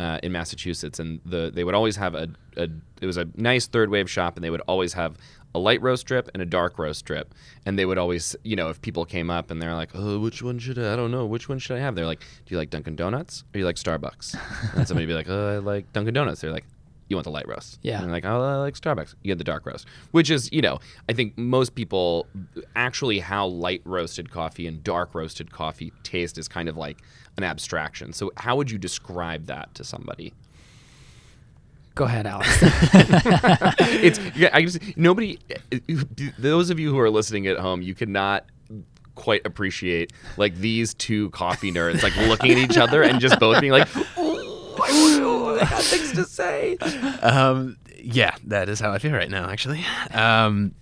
uh, 0.00 0.18
in 0.22 0.32
Massachusetts, 0.32 0.98
and 0.98 1.20
the 1.26 1.50
they 1.52 1.64
would 1.64 1.74
always 1.74 1.96
have 1.96 2.14
a, 2.14 2.28
a 2.56 2.68
it 3.00 3.06
was 3.06 3.18
a 3.18 3.28
nice 3.36 3.66
third 3.66 3.90
wave 3.90 4.10
shop, 4.10 4.36
and 4.36 4.44
they 4.44 4.50
would 4.50 4.62
always 4.62 4.94
have 4.94 5.16
a 5.54 5.58
light 5.58 5.80
roast 5.82 6.02
strip 6.02 6.28
and 6.34 6.42
a 6.42 6.46
dark 6.46 6.78
roast 6.78 7.00
strip, 7.00 7.34
and 7.66 7.78
they 7.78 7.86
would 7.86 7.98
always 7.98 8.36
you 8.44 8.56
know 8.56 8.68
if 8.68 8.80
people 8.82 9.04
came 9.04 9.30
up 9.30 9.50
and 9.50 9.60
they're 9.60 9.74
like, 9.74 9.90
oh, 9.94 10.18
which 10.18 10.42
one 10.42 10.58
should 10.58 10.78
I? 10.78 10.92
I 10.92 10.96
don't 10.96 11.10
know, 11.10 11.26
which 11.26 11.48
one 11.48 11.58
should 11.58 11.76
I 11.76 11.80
have? 11.80 11.94
They're 11.94 12.06
like, 12.06 12.20
do 12.20 12.54
you 12.54 12.58
like 12.58 12.70
Dunkin' 12.70 12.96
Donuts 12.96 13.42
or 13.42 13.52
do 13.54 13.58
you 13.60 13.64
like 13.64 13.76
Starbucks? 13.76 14.38
and 14.76 14.86
somebody 14.86 15.06
would 15.06 15.12
be 15.12 15.14
like, 15.14 15.28
oh, 15.28 15.56
I 15.56 15.58
like 15.58 15.92
Dunkin' 15.92 16.14
Donuts. 16.14 16.40
They're 16.40 16.52
like. 16.52 16.64
You 17.10 17.16
want 17.16 17.24
the 17.24 17.30
light 17.30 17.48
roast? 17.48 17.78
Yeah. 17.80 17.94
And 17.94 18.04
they're 18.04 18.12
like, 18.12 18.26
oh, 18.26 18.42
I 18.42 18.56
like 18.56 18.74
Starbucks. 18.74 19.14
You 19.22 19.30
get 19.30 19.38
the 19.38 19.44
dark 19.44 19.64
roast, 19.64 19.86
which 20.10 20.28
is, 20.28 20.52
you 20.52 20.60
know, 20.60 20.78
I 21.08 21.14
think 21.14 21.38
most 21.38 21.74
people 21.74 22.26
actually 22.76 23.18
how 23.18 23.46
light 23.46 23.80
roasted 23.86 24.30
coffee 24.30 24.66
and 24.66 24.84
dark 24.84 25.14
roasted 25.14 25.50
coffee 25.50 25.90
taste 26.02 26.36
is 26.36 26.48
kind 26.48 26.68
of 26.68 26.76
like 26.76 26.98
an 27.38 27.44
abstraction. 27.44 28.12
So, 28.12 28.30
how 28.36 28.56
would 28.56 28.70
you 28.70 28.76
describe 28.76 29.46
that 29.46 29.74
to 29.76 29.84
somebody? 29.84 30.34
Go 31.98 32.04
ahead, 32.04 32.28
Alex. 32.28 32.48
it's 32.62 34.20
yeah, 34.36 34.50
I 34.52 34.62
just 34.62 34.96
nobody. 34.96 35.36
Those 36.38 36.70
of 36.70 36.78
you 36.78 36.92
who 36.92 36.98
are 37.00 37.10
listening 37.10 37.48
at 37.48 37.58
home, 37.58 37.82
you 37.82 37.92
cannot 37.92 38.44
quite 39.16 39.44
appreciate 39.44 40.12
like 40.36 40.54
these 40.54 40.94
two 40.94 41.28
coffee 41.30 41.72
nerds 41.72 42.04
like 42.04 42.16
looking 42.16 42.52
at 42.52 42.58
each 42.58 42.76
other 42.76 43.02
and 43.02 43.18
just 43.18 43.40
both 43.40 43.60
being 43.60 43.72
like, 43.72 43.88
"Oh, 44.16 44.78
I, 44.80 45.60
I 45.60 45.68
got 45.68 45.82
things 45.82 46.12
to 46.12 46.22
say." 46.22 46.76
Um, 47.20 47.76
yeah, 48.00 48.36
that 48.44 48.68
is 48.68 48.78
how 48.78 48.92
I 48.92 49.00
feel 49.00 49.10
right 49.12 49.28
now. 49.28 49.50
Actually, 49.50 49.84
um, 50.12 50.76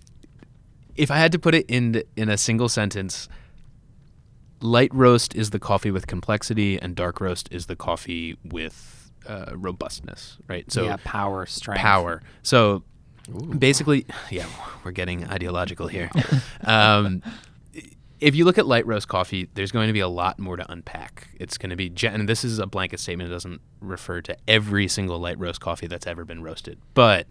if 0.95 1.09
I 1.09 1.17
had 1.17 1.31
to 1.31 1.39
put 1.39 1.55
it 1.55 1.65
in 1.67 2.03
in 2.15 2.29
a 2.29 2.37
single 2.37 2.69
sentence, 2.69 3.27
light 4.61 4.93
roast 4.93 5.33
is 5.33 5.49
the 5.49 5.57
coffee 5.57 5.89
with 5.89 6.05
complexity, 6.05 6.79
and 6.79 6.95
dark 6.95 7.19
roast 7.19 7.49
is 7.51 7.65
the 7.65 7.75
coffee 7.75 8.37
with 8.43 9.06
uh, 9.25 9.53
robustness. 9.55 10.37
Right. 10.47 10.71
So 10.71 10.83
yeah, 10.83 10.97
power, 11.03 11.45
strength, 11.45 11.81
power. 11.81 12.21
So 12.43 12.83
basically, 13.57 14.05
yeah, 14.29 14.45
we're 14.83 14.91
getting 14.91 15.25
ideological 15.25 15.87
here. 15.87 16.09
um, 16.63 17.21
if 18.19 18.35
you 18.35 18.45
look 18.45 18.57
at 18.57 18.65
light 18.65 18.85
roast 18.87 19.07
coffee, 19.07 19.47
there's 19.53 19.71
going 19.71 19.87
to 19.87 19.93
be 19.93 19.99
a 19.99 20.07
lot 20.07 20.39
more 20.39 20.57
to 20.57 20.71
unpack. 20.71 21.27
It's 21.39 21.57
going 21.57 21.69
to 21.69 21.75
be, 21.75 21.89
gen- 21.89 22.15
and 22.15 22.29
this 22.29 22.43
is 22.43 22.57
a 22.59 22.65
blanket 22.65 22.99
statement. 22.99 23.29
It 23.29 23.33
doesn't 23.33 23.61
refer 23.79 24.21
to 24.21 24.35
every 24.47 24.87
single 24.87 25.19
light 25.19 25.37
roast 25.37 25.61
coffee 25.61 25.87
that's 25.87 26.07
ever 26.07 26.25
been 26.25 26.41
roasted. 26.41 26.79
But 26.95 27.27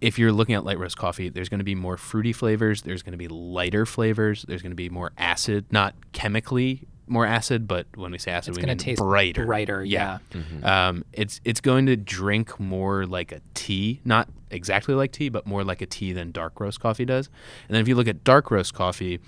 if 0.00 0.16
you're 0.16 0.30
looking 0.30 0.54
at 0.54 0.64
light 0.64 0.78
roast 0.78 0.96
coffee, 0.96 1.28
there's 1.28 1.48
going 1.48 1.58
to 1.58 1.64
be 1.64 1.74
more 1.74 1.96
fruity 1.96 2.32
flavors. 2.32 2.82
There's 2.82 3.02
going 3.02 3.12
to 3.12 3.18
be 3.18 3.26
lighter 3.26 3.84
flavors. 3.84 4.44
There's 4.46 4.62
going 4.62 4.70
to 4.70 4.76
be 4.76 4.88
more 4.88 5.12
acid, 5.18 5.66
not 5.72 5.94
chemically 6.12 6.86
more 7.10 7.26
acid, 7.26 7.66
but 7.68 7.86
when 7.94 8.12
we 8.12 8.18
say 8.18 8.30
acid, 8.32 8.50
It's 8.50 8.56
we 8.58 8.62
gonna 8.62 8.72
mean 8.72 8.78
taste 8.78 8.98
brighter. 8.98 9.46
brighter, 9.46 9.84
yeah. 9.84 10.18
Um, 10.62 11.04
it's 11.12 11.40
it's 11.44 11.60
going 11.60 11.86
to 11.86 11.96
drink 11.96 12.58
more 12.60 13.06
like 13.06 13.32
a 13.32 13.40
tea, 13.54 14.00
not 14.04 14.28
exactly 14.50 14.94
like 14.94 15.12
tea, 15.12 15.28
but 15.28 15.46
more 15.46 15.64
like 15.64 15.80
a 15.82 15.86
tea 15.86 16.12
than 16.12 16.30
dark 16.32 16.58
roast 16.60 16.80
coffee 16.80 17.04
does. 17.04 17.28
And 17.68 17.74
then 17.74 17.82
if 17.82 17.88
you 17.88 17.94
look 17.94 18.08
at 18.08 18.24
dark 18.24 18.50
roast 18.50 18.74
coffee, 18.74 19.20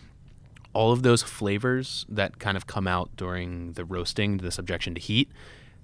all 0.73 0.93
of 0.93 1.03
those 1.03 1.23
flavors 1.23 2.07
that 2.09 2.39
kind 2.39 2.57
of 2.57 2.67
come 2.67 2.87
out 2.87 3.11
during 3.17 3.73
the 3.73 3.85
roasting, 3.85 4.39
the 4.39 4.51
subjection 4.51 4.95
to 4.95 5.01
heat, 5.01 5.29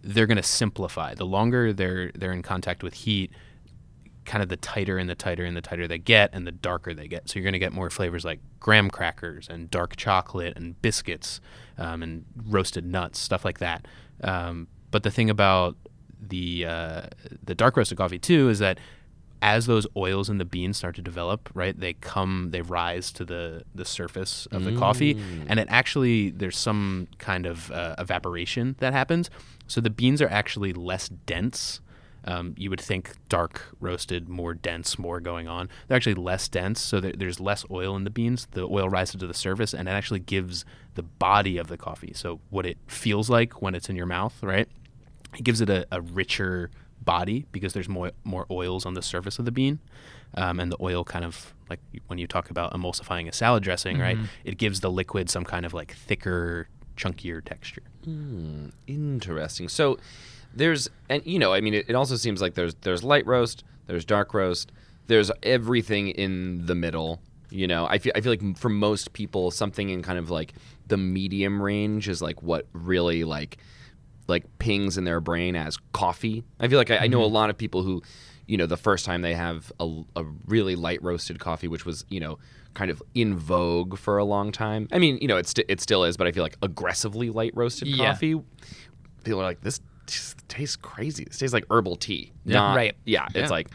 they're 0.02 0.26
going 0.26 0.36
to 0.36 0.42
simplify. 0.42 1.14
The 1.14 1.26
longer 1.26 1.72
they're 1.72 2.12
they're 2.14 2.32
in 2.32 2.42
contact 2.42 2.82
with 2.82 2.94
heat, 2.94 3.30
kind 4.26 4.42
of 4.42 4.48
the 4.48 4.56
tighter 4.56 4.98
and 4.98 5.08
the 5.08 5.14
tighter 5.14 5.44
and 5.44 5.56
the 5.56 5.60
tighter 5.62 5.88
they 5.88 5.98
get, 5.98 6.30
and 6.32 6.46
the 6.46 6.52
darker 6.52 6.92
they 6.92 7.08
get. 7.08 7.28
So 7.28 7.38
you're 7.38 7.44
going 7.44 7.52
to 7.54 7.58
get 7.58 7.72
more 7.72 7.88
flavors 7.90 8.24
like 8.24 8.40
graham 8.60 8.90
crackers 8.90 9.48
and 9.48 9.70
dark 9.70 9.96
chocolate 9.96 10.56
and 10.56 10.80
biscuits 10.82 11.40
um, 11.78 12.02
and 12.02 12.24
roasted 12.48 12.84
nuts, 12.84 13.18
stuff 13.18 13.44
like 13.44 13.58
that. 13.58 13.86
Um, 14.22 14.68
but 14.90 15.02
the 15.02 15.10
thing 15.10 15.30
about 15.30 15.76
the 16.20 16.66
uh, 16.66 17.02
the 17.44 17.54
dark 17.54 17.76
roasted 17.76 17.98
coffee 17.98 18.18
too 18.18 18.48
is 18.48 18.58
that 18.58 18.78
as 19.42 19.66
those 19.66 19.86
oils 19.96 20.30
in 20.30 20.38
the 20.38 20.46
beans 20.46 20.78
start 20.78 20.96
to 20.96 21.02
develop, 21.02 21.50
right, 21.52 21.78
they 21.78 21.92
come, 21.92 22.48
they 22.52 22.62
rise 22.62 23.12
to 23.12 23.24
the 23.24 23.62
the 23.74 23.84
surface 23.84 24.46
of 24.50 24.64
the 24.64 24.70
coffee, 24.78 25.12
and 25.48 25.60
it 25.60 25.68
actually 25.70 26.30
there's 26.30 26.56
some 26.56 27.06
kind 27.18 27.44
of 27.46 27.70
uh, 27.70 27.94
evaporation 27.98 28.76
that 28.78 28.92
happens. 28.94 29.28
So 29.66 29.80
the 29.80 29.90
beans 29.90 30.22
are 30.22 30.28
actually 30.28 30.72
less 30.72 31.08
dense. 31.08 31.80
Um, 32.28 32.54
you 32.56 32.70
would 32.70 32.80
think 32.80 33.12
dark 33.28 33.62
roasted, 33.80 34.28
more 34.28 34.52
dense, 34.52 34.98
more 34.98 35.20
going 35.20 35.46
on. 35.46 35.68
They're 35.86 35.96
actually 35.96 36.16
less 36.16 36.48
dense, 36.48 36.80
so 36.80 36.98
there, 36.98 37.12
there's 37.12 37.38
less 37.38 37.64
oil 37.70 37.94
in 37.94 38.02
the 38.02 38.10
beans. 38.10 38.48
The 38.50 38.62
oil 38.64 38.88
rises 38.88 39.20
to 39.20 39.26
the 39.28 39.34
surface, 39.34 39.72
and 39.72 39.88
it 39.88 39.92
actually 39.92 40.20
gives 40.20 40.64
the 40.94 41.04
body 41.04 41.56
of 41.56 41.68
the 41.68 41.76
coffee. 41.76 42.12
So 42.14 42.40
what 42.50 42.66
it 42.66 42.78
feels 42.88 43.30
like 43.30 43.62
when 43.62 43.76
it's 43.76 43.88
in 43.88 43.94
your 43.94 44.06
mouth, 44.06 44.42
right? 44.42 44.68
It 45.34 45.44
gives 45.44 45.60
it 45.60 45.70
a, 45.70 45.86
a 45.92 46.00
richer 46.00 46.70
body 47.00 47.46
because 47.52 47.72
there's 47.74 47.88
more 47.88 48.10
more 48.24 48.46
oils 48.50 48.84
on 48.84 48.94
the 48.94 49.02
surface 49.02 49.38
of 49.38 49.44
the 49.44 49.52
bean, 49.52 49.78
um, 50.34 50.58
and 50.58 50.72
the 50.72 50.76
oil 50.80 51.04
kind 51.04 51.24
of 51.24 51.54
like 51.70 51.78
when 52.08 52.18
you 52.18 52.26
talk 52.26 52.50
about 52.50 52.72
emulsifying 52.72 53.28
a 53.28 53.32
salad 53.32 53.62
dressing, 53.62 53.98
right? 54.00 54.16
It 54.44 54.58
gives 54.58 54.80
the 54.80 54.90
liquid 54.90 55.30
some 55.30 55.44
kind 55.44 55.64
of 55.64 55.72
like 55.74 55.92
thicker, 55.92 56.66
chunkier 56.96 57.44
texture. 57.44 57.82
Interesting. 58.86 59.68
So 59.68 59.98
there's 60.56 60.88
and 61.08 61.24
you 61.24 61.38
know, 61.38 61.52
I 61.52 61.60
mean, 61.60 61.74
it, 61.74 61.86
it 61.88 61.94
also 61.94 62.16
seems 62.16 62.40
like 62.40 62.54
there's 62.54 62.74
there's 62.76 63.04
light 63.04 63.26
roast, 63.26 63.64
there's 63.86 64.04
dark 64.04 64.34
roast, 64.34 64.72
there's 65.06 65.30
everything 65.42 66.08
in 66.08 66.66
the 66.66 66.74
middle. 66.74 67.20
You 67.50 67.66
know, 67.66 67.86
I 67.86 67.98
feel 67.98 68.12
I 68.16 68.20
feel 68.20 68.32
like 68.32 68.56
for 68.56 68.68
most 68.68 69.12
people, 69.12 69.50
something 69.50 69.90
in 69.90 70.02
kind 70.02 70.18
of 70.18 70.30
like 70.30 70.54
the 70.86 70.96
medium 70.96 71.62
range 71.62 72.08
is 72.08 72.20
like 72.20 72.42
what 72.42 72.66
really 72.72 73.24
like 73.24 73.58
like 74.28 74.44
pings 74.58 74.98
in 74.98 75.04
their 75.04 75.20
brain 75.20 75.54
as 75.54 75.78
coffee. 75.92 76.42
I 76.58 76.68
feel 76.68 76.78
like 76.78 76.90
I, 76.90 76.98
I 76.98 77.06
know 77.06 77.22
a 77.22 77.26
mm-hmm. 77.26 77.34
lot 77.34 77.50
of 77.50 77.56
people 77.56 77.82
who, 77.82 78.02
you 78.46 78.56
know, 78.56 78.66
the 78.66 78.76
first 78.76 79.04
time 79.04 79.22
they 79.22 79.34
have 79.34 79.70
a, 79.78 80.02
a 80.16 80.24
really 80.46 80.74
light 80.74 81.00
roasted 81.02 81.38
coffee, 81.38 81.68
which 81.68 81.86
was 81.86 82.04
you 82.08 82.18
know 82.18 82.38
kind 82.74 82.90
of 82.90 83.02
in 83.14 83.36
vogue 83.36 83.96
for 83.96 84.18
a 84.18 84.24
long 84.24 84.52
time. 84.52 84.88
I 84.92 84.98
mean, 84.98 85.18
you 85.20 85.28
know, 85.28 85.36
it 85.36 85.46
st- 85.46 85.66
it 85.68 85.80
still 85.80 86.04
is, 86.04 86.16
but 86.16 86.26
I 86.26 86.32
feel 86.32 86.42
like 86.42 86.56
aggressively 86.62 87.30
light 87.30 87.52
roasted 87.54 87.88
Yeah. 87.88 88.12
coffee. 88.12 88.40
People 89.24 89.40
are 89.40 89.44
like, 89.44 89.60
this 89.62 89.80
tastes 90.48 90.76
crazy. 90.76 91.24
This 91.24 91.38
tastes 91.38 91.54
like 91.54 91.64
herbal 91.70 91.96
tea. 91.96 92.32
Yeah. 92.44 92.54
Not, 92.54 92.76
Right. 92.76 92.96
Yeah, 93.04 93.26
Yeah. 93.34 93.42
it's 93.42 93.50
like 93.50 93.68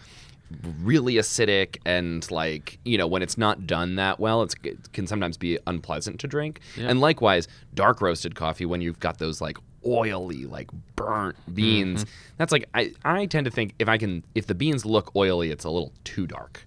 really 0.82 1.15
acidic 1.15 1.78
and 1.86 2.30
like 2.30 2.78
you 2.84 2.98
know 2.98 3.08
when 3.08 3.22
it's 3.22 3.38
not 3.38 3.65
done 3.65 3.96
that 3.96 4.20
well 4.20 4.41
it's, 4.41 4.56
it 4.63 4.91
can 4.91 5.08
sometimes 5.08 5.38
be 5.38 5.58
unpleasant 5.67 6.20
to 6.20 6.28
drink 6.28 6.60
and 6.78 7.00
likewise 7.00 7.48
dark 7.74 8.02
roasted 8.02 8.36
coffee 8.36 8.65
when 8.65 8.82
you've 8.82 9.00
got 9.00 9.17
those 9.17 9.39
like 9.39 9.58
oily 9.86 10.46
like 10.46 10.70
burnt 10.96 11.36
beans 11.56 12.04
mm-hmm. 12.04 12.13
that's 12.38 12.52
like 12.52 12.67
I, 12.74 12.91
I 13.04 13.26
tend 13.26 13.46
to 13.46 13.52
think 13.52 13.74
if 13.80 13.88
i 13.88 13.98
can 13.98 14.24
if 14.36 14.48
the 14.48 14.56
beans 14.56 14.86
look 14.86 15.15
oily 15.15 15.52
it's 15.52 15.63
a 15.63 15.70
little 15.70 15.94
too 16.04 16.28
dark 16.28 16.65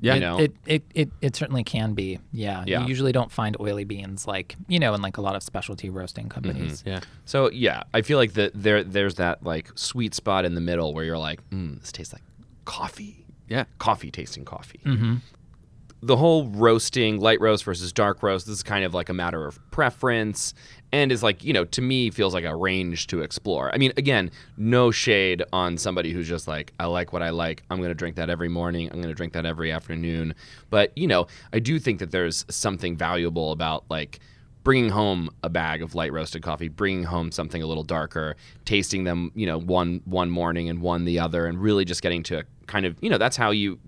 Yeah. 0.00 0.14
you 0.14 0.20
know 0.20 0.38
It, 0.38 0.52
it, 0.66 0.82
it, 0.94 1.10
it 1.20 1.36
certainly 1.36 1.64
can 1.64 1.94
be. 1.94 2.18
Yeah. 2.32 2.64
Yeah. 2.66 2.82
You 2.82 2.86
usually 2.88 3.12
don't 3.12 3.32
find 3.32 3.56
oily 3.60 3.84
beans 3.84 4.26
like, 4.26 4.54
you 4.68 4.78
know, 4.78 4.94
in 4.94 5.02
like 5.02 5.16
a 5.16 5.20
lot 5.20 5.34
of 5.36 5.42
specialty 5.42 5.90
roasting 5.90 6.26
Mm-hmm. 6.28 6.34
companies. 6.48 6.82
Yeah. 6.86 7.00
So 7.24 7.50
yeah, 7.50 7.82
I 7.92 8.02
feel 8.02 8.18
like 8.18 8.34
the, 8.34 8.50
there 8.54 8.84
there's 8.84 9.16
that 9.16 9.42
like 9.42 9.70
sweet 9.74 10.14
spot 10.14 10.44
in 10.44 10.54
the 10.54 10.60
middle 10.60 10.94
where 10.94 11.04
you're 11.04 11.18
like, 11.18 11.40
mm, 11.50 11.80
this 11.80 11.90
tastes 11.92 12.12
like 12.12 12.22
coffee. 12.64 13.24
Yeah. 13.48 13.64
Coffee 13.78 14.10
tasting 14.10 14.44
coffee. 14.44 14.80
Mm-hmm. 14.84 15.16
the 16.02 16.16
whole 16.16 16.46
roasting, 16.50 17.18
light 17.18 17.40
roast 17.40 17.64
versus 17.64 17.92
dark 17.92 18.22
roast, 18.22 18.46
this 18.46 18.56
is 18.58 18.62
kind 18.62 18.84
of 18.84 18.94
like 18.94 19.08
a 19.08 19.14
matter 19.14 19.46
of 19.46 19.58
preference 19.72 20.54
and 20.92 21.12
is 21.12 21.22
like, 21.22 21.44
you 21.44 21.52
know, 21.52 21.64
to 21.66 21.82
me 21.82 22.10
feels 22.10 22.32
like 22.32 22.44
a 22.44 22.54
range 22.56 23.06
to 23.08 23.20
explore. 23.20 23.72
I 23.74 23.78
mean, 23.78 23.92
again, 23.96 24.30
no 24.56 24.90
shade 24.90 25.42
on 25.52 25.76
somebody 25.76 26.12
who's 26.12 26.28
just 26.28 26.48
like, 26.48 26.72
I 26.80 26.86
like 26.86 27.12
what 27.12 27.22
I 27.22 27.30
like. 27.30 27.62
I'm 27.70 27.78
going 27.78 27.90
to 27.90 27.94
drink 27.94 28.16
that 28.16 28.30
every 28.30 28.48
morning. 28.48 28.86
I'm 28.90 28.96
going 29.00 29.08
to 29.08 29.14
drink 29.14 29.34
that 29.34 29.44
every 29.44 29.70
afternoon. 29.70 30.34
But, 30.70 30.96
you 30.96 31.06
know, 31.06 31.26
I 31.52 31.58
do 31.58 31.78
think 31.78 31.98
that 31.98 32.10
there's 32.10 32.44
something 32.48 32.96
valuable 32.96 33.52
about 33.52 33.84
like 33.90 34.20
bringing 34.64 34.90
home 34.90 35.30
a 35.42 35.48
bag 35.48 35.82
of 35.82 35.94
light 35.94 36.12
roasted 36.12 36.42
coffee, 36.42 36.68
bringing 36.68 37.04
home 37.04 37.32
something 37.32 37.62
a 37.62 37.66
little 37.66 37.84
darker, 37.84 38.36
tasting 38.64 39.04
them, 39.04 39.30
you 39.34 39.46
know, 39.46 39.58
one 39.60 40.00
one 40.04 40.30
morning 40.30 40.68
and 40.68 40.80
one 40.80 41.04
the 41.04 41.18
other 41.18 41.46
and 41.46 41.58
really 41.58 41.84
just 41.84 42.02
getting 42.02 42.22
to 42.24 42.44
kind 42.66 42.86
of, 42.86 42.96
you 43.00 43.10
know, 43.10 43.18
that's 43.18 43.36
how 43.36 43.50
you 43.50 43.78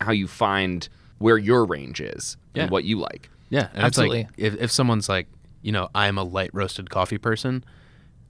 how 0.00 0.12
you 0.12 0.26
find 0.26 0.88
where 1.18 1.36
your 1.38 1.64
range 1.64 2.00
is 2.00 2.36
Yeah. 2.54 2.62
and 2.62 2.70
what 2.70 2.84
you 2.84 2.98
like. 2.98 3.28
Yeah, 3.50 3.68
and 3.74 3.84
Absolutely. 3.84 4.20
It's 4.20 4.30
like 4.38 4.54
if, 4.54 4.60
if 4.64 4.70
someone's 4.70 5.08
like, 5.08 5.26
you 5.62 5.72
know, 5.72 5.88
I'm 5.94 6.18
a 6.18 6.22
light 6.22 6.50
roasted 6.52 6.90
coffee 6.90 7.18
person 7.18 7.64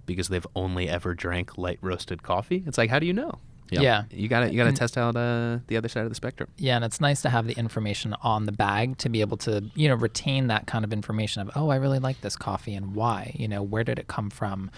because 0.07 0.29
they've 0.29 0.47
only 0.57 0.89
ever 0.89 1.15
drank 1.15 1.59
light 1.59 1.79
roasted 1.83 2.23
coffee. 2.23 2.65
It's 2.67 2.79
like, 2.79 2.91
how 2.91 2.99
do 2.99 3.07
you 3.07 3.13
know? 3.13 3.39
Yeah. 3.71 3.81
Yeah. 3.83 4.05
You 4.11 4.29
gotta 4.29 4.51
you 4.51 4.57
gotta 4.57 4.73
test 4.73 4.97
out 4.97 5.15
uh, 5.15 5.59
the 5.67 5.77
other 5.77 5.89
side 5.89 6.05
of 6.05 6.09
the 6.09 6.15
spectrum. 6.15 6.49
Yeah, 6.57 6.77
and 6.77 6.85
it's 6.85 7.01
nice 7.01 7.21
to 7.23 7.29
have 7.29 7.47
the 7.47 7.53
information 7.53 8.15
on 8.23 8.47
the 8.47 8.53
bag 8.53 8.97
to 8.99 9.09
be 9.09 9.21
able 9.21 9.37
to, 9.39 9.65
you 9.75 9.89
know, 9.89 9.95
retain 9.95 10.47
that 10.47 10.67
kind 10.67 10.85
of 10.85 10.93
information 10.93 11.43
of, 11.43 11.51
oh, 11.55 11.69
I 11.69 11.77
really 11.77 11.99
like 11.99 12.21
this 12.23 12.37
coffee 12.37 12.75
and 12.75 12.95
why. 12.95 13.35
You 13.37 13.47
know, 13.49 13.63
where 13.63 13.85
did 13.85 13.99
it 13.99 14.09
come 14.09 14.31
from? 14.31 14.71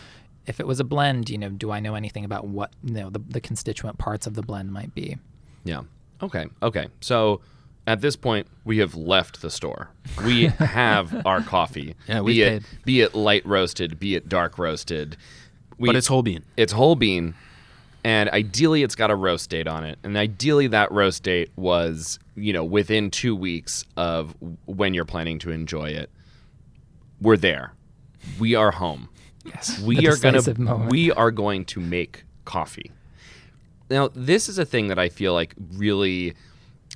If 0.47 0.59
it 0.59 0.67
was 0.67 0.81
a 0.81 0.85
blend, 0.85 1.31
you 1.31 1.39
know, 1.39 1.51
do 1.51 1.71
I 1.71 1.79
know 1.79 1.95
anything 1.95 2.25
about 2.25 2.49
what, 2.49 2.73
you 2.83 2.95
know, 2.95 3.11
the, 3.11 3.21
the 3.21 3.41
constituent 3.41 3.99
parts 3.99 4.27
of 4.27 4.35
the 4.35 4.43
blend 4.43 4.73
might 4.73 4.93
be? 4.95 5.19
Yeah. 5.63 5.83
Okay. 6.23 6.47
Okay. 6.63 6.89
So 7.01 7.43
at 7.87 8.01
this 8.01 8.17
point, 8.17 8.47
we 8.65 8.79
have 8.79 8.95
left 8.95 9.43
the 9.43 9.51
store. 9.51 9.91
We 10.25 10.47
have 10.59 11.27
our 11.27 11.43
coffee. 11.43 11.97
Yeah, 12.09 12.21
be 12.21 12.25
we've 12.25 12.43
it 12.43 12.63
be 12.85 13.01
it 13.01 13.15
light 13.15 13.45
roasted, 13.47 13.99
be 13.99 14.15
it 14.15 14.29
dark 14.29 14.59
roasted. 14.59 15.17
We, 15.79 15.89
but 15.89 15.97
it's 15.97 16.07
whole 16.07 16.23
bean. 16.23 16.45
it's 16.57 16.73
whole 16.73 16.95
bean, 16.95 17.35
and 18.05 18.29
ideally 18.31 18.83
it's 18.83 18.95
got 18.95 19.11
a 19.11 19.15
roast 19.15 19.49
date 19.51 19.67
on 19.67 19.85
it. 19.85 19.99
And 20.05 20.17
ideally 20.17 20.67
that 20.69 20.93
roast 20.93 21.23
date 21.23 21.51
was 21.57 22.19
you 22.35 22.53
know 22.53 22.65
within 22.65 23.11
two 23.11 23.35
weeks 23.35 23.85
of 23.97 24.35
when 24.67 24.95
you're 24.95 25.05
planning 25.05 25.39
to 25.41 25.51
enjoy 25.51 25.91
it. 25.91 26.11
We're 27.21 27.37
there. 27.37 27.75
We 28.39 28.55
are 28.55 28.71
home. 28.71 29.09
Yes. 29.45 29.81
We 29.81 30.07
are 30.07 30.17
gonna 30.17 30.87
we 30.89 31.13
are 31.13 31.31
going 31.31 31.65
to 31.67 31.81
make 31.81 32.25
coffee. 32.45 32.93
Now, 33.91 34.09
this 34.15 34.49
is 34.49 34.59
a 34.59 34.65
thing 34.65 34.87
that 34.89 34.99
I 34.99 35.09
feel 35.09 35.35
like 35.35 35.55
really 35.73 36.35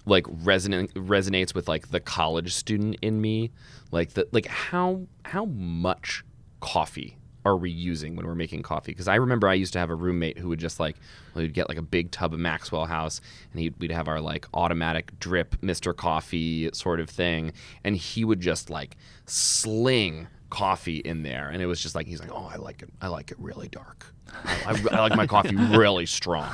like 0.06 0.24
resonate 0.24 0.92
resonates 0.92 1.54
with 1.54 1.68
like 1.68 1.90
the 1.90 2.00
college 2.00 2.52
student 2.52 2.96
in 3.02 3.20
me. 3.20 3.50
Like 3.90 4.14
the 4.14 4.28
like 4.32 4.46
how 4.46 5.06
how 5.24 5.44
much 5.46 6.24
coffee 6.60 7.18
are 7.46 7.56
we 7.56 7.70
using 7.70 8.16
when 8.16 8.26
we're 8.26 8.34
making 8.34 8.62
coffee? 8.62 8.92
Because 8.92 9.06
I 9.06 9.16
remember 9.16 9.48
I 9.48 9.54
used 9.54 9.74
to 9.74 9.78
have 9.78 9.90
a 9.90 9.94
roommate 9.94 10.38
who 10.38 10.48
would 10.48 10.58
just 10.58 10.80
like 10.80 10.96
we'd 11.34 11.52
get 11.52 11.68
like 11.68 11.78
a 11.78 11.82
big 11.82 12.10
tub 12.10 12.32
of 12.32 12.40
Maxwell 12.40 12.86
House, 12.86 13.20
and 13.52 13.60
he'd, 13.60 13.74
we'd 13.78 13.92
have 13.92 14.08
our 14.08 14.20
like 14.20 14.46
automatic 14.54 15.18
drip 15.18 15.56
Mister 15.62 15.92
Coffee 15.92 16.70
sort 16.72 17.00
of 17.00 17.10
thing, 17.10 17.52
and 17.84 17.96
he 17.96 18.24
would 18.24 18.40
just 18.40 18.70
like 18.70 18.96
sling 19.26 20.26
coffee 20.54 20.98
in 20.98 21.24
there, 21.24 21.48
and 21.48 21.60
it 21.60 21.66
was 21.66 21.80
just 21.80 21.96
like 21.96 22.06
he's 22.06 22.20
like, 22.20 22.30
oh, 22.32 22.48
I 22.52 22.56
like 22.56 22.82
it, 22.82 22.90
I 23.00 23.08
like 23.08 23.32
it 23.32 23.38
really 23.40 23.66
dark. 23.68 24.06
I, 24.44 24.56
I, 24.66 24.96
I 24.96 25.00
like 25.00 25.16
my 25.16 25.26
coffee 25.26 25.56
really 25.76 26.06
strong. 26.06 26.48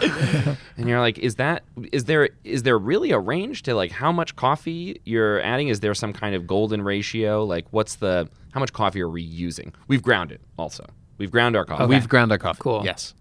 And 0.76 0.88
you're 0.88 1.00
like, 1.00 1.18
is 1.18 1.34
that 1.36 1.64
is 1.92 2.04
there 2.04 2.30
is 2.42 2.62
there 2.62 2.78
really 2.78 3.10
a 3.10 3.18
range 3.18 3.62
to 3.64 3.74
like 3.74 3.90
how 3.90 4.10
much 4.10 4.36
coffee 4.36 5.00
you're 5.04 5.40
adding? 5.42 5.68
Is 5.68 5.80
there 5.80 5.94
some 5.94 6.12
kind 6.14 6.34
of 6.34 6.46
golden 6.46 6.82
ratio? 6.82 7.44
Like, 7.44 7.66
what's 7.70 7.96
the 7.96 8.28
how 8.52 8.60
much 8.60 8.72
coffee 8.72 9.02
are 9.02 9.08
we 9.08 9.22
using? 9.22 9.74
We've 9.86 10.02
ground 10.02 10.32
it 10.32 10.40
also. 10.58 10.86
We've 11.18 11.30
ground 11.30 11.54
our 11.54 11.66
coffee. 11.66 11.84
We've 11.86 12.08
ground 12.08 12.32
our 12.32 12.38
coffee. 12.38 12.60
Cool. 12.60 12.82
Yes. 12.84 13.14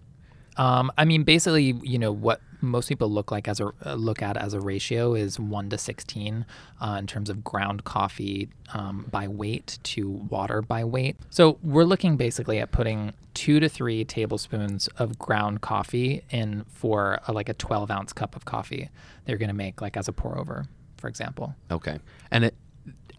Um, 0.60 0.92
I 0.98 1.04
mean, 1.06 1.24
basically, 1.24 1.74
you 1.82 1.98
know, 1.98 2.12
what 2.12 2.40
most 2.60 2.88
people 2.90 3.10
look 3.10 3.30
like 3.30 3.48
as 3.48 3.60
a 3.60 3.72
uh, 3.86 3.94
look 3.94 4.20
at 4.20 4.36
as 4.36 4.52
a 4.52 4.60
ratio 4.60 5.14
is 5.14 5.40
one 5.40 5.70
to 5.70 5.78
sixteen 5.78 6.44
uh, 6.82 6.96
in 7.00 7.06
terms 7.06 7.30
of 7.30 7.42
ground 7.42 7.84
coffee 7.84 8.50
um, 8.74 9.06
by 9.10 9.26
weight 9.26 9.78
to 9.82 10.10
water 10.30 10.60
by 10.60 10.84
weight. 10.84 11.16
So 11.30 11.58
we're 11.62 11.84
looking 11.84 12.18
basically 12.18 12.58
at 12.58 12.70
putting 12.72 13.14
two 13.32 13.58
to 13.60 13.68
three 13.68 14.04
tablespoons 14.04 14.88
of 14.98 15.18
ground 15.18 15.62
coffee 15.62 16.22
in 16.30 16.64
for 16.68 17.20
a, 17.26 17.32
like 17.32 17.48
a 17.48 17.54
twelve 17.54 17.90
ounce 17.90 18.12
cup 18.12 18.36
of 18.36 18.44
coffee. 18.44 18.90
They're 19.24 19.38
going 19.38 19.48
to 19.56 19.56
make 19.56 19.80
like 19.80 19.96
as 19.96 20.08
a 20.08 20.12
pour 20.12 20.38
over, 20.38 20.66
for 20.98 21.08
example. 21.08 21.54
okay. 21.70 21.98
And 22.30 22.44
it, 22.44 22.54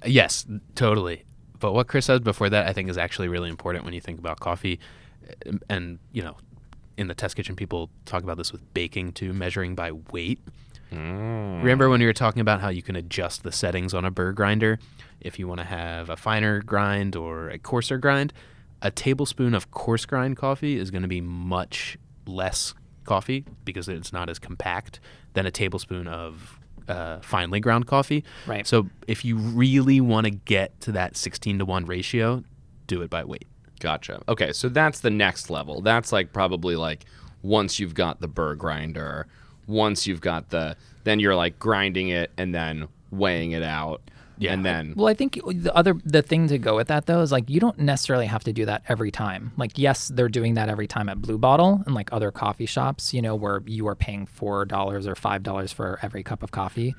yes, 0.06 0.46
totally. 0.76 1.24
But 1.60 1.74
what 1.74 1.88
Chris 1.88 2.06
said 2.06 2.24
before 2.24 2.50
that, 2.50 2.68
I 2.68 2.74
think, 2.74 2.90
is 2.90 2.98
actually 2.98 3.30
really 3.30 3.50
important 3.50 3.86
when 3.86 3.96
you 3.96 4.02
think 4.02 4.20
about 4.20 4.40
coffee. 4.40 4.80
Um, 5.48 5.60
And, 5.70 6.00
you 6.12 6.24
know, 6.24 6.36
in 7.02 7.08
the 7.08 7.16
test 7.16 7.36
kitchen, 7.36 7.56
people 7.56 7.90
talk 8.06 8.24
about 8.24 8.38
this 8.38 8.52
with 8.52 8.74
baking 8.74 9.14
too, 9.14 9.34
measuring 9.34 9.76
by 9.76 9.92
weight. 9.92 10.40
Remember 11.62 11.90
when 11.90 12.00
we 12.00 12.06
were 12.06 12.14
talking 12.14 12.42
about 12.42 12.62
how 12.62 12.70
you 12.70 12.82
can 12.82 12.96
adjust 12.96 13.44
the 13.44 13.52
settings 13.52 13.94
on 13.94 14.04
a 14.06 14.12
burr 14.12 14.34
grinder 14.34 14.78
if 15.22 15.40
you 15.40 15.48
want 15.48 15.60
to 15.60 15.66
have 15.66 16.10
a 16.10 16.18
finer 16.18 16.62
grind 16.62 17.16
or 17.16 17.50
a 17.50 17.58
coarser 17.58 17.98
grind? 17.98 18.34
A 18.82 18.92
tablespoon 18.92 19.54
of 19.54 19.72
coarse 19.72 20.06
grind 20.06 20.38
coffee 20.38 20.78
is 20.78 20.92
going 20.92 21.04
to 21.04 21.08
be 21.08 21.22
much 21.22 21.98
less 22.26 22.74
coffee 23.06 23.46
because 23.64 23.88
it's 23.88 24.12
not 24.12 24.30
as 24.30 24.40
compact 24.40 25.00
than 25.34 25.46
a 25.46 25.52
tablespoon 25.52 26.08
of 26.08 26.60
uh, 26.88 27.20
finely 27.22 27.60
ground 27.60 27.88
coffee. 27.88 28.24
Right. 28.46 28.66
So 28.68 28.90
if 29.08 29.24
you 29.24 29.38
really 29.38 30.02
want 30.02 30.26
to 30.26 30.32
get 30.32 30.80
to 30.82 30.92
that 30.94 31.16
16 31.16 31.60
to 31.60 31.66
1 31.66 31.86
ratio, 31.86 32.44
do 32.88 33.02
it 33.02 33.10
by 33.10 33.24
weight. 33.24 33.48
Gotcha. 33.82 34.22
Okay, 34.30 34.54
so 34.54 34.70
that's 34.70 35.00
the 35.00 35.10
next 35.10 35.50
level. 35.50 35.82
That's 35.82 36.12
like 36.12 36.32
probably 36.32 36.76
like 36.76 37.06
once 37.42 37.80
you've 37.80 37.96
got 37.96 38.22
the 38.22 38.28
burr 38.28 38.56
grinder, 38.56 39.28
once 39.68 40.06
you've 40.06 40.22
got 40.22 40.50
the 40.50 40.78
then 41.04 41.20
you're 41.20 41.36
like 41.36 41.58
grinding 41.58 42.10
it 42.10 42.32
and 42.38 42.54
then 42.54 42.88
weighing 43.10 43.52
it 43.52 43.64
out. 43.64 44.02
Yeah. 44.38 44.54
And 44.54 44.64
then 44.66 44.94
Well, 44.96 45.08
I 45.08 45.14
think 45.14 45.40
the 45.46 45.76
other 45.76 45.96
the 46.04 46.22
thing 46.22 46.48
to 46.48 46.58
go 46.58 46.76
with 46.76 46.88
that 46.88 47.08
though 47.08 47.22
is 47.22 47.32
like 47.32 47.50
you 47.50 47.60
don't 47.60 47.80
necessarily 47.80 48.28
have 48.28 48.44
to 48.44 48.54
do 48.54 48.66
that 48.66 48.84
every 48.88 49.12
time. 49.12 49.52
Like 49.58 49.78
yes, 49.78 50.10
they're 50.14 50.30
doing 50.30 50.54
that 50.56 50.70
every 50.70 50.88
time 50.88 51.10
at 51.10 51.22
Blue 51.22 51.38
Bottle 51.40 51.82
and 51.86 51.96
like 51.96 52.12
other 52.14 52.32
coffee 52.32 52.66
shops, 52.68 53.14
you 53.14 53.22
know, 53.22 53.36
where 53.36 53.62
you 53.66 53.88
are 53.88 53.96
paying 53.96 54.28
four 54.28 54.66
dollars 54.66 55.08
or 55.08 55.16
five 55.16 55.42
dollars 55.42 55.72
for 55.72 56.00
every 56.04 56.24
cup 56.24 56.44
of 56.44 56.52
coffee. 56.52 56.96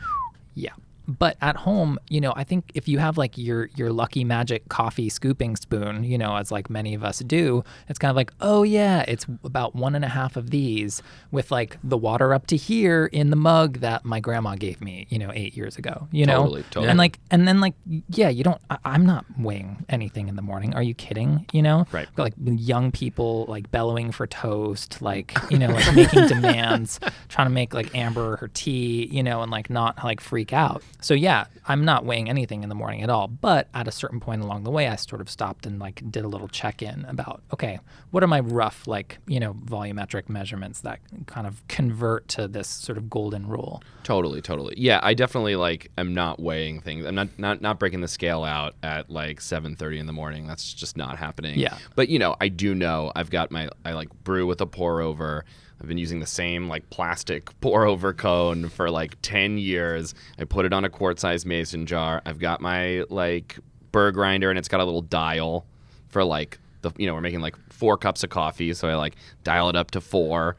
Yeah. 0.54 0.72
But 1.08 1.36
at 1.40 1.56
home, 1.56 1.98
you 2.08 2.20
know, 2.20 2.32
I 2.36 2.44
think 2.44 2.70
if 2.74 2.86
you 2.88 2.98
have 2.98 3.18
like 3.18 3.36
your 3.36 3.70
your 3.76 3.92
lucky 3.92 4.24
magic 4.24 4.68
coffee 4.68 5.08
scooping 5.08 5.56
spoon, 5.56 6.04
you 6.04 6.16
know, 6.18 6.36
as 6.36 6.50
like 6.52 6.70
many 6.70 6.94
of 6.94 7.02
us 7.04 7.18
do, 7.20 7.64
it's 7.88 7.98
kind 7.98 8.10
of 8.10 8.16
like, 8.16 8.32
oh 8.40 8.62
yeah, 8.62 9.04
it's 9.08 9.26
about 9.44 9.74
one 9.74 9.94
and 9.94 10.04
a 10.04 10.08
half 10.08 10.36
of 10.36 10.50
these 10.50 11.02
with 11.30 11.50
like 11.50 11.76
the 11.82 11.96
water 11.98 12.32
up 12.34 12.46
to 12.48 12.56
here 12.56 13.06
in 13.06 13.30
the 13.30 13.36
mug 13.36 13.78
that 13.80 14.04
my 14.04 14.20
grandma 14.20 14.54
gave 14.54 14.80
me, 14.80 15.06
you 15.10 15.18
know, 15.18 15.30
eight 15.34 15.56
years 15.56 15.76
ago. 15.76 16.08
You 16.12 16.26
know, 16.26 16.42
Totally, 16.42 16.62
totally. 16.64 16.88
and 16.88 16.98
like 16.98 17.18
and 17.30 17.48
then 17.48 17.60
like 17.60 17.74
yeah 18.08 18.28
you 18.28 18.44
don't 18.44 18.60
I, 18.70 18.78
i'm 18.84 19.04
not 19.04 19.24
weighing 19.38 19.84
anything 19.88 20.28
in 20.28 20.36
the 20.36 20.42
morning 20.42 20.74
are 20.74 20.82
you 20.82 20.94
kidding 20.94 21.46
you 21.52 21.62
know 21.62 21.86
Right. 21.92 22.08
Got, 22.14 22.22
like 22.24 22.34
young 22.38 22.92
people 22.92 23.44
like 23.48 23.70
bellowing 23.70 24.12
for 24.12 24.26
toast 24.26 25.02
like 25.02 25.36
you 25.50 25.58
know 25.58 25.68
like 25.68 25.94
making 25.94 26.26
demands 26.28 27.00
trying 27.28 27.46
to 27.46 27.52
make 27.52 27.74
like 27.74 27.94
amber 27.94 28.36
her 28.36 28.48
tea 28.48 29.06
you 29.10 29.22
know 29.22 29.42
and 29.42 29.50
like 29.50 29.68
not 29.70 30.02
like 30.04 30.20
freak 30.20 30.52
out 30.52 30.82
so 31.02 31.12
yeah 31.14 31.44
i'm 31.66 31.84
not 31.84 32.04
weighing 32.04 32.28
anything 32.28 32.62
in 32.62 32.68
the 32.68 32.74
morning 32.74 33.02
at 33.02 33.10
all 33.10 33.28
but 33.28 33.68
at 33.74 33.86
a 33.86 33.92
certain 33.92 34.20
point 34.20 34.40
along 34.42 34.64
the 34.64 34.70
way 34.70 34.88
i 34.88 34.96
sort 34.96 35.20
of 35.20 35.28
stopped 35.28 35.66
and 35.66 35.78
like 35.78 36.02
did 36.10 36.24
a 36.24 36.28
little 36.28 36.48
check-in 36.48 37.04
about 37.06 37.42
okay 37.52 37.78
what 38.10 38.22
are 38.22 38.28
my 38.28 38.40
rough 38.40 38.86
like 38.86 39.18
you 39.26 39.38
know 39.38 39.52
volumetric 39.52 40.28
measurements 40.28 40.80
that 40.80 40.98
kind 41.26 41.46
of 41.46 41.66
convert 41.68 42.26
to 42.28 42.48
this 42.48 42.68
sort 42.68 42.96
of 42.96 43.10
golden 43.10 43.46
rule 43.46 43.82
Totally, 44.02 44.40
totally. 44.42 44.74
Yeah, 44.76 44.98
I 45.02 45.14
definitely 45.14 45.56
like 45.56 45.90
am 45.96 46.14
not 46.14 46.40
weighing 46.40 46.80
things. 46.80 47.06
I'm 47.06 47.14
not 47.14 47.28
not 47.38 47.60
not 47.60 47.78
breaking 47.78 48.00
the 48.00 48.08
scale 48.08 48.42
out 48.42 48.74
at 48.82 49.10
like 49.10 49.38
7:30 49.40 49.98
in 50.00 50.06
the 50.06 50.12
morning. 50.12 50.46
That's 50.46 50.72
just 50.72 50.96
not 50.96 51.18
happening. 51.18 51.58
Yeah. 51.58 51.76
But 51.94 52.08
you 52.08 52.18
know, 52.18 52.36
I 52.40 52.48
do 52.48 52.74
know 52.74 53.12
I've 53.14 53.30
got 53.30 53.50
my 53.50 53.68
I 53.84 53.92
like 53.92 54.08
brew 54.24 54.46
with 54.46 54.60
a 54.60 54.66
pour 54.66 55.00
over. 55.00 55.44
I've 55.82 55.88
been 55.88 55.98
using 55.98 56.20
the 56.20 56.26
same 56.26 56.68
like 56.68 56.88
plastic 56.90 57.50
pour 57.60 57.84
over 57.84 58.12
cone 58.12 58.68
for 58.68 58.88
like 58.88 59.16
10 59.22 59.58
years. 59.58 60.14
I 60.38 60.44
put 60.44 60.64
it 60.64 60.72
on 60.72 60.84
a 60.84 60.88
quart 60.88 61.18
size 61.18 61.44
mason 61.44 61.86
jar. 61.86 62.22
I've 62.24 62.38
got 62.38 62.60
my 62.60 63.04
like 63.10 63.58
burr 63.90 64.12
grinder 64.12 64.48
and 64.48 64.58
it's 64.58 64.68
got 64.68 64.80
a 64.80 64.84
little 64.84 65.02
dial 65.02 65.66
for 66.08 66.24
like 66.24 66.58
the 66.82 66.92
you 66.96 67.06
know, 67.06 67.14
we're 67.14 67.20
making 67.20 67.40
like 67.40 67.56
4 67.70 67.96
cups 67.96 68.22
of 68.24 68.30
coffee, 68.30 68.72
so 68.74 68.88
I 68.88 68.94
like 68.94 69.16
dial 69.44 69.68
it 69.68 69.76
up 69.76 69.90
to 69.92 70.00
4 70.00 70.56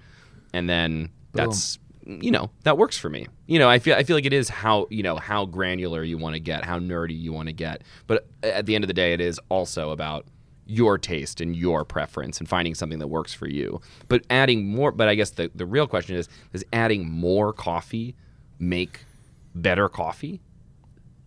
and 0.53 0.69
then 0.69 1.09
that's 1.33 1.79
you 2.05 2.31
know 2.31 2.49
that 2.63 2.77
works 2.77 2.97
for 2.97 3.09
me 3.09 3.27
you 3.47 3.57
know 3.57 3.69
i 3.69 3.79
feel 3.79 3.95
i 3.95 4.03
feel 4.03 4.15
like 4.15 4.25
it 4.25 4.33
is 4.33 4.49
how 4.49 4.87
you 4.89 5.01
know 5.01 5.15
how 5.15 5.45
granular 5.45 6.03
you 6.03 6.17
want 6.17 6.33
to 6.33 6.39
get 6.39 6.65
how 6.65 6.77
nerdy 6.77 7.17
you 7.17 7.31
want 7.31 7.47
to 7.47 7.53
get 7.53 7.81
but 8.07 8.27
uh, 8.43 8.47
at 8.47 8.65
the 8.65 8.75
end 8.75 8.83
of 8.83 8.87
the 8.89 8.93
day 8.93 9.13
it 9.13 9.21
is 9.21 9.39
also 9.49 9.91
about 9.91 10.25
your 10.73 10.97
taste 10.97 11.39
and 11.41 11.55
your 11.55 11.83
preference 11.85 12.39
and 12.39 12.47
finding 12.49 12.73
something 12.75 12.99
that 12.99 13.07
works 13.07 13.33
for 13.33 13.47
you 13.47 13.79
but 14.07 14.23
adding 14.29 14.65
more 14.67 14.91
but 14.91 15.07
i 15.07 15.15
guess 15.15 15.31
the, 15.31 15.49
the 15.55 15.65
real 15.65 15.87
question 15.87 16.15
is 16.15 16.27
does 16.51 16.63
adding 16.73 17.09
more 17.09 17.53
coffee 17.53 18.15
make 18.59 19.01
better 19.55 19.87
coffee 19.89 20.41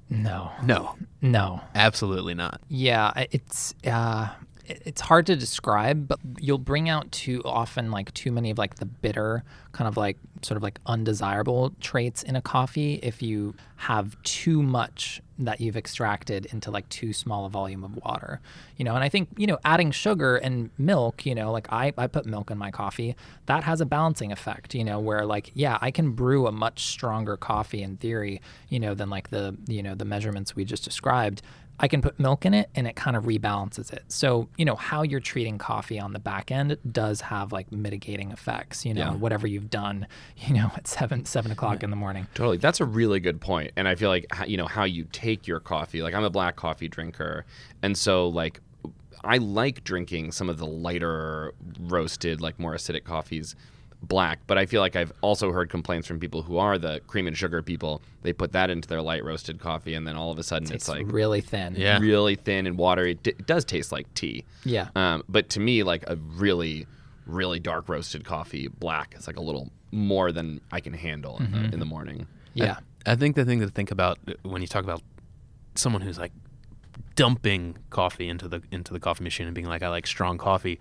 No, 0.09 0.51
No, 0.63 0.97
no. 1.21 1.61
absolutely 1.75 2.35
not. 2.35 2.61
Yeah, 2.69 3.13
it's 3.33 3.75
uh, 3.87 4.29
it- 4.41 4.46
it's 4.69 5.01
hard 5.01 5.27
to 5.27 5.37
describe, 5.37 6.09
but 6.09 6.19
you'll 6.39 6.59
bring 6.59 6.89
out 6.89 7.11
too 7.13 7.43
often 7.45 7.91
like 7.91 8.13
too 8.15 8.33
many 8.33 8.51
of 8.51 8.59
like 8.59 8.77
the 8.77 8.87
bitter 8.87 9.45
kind 9.73 9.89
of 9.89 9.97
like 9.97 10.17
sort 10.43 10.57
of 10.57 10.63
like 10.63 10.81
undesirable 10.87 11.73
traits 11.81 12.23
in 12.23 12.35
a 12.35 12.41
coffee 12.41 12.95
if 13.03 13.23
you 13.23 13.55
have 13.77 14.21
too 14.23 14.63
much 14.63 15.21
that 15.39 15.61
you've 15.61 15.77
extracted 15.77 16.47
into 16.47 16.71
like 16.71 16.89
too 16.89 17.13
small 17.13 17.45
a 17.45 17.51
volume 17.51 17.85
of 17.85 17.95
water. 17.97 18.41
You 18.79 18.87
know, 18.87 18.95
and 18.95 19.05
I 19.05 19.11
think, 19.11 19.29
you 19.37 19.47
know, 19.47 19.59
adding 19.65 19.91
sugar 19.91 20.37
and 20.37 20.71
milk, 20.79 21.27
you 21.27 21.35
know, 21.35 21.53
like 21.53 21.71
I, 21.71 21.93
I 21.99 22.07
put 22.07 22.25
milk 22.25 22.51
in 22.51 22.57
my 22.57 22.71
coffee, 22.71 23.17
that 23.45 23.65
has 23.65 23.83
a 23.83 23.87
balancing 23.87 24.33
effect, 24.33 24.75
you 24.75 24.83
know, 24.83 24.99
where 24.99 25.27
like, 25.27 25.51
yeah, 25.55 25.77
I 25.83 25.91
can 25.91 26.13
brew 26.13 26.47
a 26.47 26.53
much 26.53 26.87
stronger 26.87 27.37
coffee 27.37 27.83
in 27.83 27.99
theory, 27.99 28.41
you 28.71 28.81
know, 28.81 28.95
than 28.95 29.11
like 29.11 29.29
the, 29.29 29.57
you 29.69 29.83
know, 29.83 29.95
the 29.95 30.07
measurements 30.07 30.57
we 30.57 30.65
just 30.65 30.85
described. 30.85 31.43
I 31.79 31.89
can 31.89 32.01
put 32.01 32.19
milk 32.19 32.47
in 32.47 32.55
it 32.55 32.71
and 32.75 32.87
it 32.87 32.97
kind 32.97 33.17
of 33.17 33.25
rebalances 33.25 33.93
it. 33.93 34.05
So, 34.09 34.49
you 34.57 34.65
know, 34.65 34.77
how 34.77 35.03
you're 35.03 35.21
treating 35.21 35.59
coffee 35.59 35.99
on 36.01 36.13
the 36.15 36.19
back 36.19 36.51
end 36.51 36.79
does 36.91 37.21
have 37.21 37.53
like 37.53 37.71
mitigating 37.71 38.31
effects, 38.31 38.87
you 38.87 38.95
know, 38.95 39.01
Yeah. 39.01 39.15
whatever 39.15 39.47
you've 39.47 39.69
done, 39.71 40.07
you 40.39 40.55
know, 40.55 40.71
at 40.75 40.87
seven, 40.89 41.25
seven 41.27 41.53
o'clock 41.53 41.83
in 41.83 41.91
the 41.91 41.97
morning. 41.97 42.27
Totally. 42.35 42.57
That's 42.57 42.81
a 42.81 42.85
really 42.87 43.21
good 43.21 43.41
point. 43.41 43.73
And 43.77 43.87
I 43.87 43.95
feel 43.95 44.09
like, 44.09 44.27
you 44.47 44.57
know, 44.57 44.67
how 44.67 44.85
you 44.85 45.05
take 45.13 45.47
your 45.47 45.61
coffee. 45.61 46.03
Like, 46.03 46.15
I'm 46.15 46.25
a 46.25 46.31
black 46.31 46.57
coffee 46.57 46.89
drinker. 46.89 47.45
And 47.83 47.97
so, 47.97 48.29
like, 48.29 48.61
I 49.25 49.39
like 49.39 49.83
drinking 49.85 50.33
some 50.33 50.49
of 50.49 50.59
the 50.59 50.67
lighter 50.67 51.53
roasted, 51.81 52.41
like 52.41 52.59
more 52.59 52.75
acidic 52.75 53.05
coffees 53.05 53.57
black. 54.09 54.41
But 54.47 54.59
I 54.59 54.67
feel 54.67 54.81
like 54.81 54.97
I've 54.97 55.13
also 55.21 55.53
heard 55.53 55.71
complaints 55.71 56.07
from 56.07 56.19
people 56.21 56.43
who 56.43 56.59
are 56.59 56.79
the 56.79 57.01
cream 57.07 57.27
and 57.27 57.37
sugar 57.37 57.63
people. 57.63 58.03
They 58.23 58.33
put 58.33 58.53
that 58.53 58.71
into 58.71 58.89
their 58.89 59.03
light 59.03 59.25
roasted 59.25 59.59
coffee. 59.61 59.95
And 59.95 60.07
then 60.07 60.17
all 60.17 60.31
of 60.31 60.39
a 60.39 60.43
sudden 60.43 60.65
it's, 60.65 60.73
It's 60.73 60.89
like 60.89 61.07
really 61.11 61.41
thin. 61.41 61.75
Yeah. 61.77 61.99
really 61.99 62.37
thin 62.37 62.67
and 62.67 62.77
watery. 62.79 63.13
It, 63.13 63.23
d- 63.23 63.31
it 63.31 63.47
does 63.47 63.65
taste 63.65 63.93
like 63.93 64.13
tea. 64.15 64.45
Yeah. 64.65 64.89
Um, 64.95 65.23
but 65.29 65.49
to 65.51 65.61
me, 65.61 65.83
like 65.83 66.05
a 66.09 66.17
really, 66.17 66.87
really 67.27 67.59
dark 67.61 67.89
roasted 67.89 68.25
coffee, 68.25 68.69
black, 68.69 69.15
is 69.19 69.27
like 69.27 69.37
a 69.37 69.43
little 69.43 69.71
more 69.93 70.33
than 70.33 70.61
I 70.73 70.81
can 70.81 70.93
handle 70.93 71.39
in, 71.39 71.53
the, 71.53 71.59
in 71.75 71.79
the 71.81 71.87
morning. 71.87 72.27
Yeah. 72.55 72.79
I 73.07 73.15
think 73.17 73.37
the 73.37 73.45
thing 73.45 73.61
to 73.61 73.69
think 73.69 73.91
about 73.91 74.19
when 74.43 74.63
you 74.63 74.69
talk 74.69 74.83
about 74.85 75.01
someone 75.77 76.03
who's 76.03 76.19
like 76.19 76.33
dumping 77.15 77.77
coffee 77.91 78.29
into 78.29 78.49
the 78.49 78.63
into 78.71 78.93
the 78.93 79.01
coffee 79.01 79.25
machine 79.25 79.47
and 79.47 79.55
being 79.55 79.67
like, 79.69 79.83
I 79.83 79.89
like 79.89 80.07
strong 80.07 80.39
coffee. 80.39 80.79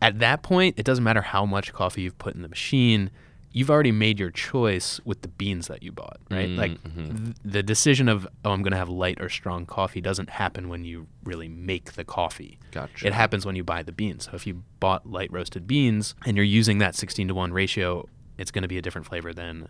At 0.00 0.18
that 0.20 0.42
point, 0.42 0.78
it 0.78 0.84
doesn't 0.84 1.04
matter 1.04 1.22
how 1.22 1.44
much 1.44 1.72
coffee 1.72 2.02
you've 2.02 2.18
put 2.18 2.34
in 2.34 2.42
the 2.42 2.48
machine. 2.48 3.10
You've 3.50 3.70
already 3.70 3.92
made 3.92 4.20
your 4.20 4.30
choice 4.30 5.00
with 5.04 5.22
the 5.22 5.28
beans 5.28 5.66
that 5.68 5.82
you 5.82 5.90
bought, 5.90 6.18
right? 6.30 6.50
Like 6.50 6.72
mm-hmm. 6.82 7.24
th- 7.24 7.36
the 7.44 7.62
decision 7.62 8.08
of 8.08 8.28
oh, 8.44 8.50
I'm 8.50 8.62
going 8.62 8.72
to 8.72 8.76
have 8.76 8.88
light 8.88 9.20
or 9.20 9.28
strong 9.28 9.66
coffee 9.66 10.00
doesn't 10.00 10.30
happen 10.30 10.68
when 10.68 10.84
you 10.84 11.06
really 11.24 11.48
make 11.48 11.94
the 11.94 12.04
coffee. 12.04 12.58
Gotcha. 12.70 13.06
It 13.06 13.12
happens 13.12 13.44
when 13.46 13.56
you 13.56 13.64
buy 13.64 13.82
the 13.82 13.92
beans. 13.92 14.26
So 14.26 14.32
if 14.34 14.46
you 14.46 14.62
bought 14.78 15.10
light 15.10 15.32
roasted 15.32 15.66
beans 15.66 16.14
and 16.26 16.36
you're 16.36 16.44
using 16.44 16.78
that 16.78 16.94
16 16.94 17.28
to 17.28 17.34
1 17.34 17.52
ratio, 17.52 18.06
it's 18.36 18.50
going 18.50 18.62
to 18.62 18.68
be 18.68 18.78
a 18.78 18.82
different 18.82 19.06
flavor 19.06 19.32
than 19.32 19.68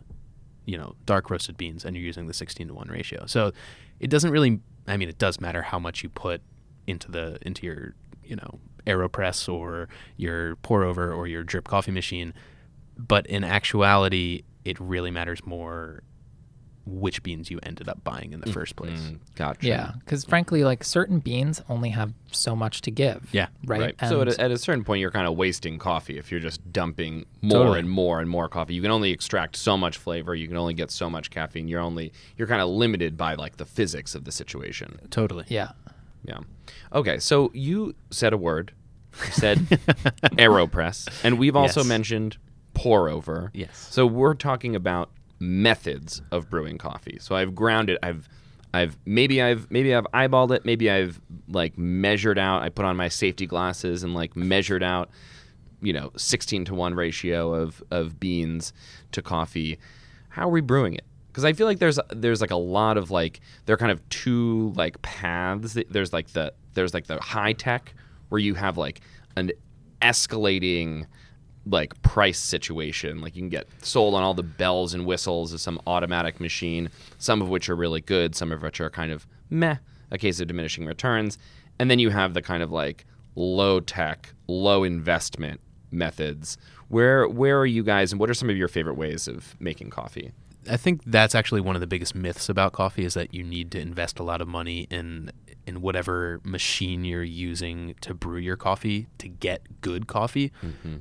you 0.68 0.76
know 0.76 0.94
dark 1.06 1.30
roasted 1.30 1.56
beans 1.56 1.84
and 1.84 1.96
you're 1.96 2.04
using 2.04 2.26
the 2.26 2.34
16 2.34 2.68
to 2.68 2.74
1 2.74 2.88
ratio 2.88 3.24
so 3.24 3.52
it 4.00 4.10
doesn't 4.10 4.30
really 4.30 4.60
i 4.86 4.98
mean 4.98 5.08
it 5.08 5.16
does 5.16 5.40
matter 5.40 5.62
how 5.62 5.78
much 5.78 6.02
you 6.02 6.10
put 6.10 6.42
into 6.86 7.10
the 7.10 7.38
into 7.40 7.64
your 7.64 7.94
you 8.22 8.36
know 8.36 8.60
aeropress 8.86 9.52
or 9.52 9.88
your 10.16 10.56
pour 10.56 10.84
over 10.84 11.12
or 11.12 11.26
your 11.26 11.42
drip 11.42 11.66
coffee 11.66 11.92
machine 11.92 12.32
but 12.96 13.26
in 13.26 13.44
actuality 13.44 14.42
it 14.64 14.78
really 14.80 15.10
matters 15.10 15.44
more 15.46 16.02
which 16.90 17.22
beans 17.22 17.50
you 17.50 17.60
ended 17.64 17.86
up 17.86 18.02
buying 18.02 18.32
in 18.32 18.40
the 18.40 18.50
first 18.50 18.74
place 18.74 18.98
Mm, 18.98 19.18
gotcha. 19.34 19.66
Yeah. 19.66 19.92
Because 19.98 20.24
frankly, 20.24 20.64
like 20.64 20.82
certain 20.82 21.18
beans 21.18 21.60
only 21.68 21.90
have 21.90 22.14
so 22.32 22.56
much 22.56 22.80
to 22.80 22.90
give. 22.90 23.28
Yeah. 23.30 23.48
Right. 23.66 23.80
Right. 23.80 24.08
so 24.08 24.22
at 24.22 24.28
a, 24.28 24.40
at 24.40 24.50
a 24.50 24.56
certain 24.56 24.84
point, 24.84 25.00
you're 25.02 25.10
kind 25.10 25.26
of 25.26 25.36
wasting 25.36 25.78
coffee 25.78 26.16
if 26.16 26.30
you're 26.30 26.40
just 26.40 26.72
dumping 26.72 27.26
more 27.42 27.58
Totally. 27.58 27.80
and 27.80 27.90
more 27.90 28.20
and 28.20 28.30
more 28.30 28.48
coffee. 28.48 28.72
You 28.72 28.80
can 28.80 28.90
only 28.90 29.10
extract 29.10 29.56
so 29.56 29.76
much 29.76 29.98
flavor. 29.98 30.34
You 30.34 30.48
can 30.48 30.56
only 30.56 30.72
get 30.72 30.90
so 30.90 31.10
much 31.10 31.28
caffeine. 31.28 31.68
You're 31.68 31.82
only 31.82 32.10
you're 32.38 32.48
kind 32.48 32.62
of 32.62 32.70
limited 32.70 33.18
by 33.18 33.34
like 33.34 33.58
the 33.58 33.66
physics 33.66 34.14
of 34.14 34.24
the 34.24 34.32
situation. 34.32 34.98
totally 35.10 35.44
yeah. 35.48 35.72
Yeah. 36.24 36.38
Okay. 36.92 37.18
So 37.18 37.50
you 37.54 37.94
said 38.10 38.32
a 38.32 38.36
word. 38.38 38.72
You 39.26 39.32
said 39.32 39.58
aeropress, 40.38 41.08
and 41.24 41.38
we've 41.38 41.56
also 41.56 41.80
Yes. 41.80 41.88
mentioned 41.88 42.36
pour 42.74 43.08
over. 43.08 43.50
Yes. 43.54 43.88
So 43.90 44.06
we're 44.06 44.34
talking 44.34 44.76
about 44.76 45.10
methods 45.40 46.22
of 46.30 46.48
brewing 46.50 46.78
coffee. 46.78 47.18
So 47.20 47.34
I've 47.34 47.54
grounded. 47.54 47.98
I've 48.02 48.28
I've 48.74 48.96
maybe 49.06 49.40
I've 49.42 49.70
maybe 49.70 49.94
I've 49.94 50.06
eyeballed 50.14 50.52
it. 50.54 50.64
Maybe 50.64 50.90
I've 50.90 51.20
like 51.48 51.76
measured 51.78 52.38
out. 52.38 52.62
I 52.62 52.68
put 52.68 52.84
on 52.84 52.96
my 52.96 53.08
safety 53.08 53.46
glasses 53.46 54.02
and 54.02 54.14
like 54.14 54.36
measured 54.36 54.82
out, 54.82 55.10
you 55.80 55.92
know, 55.92 56.12
sixteen 56.16 56.64
to 56.66 56.74
one 56.74 56.94
ratio 56.94 57.54
of 57.54 57.82
of 57.90 58.20
beans 58.20 58.72
to 59.12 59.22
coffee. 59.22 59.78
How 60.28 60.42
are 60.48 60.52
we 60.52 60.60
brewing 60.60 60.94
it? 60.94 61.04
Because 61.28 61.44
I 61.44 61.52
feel 61.54 61.66
like 61.66 61.78
there's 61.78 61.98
there's 62.10 62.40
like 62.40 62.50
a 62.50 62.56
lot 62.56 62.96
of 62.98 63.10
like 63.10 63.40
there 63.66 63.74
are 63.74 63.78
kind 63.78 63.92
of 63.92 64.06
two 64.10 64.72
like 64.76 65.00
paths. 65.02 65.76
There's 65.88 66.12
like 66.12 66.28
the 66.32 66.52
there's 66.78 66.94
like 66.94 67.06
the 67.06 67.20
high 67.20 67.52
tech 67.52 67.92
where 68.28 68.38
you 68.38 68.54
have 68.54 68.78
like 68.78 69.00
an 69.36 69.50
escalating 70.00 71.06
like 71.66 72.00
price 72.02 72.38
situation. 72.38 73.20
Like 73.20 73.36
you 73.36 73.42
can 73.42 73.48
get 73.48 73.66
sold 73.82 74.14
on 74.14 74.22
all 74.22 74.34
the 74.34 74.42
bells 74.42 74.94
and 74.94 75.04
whistles 75.04 75.52
of 75.52 75.60
some 75.60 75.80
automatic 75.86 76.40
machine, 76.40 76.88
some 77.18 77.42
of 77.42 77.48
which 77.48 77.68
are 77.68 77.76
really 77.76 78.00
good, 78.00 78.34
some 78.34 78.52
of 78.52 78.62
which 78.62 78.80
are 78.80 78.90
kind 78.90 79.12
of 79.12 79.26
meh, 79.50 79.76
a 80.10 80.18
case 80.18 80.40
of 80.40 80.48
diminishing 80.48 80.86
returns. 80.86 81.36
And 81.78 81.90
then 81.90 81.98
you 81.98 82.10
have 82.10 82.34
the 82.34 82.42
kind 82.42 82.62
of 82.62 82.70
like 82.70 83.04
low 83.34 83.80
tech, 83.80 84.32
low 84.46 84.84
investment 84.84 85.60
methods. 85.90 86.56
Where 86.88 87.28
where 87.28 87.58
are 87.58 87.66
you 87.66 87.82
guys 87.82 88.12
and 88.12 88.20
what 88.20 88.30
are 88.30 88.34
some 88.34 88.50
of 88.50 88.56
your 88.56 88.68
favorite 88.68 88.96
ways 88.96 89.28
of 89.28 89.56
making 89.60 89.90
coffee? 89.90 90.32
I 90.68 90.76
think 90.76 91.02
that's 91.06 91.34
actually 91.34 91.60
one 91.60 91.76
of 91.76 91.80
the 91.80 91.86
biggest 91.86 92.14
myths 92.14 92.48
about 92.48 92.72
coffee 92.72 93.04
is 93.04 93.14
that 93.14 93.32
you 93.34 93.42
need 93.44 93.70
to 93.72 93.80
invest 93.80 94.18
a 94.18 94.22
lot 94.22 94.40
of 94.40 94.48
money 94.48 94.86
in 94.90 95.30
in 95.66 95.82
whatever 95.82 96.40
machine 96.44 97.04
you're 97.04 97.22
using 97.22 97.94
to 98.00 98.14
brew 98.14 98.38
your 98.38 98.56
coffee 98.56 99.06
to 99.18 99.28
get 99.28 99.80
good 99.82 100.06
coffee. 100.06 100.50
Mm-hmm. 100.62 100.96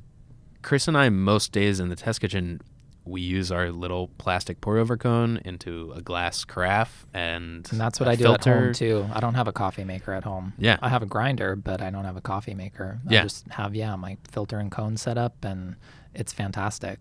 Chris 0.61 0.87
and 0.87 0.97
I 0.97 1.07
most 1.09 1.53
days 1.53 1.79
in 1.79 1.87
the 1.87 1.95
test 1.95 2.19
kitchen 2.19 2.59
we 3.07 3.21
use 3.21 3.51
our 3.51 3.71
little 3.71 4.09
plastic 4.17 4.59
pour 4.59 4.77
over 4.77 4.97
cone 4.97 5.39
into 5.45 5.93
a 5.95 6.01
glass 6.01 6.43
carafe 6.43 7.05
and 7.13 7.65
And 7.71 7.79
that's 7.79 7.99
what 7.99 8.09
a 8.09 8.11
I 8.11 8.15
do 8.15 8.23
filter. 8.23 8.51
at 8.51 8.63
home 8.63 8.73
too. 8.73 9.09
I 9.13 9.19
don't 9.19 9.35
have 9.35 9.47
a 9.47 9.53
coffee 9.53 9.85
maker 9.85 10.11
at 10.13 10.23
home. 10.25 10.53
Yeah. 10.57 10.77
I 10.81 10.89
have 10.89 11.01
a 11.03 11.05
grinder, 11.05 11.55
but 11.55 11.81
I 11.81 11.89
don't 11.89 12.03
have 12.05 12.17
a 12.17 12.21
coffee 12.21 12.53
maker. 12.53 12.99
I 13.07 13.21
just 13.23 13.47
have 13.49 13.75
yeah 13.75 13.95
my 13.95 14.17
filter 14.29 14.59
and 14.59 14.69
cone 14.71 14.97
set 14.97 15.17
up, 15.17 15.43
and 15.43 15.77
it's 16.13 16.33
fantastic. 16.33 16.99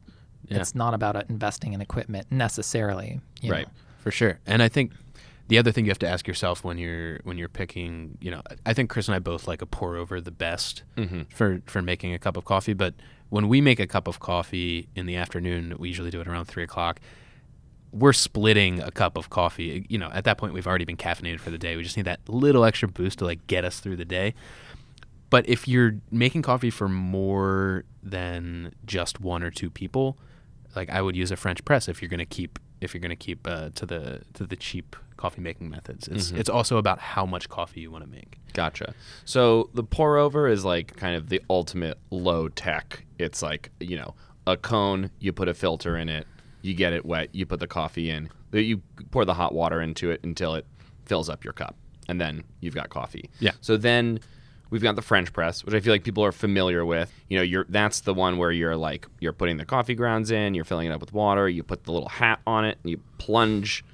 Yeah. 0.49 0.59
It's 0.59 0.75
not 0.75 0.95
about 0.95 1.17
uh, 1.17 1.23
investing 1.29 1.73
in 1.73 1.81
equipment 1.81 2.27
necessarily. 2.31 3.21
you 3.41 3.51
Right. 3.53 3.67
know. 3.67 3.73
For 3.99 4.11
sure. 4.11 4.39
And 4.47 4.63
I 4.63 4.69
think 4.69 4.93
the 5.49 5.59
other 5.59 5.73
thing 5.73 5.85
you 5.85 5.91
have 5.91 5.99
to 6.01 6.09
ask 6.09 6.27
yourself 6.29 6.63
when 6.65 6.79
you're 6.79 7.19
when 7.25 7.39
you're 7.39 7.49
picking, 7.49 8.17
you 8.21 8.31
know, 8.31 8.43
I 8.65 8.73
think 8.73 8.91
Chris 8.91 9.09
and 9.09 9.15
I 9.15 9.19
both 9.19 9.49
like 9.49 9.63
a 9.63 9.67
pour 9.67 9.97
over 9.97 10.21
the 10.21 10.31
best 10.31 10.83
for 11.35 11.61
for 11.67 11.83
making 11.83 12.15
a 12.15 12.19
cup 12.19 12.37
of 12.37 12.45
coffee. 12.45 12.73
But 12.75 12.95
when 13.31 13.49
we 13.49 13.61
make 13.61 13.81
a 13.81 13.87
cup 13.87 14.07
of 14.07 14.21
coffee 14.21 14.89
in 14.95 15.07
the 15.07 15.17
afternoon, 15.17 15.75
we 15.79 15.89
usually 15.89 16.11
do 16.11 16.21
it 16.21 16.29
around 16.29 16.45
three 16.47 16.63
o'clock. 16.63 17.01
We're 17.93 18.13
splitting 18.13 18.81
a 18.81 18.91
cup 18.91 19.17
of 19.17 19.31
coffee. 19.31 19.87
You 19.89 19.99
know, 19.99 20.11
at 20.13 20.25
that 20.25 20.39
point, 20.39 20.53
we've 20.53 20.67
already 20.67 20.85
been 20.85 20.97
caffeinated 20.97 21.41
for 21.41 21.51
the 21.51 21.59
day. 21.59 21.77
We 21.77 21.83
just 21.83 21.97
need 21.97 22.07
that 22.07 22.21
little 22.29 22.65
extra 22.65 22.87
boost 22.89 23.19
to 23.19 23.25
like 23.25 23.47
get 23.49 23.65
us 23.65 23.81
through 23.81 23.97
the 23.97 24.05
day. 24.05 24.35
But 25.31 25.49
if 25.49 25.67
you're 25.67 25.97
making 26.13 26.43
coffee 26.43 26.71
for 26.71 26.89
more 26.89 27.85
than 28.03 28.73
just 28.85 29.21
one 29.21 29.43
or 29.43 29.51
two 29.51 29.71
people, 29.71 30.17
like 30.77 30.91
I 30.91 31.03
would 31.03 31.17
use 31.17 31.31
a 31.31 31.37
French 31.37 31.65
press 31.65 31.89
if 31.89 32.01
you're 32.01 32.09
going 32.09 32.19
to 32.19 32.27
keep 32.27 32.59
if 32.81 32.95
you're 32.95 33.01
going 33.01 33.11
to 33.11 33.17
keep 33.17 33.47
uh, 33.47 33.71
to 33.75 33.87
the 33.87 34.23
to 34.35 34.47
the 34.47 34.57
cheap 34.57 34.97
coffee 35.17 35.41
making 35.41 35.71
methods. 35.71 36.09
It's 36.09 36.31
it's 36.31 36.51
also 36.51 36.77
about 36.77 36.99
how 36.99 37.27
much 37.27 37.49
coffee 37.49 37.81
you 37.81 37.91
want 37.91 38.05
to 38.05 38.11
make. 38.11 38.39
Gotcha. 38.53 38.95
So 39.25 39.71
the 39.75 39.83
pour 39.83 40.17
over 40.17 40.47
is 40.47 40.65
like 40.65 40.97
kind 40.97 41.17
of 41.17 41.29
the 41.29 41.43
ultimate 41.49 41.99
low 42.11 42.49
tech. 42.49 43.05
It's 43.19 43.43
like, 43.43 43.71
you 43.81 43.97
know, 43.97 44.15
a 44.47 44.57
cone, 44.57 45.11
you 45.19 45.33
put 45.33 45.49
a 45.49 45.55
filter 45.55 45.97
in 45.97 46.09
it, 46.09 46.27
you 46.63 46.75
get 46.75 46.93
it 46.93 47.05
wet, 47.05 47.35
you 47.35 47.47
put 47.47 47.61
the 47.61 47.67
coffee 47.67 48.11
in, 48.11 48.29
you 48.53 48.83
pour 49.11 49.25
the 49.25 49.35
hot 49.35 49.55
water 49.55 49.81
into 49.81 50.11
it 50.11 50.21
until 50.23 50.55
it 50.55 50.67
fills 51.05 51.29
up 51.29 51.45
your 51.45 51.53
cup. 51.53 51.77
And 52.09 52.21
then 52.21 52.45
you've 52.61 52.75
got 52.75 52.91
coffee. 52.91 53.31
Yeah. 53.41 53.53
So 53.61 53.77
then 53.77 54.21
we've 54.71 54.83
got 54.83 54.97
the 54.97 55.03
French 55.03 55.33
press, 55.33 55.65
which 55.65 55.75
I 55.75 55.81
feel 55.81 55.93
like 55.93 56.05
people 56.05 56.25
are 56.25 56.33
familiar 56.33 56.85
with. 56.85 57.13
You 57.29 57.39
know, 57.39 57.43
you're 57.43 57.67
that's 57.69 58.01
the 58.01 58.15
one 58.15 58.39
where 58.39 58.53
you're 58.53 58.77
like 58.77 59.07
you're 59.21 59.33
putting 59.33 59.57
the 59.57 59.65
coffee 59.65 59.95
grounds 59.95 60.31
in, 60.31 60.55
you're 60.55 60.65
filling 60.65 60.89
it 60.89 60.93
up 60.93 61.01
with 61.01 61.13
water, 61.13 61.49
you 61.49 61.63
put 61.63 61.85
the 61.85 61.93
little 61.93 62.09
hat 62.09 62.41
on 62.47 62.65
it, 62.65 62.79
and 62.83 62.91
you 62.91 63.01
plunge 63.19 63.85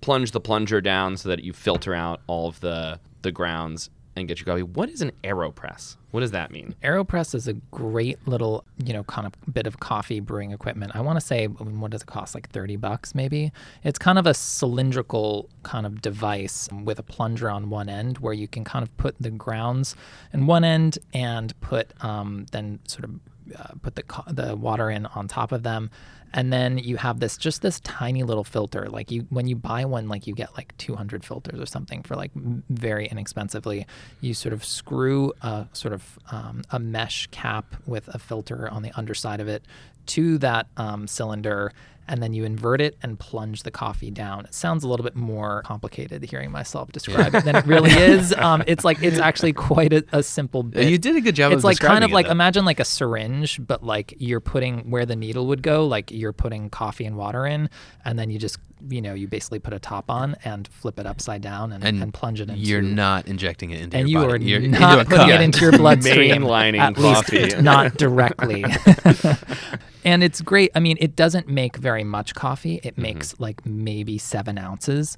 plunge 0.00 0.30
the 0.32 0.40
plunger 0.40 0.80
down 0.80 1.16
so 1.16 1.28
that 1.28 1.42
you 1.42 1.52
filter 1.52 1.94
out 1.94 2.20
all 2.26 2.48
of 2.48 2.60
the 2.60 3.00
the 3.22 3.32
grounds 3.32 3.90
and 4.14 4.28
get 4.28 4.38
your 4.38 4.46
coffee. 4.46 4.62
What 4.62 4.88
is 4.88 5.02
an 5.02 5.12
AeroPress? 5.24 5.96
What 6.16 6.22
does 6.22 6.30
that 6.30 6.50
mean? 6.50 6.74
AeroPress 6.82 7.34
is 7.34 7.46
a 7.46 7.52
great 7.52 8.26
little, 8.26 8.64
you 8.82 8.94
know, 8.94 9.04
kind 9.04 9.26
of 9.26 9.34
bit 9.52 9.66
of 9.66 9.80
coffee 9.80 10.18
brewing 10.18 10.50
equipment. 10.50 10.92
I 10.96 11.02
want 11.02 11.20
to 11.20 11.26
say, 11.26 11.44
what 11.46 11.90
does 11.90 12.00
it 12.00 12.06
cost? 12.06 12.34
Like 12.34 12.48
30 12.48 12.76
bucks, 12.76 13.14
maybe? 13.14 13.52
It's 13.84 13.98
kind 13.98 14.18
of 14.18 14.26
a 14.26 14.32
cylindrical 14.32 15.50
kind 15.62 15.84
of 15.84 16.00
device 16.00 16.70
with 16.72 16.98
a 16.98 17.02
plunger 17.02 17.50
on 17.50 17.68
one 17.68 17.90
end 17.90 18.16
where 18.16 18.32
you 18.32 18.48
can 18.48 18.64
kind 18.64 18.82
of 18.82 18.96
put 18.96 19.14
the 19.20 19.28
grounds 19.28 19.94
in 20.32 20.46
one 20.46 20.64
end 20.64 20.98
and 21.12 21.52
put, 21.60 21.92
um, 22.02 22.46
then 22.50 22.78
sort 22.88 23.04
of 23.04 23.10
uh, 23.54 23.74
put 23.82 23.94
the, 23.94 24.04
the 24.28 24.56
water 24.56 24.90
in 24.90 25.06
on 25.06 25.28
top 25.28 25.52
of 25.52 25.62
them. 25.62 25.90
And 26.32 26.52
then 26.52 26.78
you 26.78 26.96
have 26.96 27.20
this 27.20 27.36
just 27.36 27.62
this 27.62 27.80
tiny 27.80 28.22
little 28.22 28.44
filter. 28.44 28.88
Like 28.88 29.10
you 29.10 29.26
when 29.30 29.46
you 29.46 29.56
buy 29.56 29.84
one 29.84 30.08
like 30.08 30.26
you 30.26 30.34
get 30.34 30.54
like 30.56 30.76
200 30.76 31.24
filters 31.24 31.60
or 31.60 31.66
something 31.66 32.02
for 32.02 32.16
like 32.16 32.32
very 32.34 33.06
inexpensively. 33.06 33.86
You 34.20 34.34
sort 34.34 34.52
of 34.52 34.64
screw 34.64 35.32
a 35.42 35.66
sort 35.72 35.94
of 35.94 36.18
um, 36.30 36.62
a 36.70 36.78
mesh 36.78 37.28
cap 37.28 37.76
with 37.86 38.08
a 38.08 38.18
filter 38.18 38.68
on 38.70 38.82
the 38.82 38.92
underside 38.98 39.40
of 39.40 39.48
it 39.48 39.64
to 40.06 40.38
that 40.38 40.66
um, 40.76 41.06
cylinder 41.06 41.72
and 42.08 42.22
then 42.22 42.32
you 42.32 42.44
invert 42.44 42.80
it 42.80 42.96
and 43.02 43.18
plunge 43.18 43.62
the 43.62 43.70
coffee 43.70 44.10
down. 44.10 44.44
It 44.44 44.54
sounds 44.54 44.84
a 44.84 44.88
little 44.88 45.04
bit 45.04 45.16
more 45.16 45.62
complicated 45.62 46.24
hearing 46.24 46.50
myself 46.50 46.92
describe 46.92 47.34
it 47.34 47.44
than 47.44 47.56
it 47.56 47.66
really 47.66 47.90
is. 48.12 48.32
Um, 48.34 48.62
it's 48.66 48.84
like 48.84 49.02
it's 49.02 49.18
actually 49.18 49.52
quite 49.52 49.92
a, 49.92 50.04
a 50.12 50.22
simple 50.22 50.62
bit. 50.62 50.88
You 50.88 50.98
did 50.98 51.16
a 51.16 51.20
good 51.20 51.34
job 51.34 51.52
It's 51.52 51.60
of 51.60 51.64
like 51.64 51.78
kind 51.78 52.04
of 52.04 52.10
like 52.10 52.26
though. 52.26 52.32
imagine 52.32 52.64
like 52.64 52.80
a 52.80 52.84
syringe, 52.84 53.60
but 53.66 53.82
like 53.82 54.14
you're 54.18 54.40
putting 54.40 54.90
where 54.90 55.06
the 55.06 55.16
needle 55.16 55.46
would 55.48 55.62
go, 55.62 55.86
like 55.86 56.10
you're 56.10 56.32
putting 56.32 56.70
coffee 56.70 57.04
and 57.04 57.16
water 57.16 57.46
in, 57.46 57.68
and 58.04 58.18
then 58.18 58.30
you 58.30 58.38
just 58.38 58.58
you 58.90 59.00
know 59.00 59.14
you 59.14 59.26
basically 59.26 59.58
put 59.58 59.72
a 59.72 59.78
top 59.78 60.10
on 60.10 60.36
and 60.44 60.68
flip 60.68 60.98
it 60.98 61.06
upside 61.06 61.40
down 61.40 61.72
and, 61.72 61.82
and, 61.84 62.12
plunge 62.12 62.40
it 62.40 62.48
into. 62.50 62.60
You're 62.60 62.82
not 62.82 63.26
injecting 63.26 63.70
it 63.70 63.80
into 63.80 63.96
and 63.96 64.08
your 64.08 64.22
you 64.22 64.28
body. 64.28 64.54
are 64.54 64.58
You're 64.60 64.70
not 64.70 64.98
a 65.00 65.04
putting 65.04 65.18
cup. 65.18 65.28
it 65.30 65.40
into 65.40 65.60
your 65.60 65.72
bloodstream. 65.78 66.42
Mainlining 66.42 66.78
at 66.78 66.94
coffee. 66.94 67.38
least 67.44 67.62
not 67.62 67.96
directly. 67.96 68.64
and 70.04 70.22
it's 70.22 70.40
great. 70.40 70.70
I 70.74 70.80
mean, 70.80 70.96
it 71.00 71.16
doesn't 71.16 71.48
make 71.48 71.76
very 71.76 71.95
much 72.04 72.34
coffee. 72.34 72.80
It 72.82 72.96
makes 72.98 73.38
like 73.40 73.64
maybe 73.66 74.18
seven 74.18 74.58
ounces. 74.58 75.16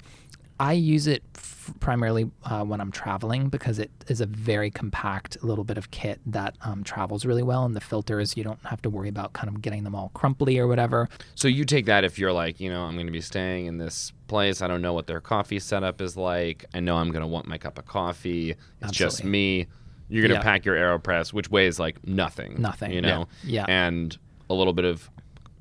I 0.61 0.73
use 0.73 1.07
it 1.07 1.23
f- 1.35 1.73
primarily 1.79 2.29
uh, 2.43 2.65
when 2.65 2.81
I'm 2.81 2.91
traveling 2.91 3.47
because 3.47 3.79
it 3.79 3.89
is 4.09 4.19
a 4.19 4.25
very 4.25 4.69
compact 4.69 5.41
little 5.41 5.63
bit 5.63 5.77
of 5.77 5.89
kit 5.91 6.19
that 6.25 6.57
um, 6.63 6.83
travels 6.83 7.25
really 7.25 7.43
well. 7.43 7.63
And 7.63 7.73
the 7.73 7.79
filters, 7.79 8.35
you 8.35 8.43
don't 8.43 8.59
have 8.65 8.81
to 8.81 8.89
worry 8.89 9.07
about 9.07 9.31
kind 9.31 9.47
of 9.47 9.61
getting 9.61 9.85
them 9.85 9.95
all 9.95 10.11
crumply 10.13 10.59
or 10.59 10.67
whatever. 10.67 11.07
So 11.35 11.47
you 11.47 11.63
take 11.63 11.85
that 11.85 12.03
if 12.03 12.19
you're 12.19 12.33
like, 12.33 12.59
you 12.59 12.69
know, 12.69 12.83
I'm 12.83 12.95
going 12.95 13.05
to 13.05 13.11
be 13.13 13.21
staying 13.21 13.67
in 13.67 13.77
this 13.77 14.11
place. 14.27 14.61
I 14.61 14.67
don't 14.67 14.81
know 14.81 14.91
what 14.93 15.07
their 15.07 15.21
coffee 15.21 15.59
setup 15.59 16.01
is 16.01 16.17
like. 16.17 16.65
I 16.73 16.81
know 16.81 16.97
I'm 16.97 17.11
going 17.11 17.21
to 17.23 17.27
want 17.27 17.45
my 17.47 17.57
cup 17.57 17.77
of 17.77 17.85
coffee. 17.85 18.55
It's 18.81 18.91
just 18.91 19.23
me. 19.23 19.67
You're 20.09 20.23
going 20.23 20.31
to 20.31 20.39
Yeah. 20.39 20.43
pack 20.43 20.65
your 20.65 20.75
AeroPress, 20.75 21.31
which 21.31 21.49
weighs 21.49 21.79
like 21.79 22.05
nothing. 22.05 22.55
Nothing. 22.61 22.91
You 22.91 22.99
know. 23.01 23.27
Yeah. 23.45 23.65
Yeah. 23.65 23.65
And 23.69 24.17
a 24.49 24.53
little 24.53 24.73
bit 24.73 24.83
of, 24.83 25.09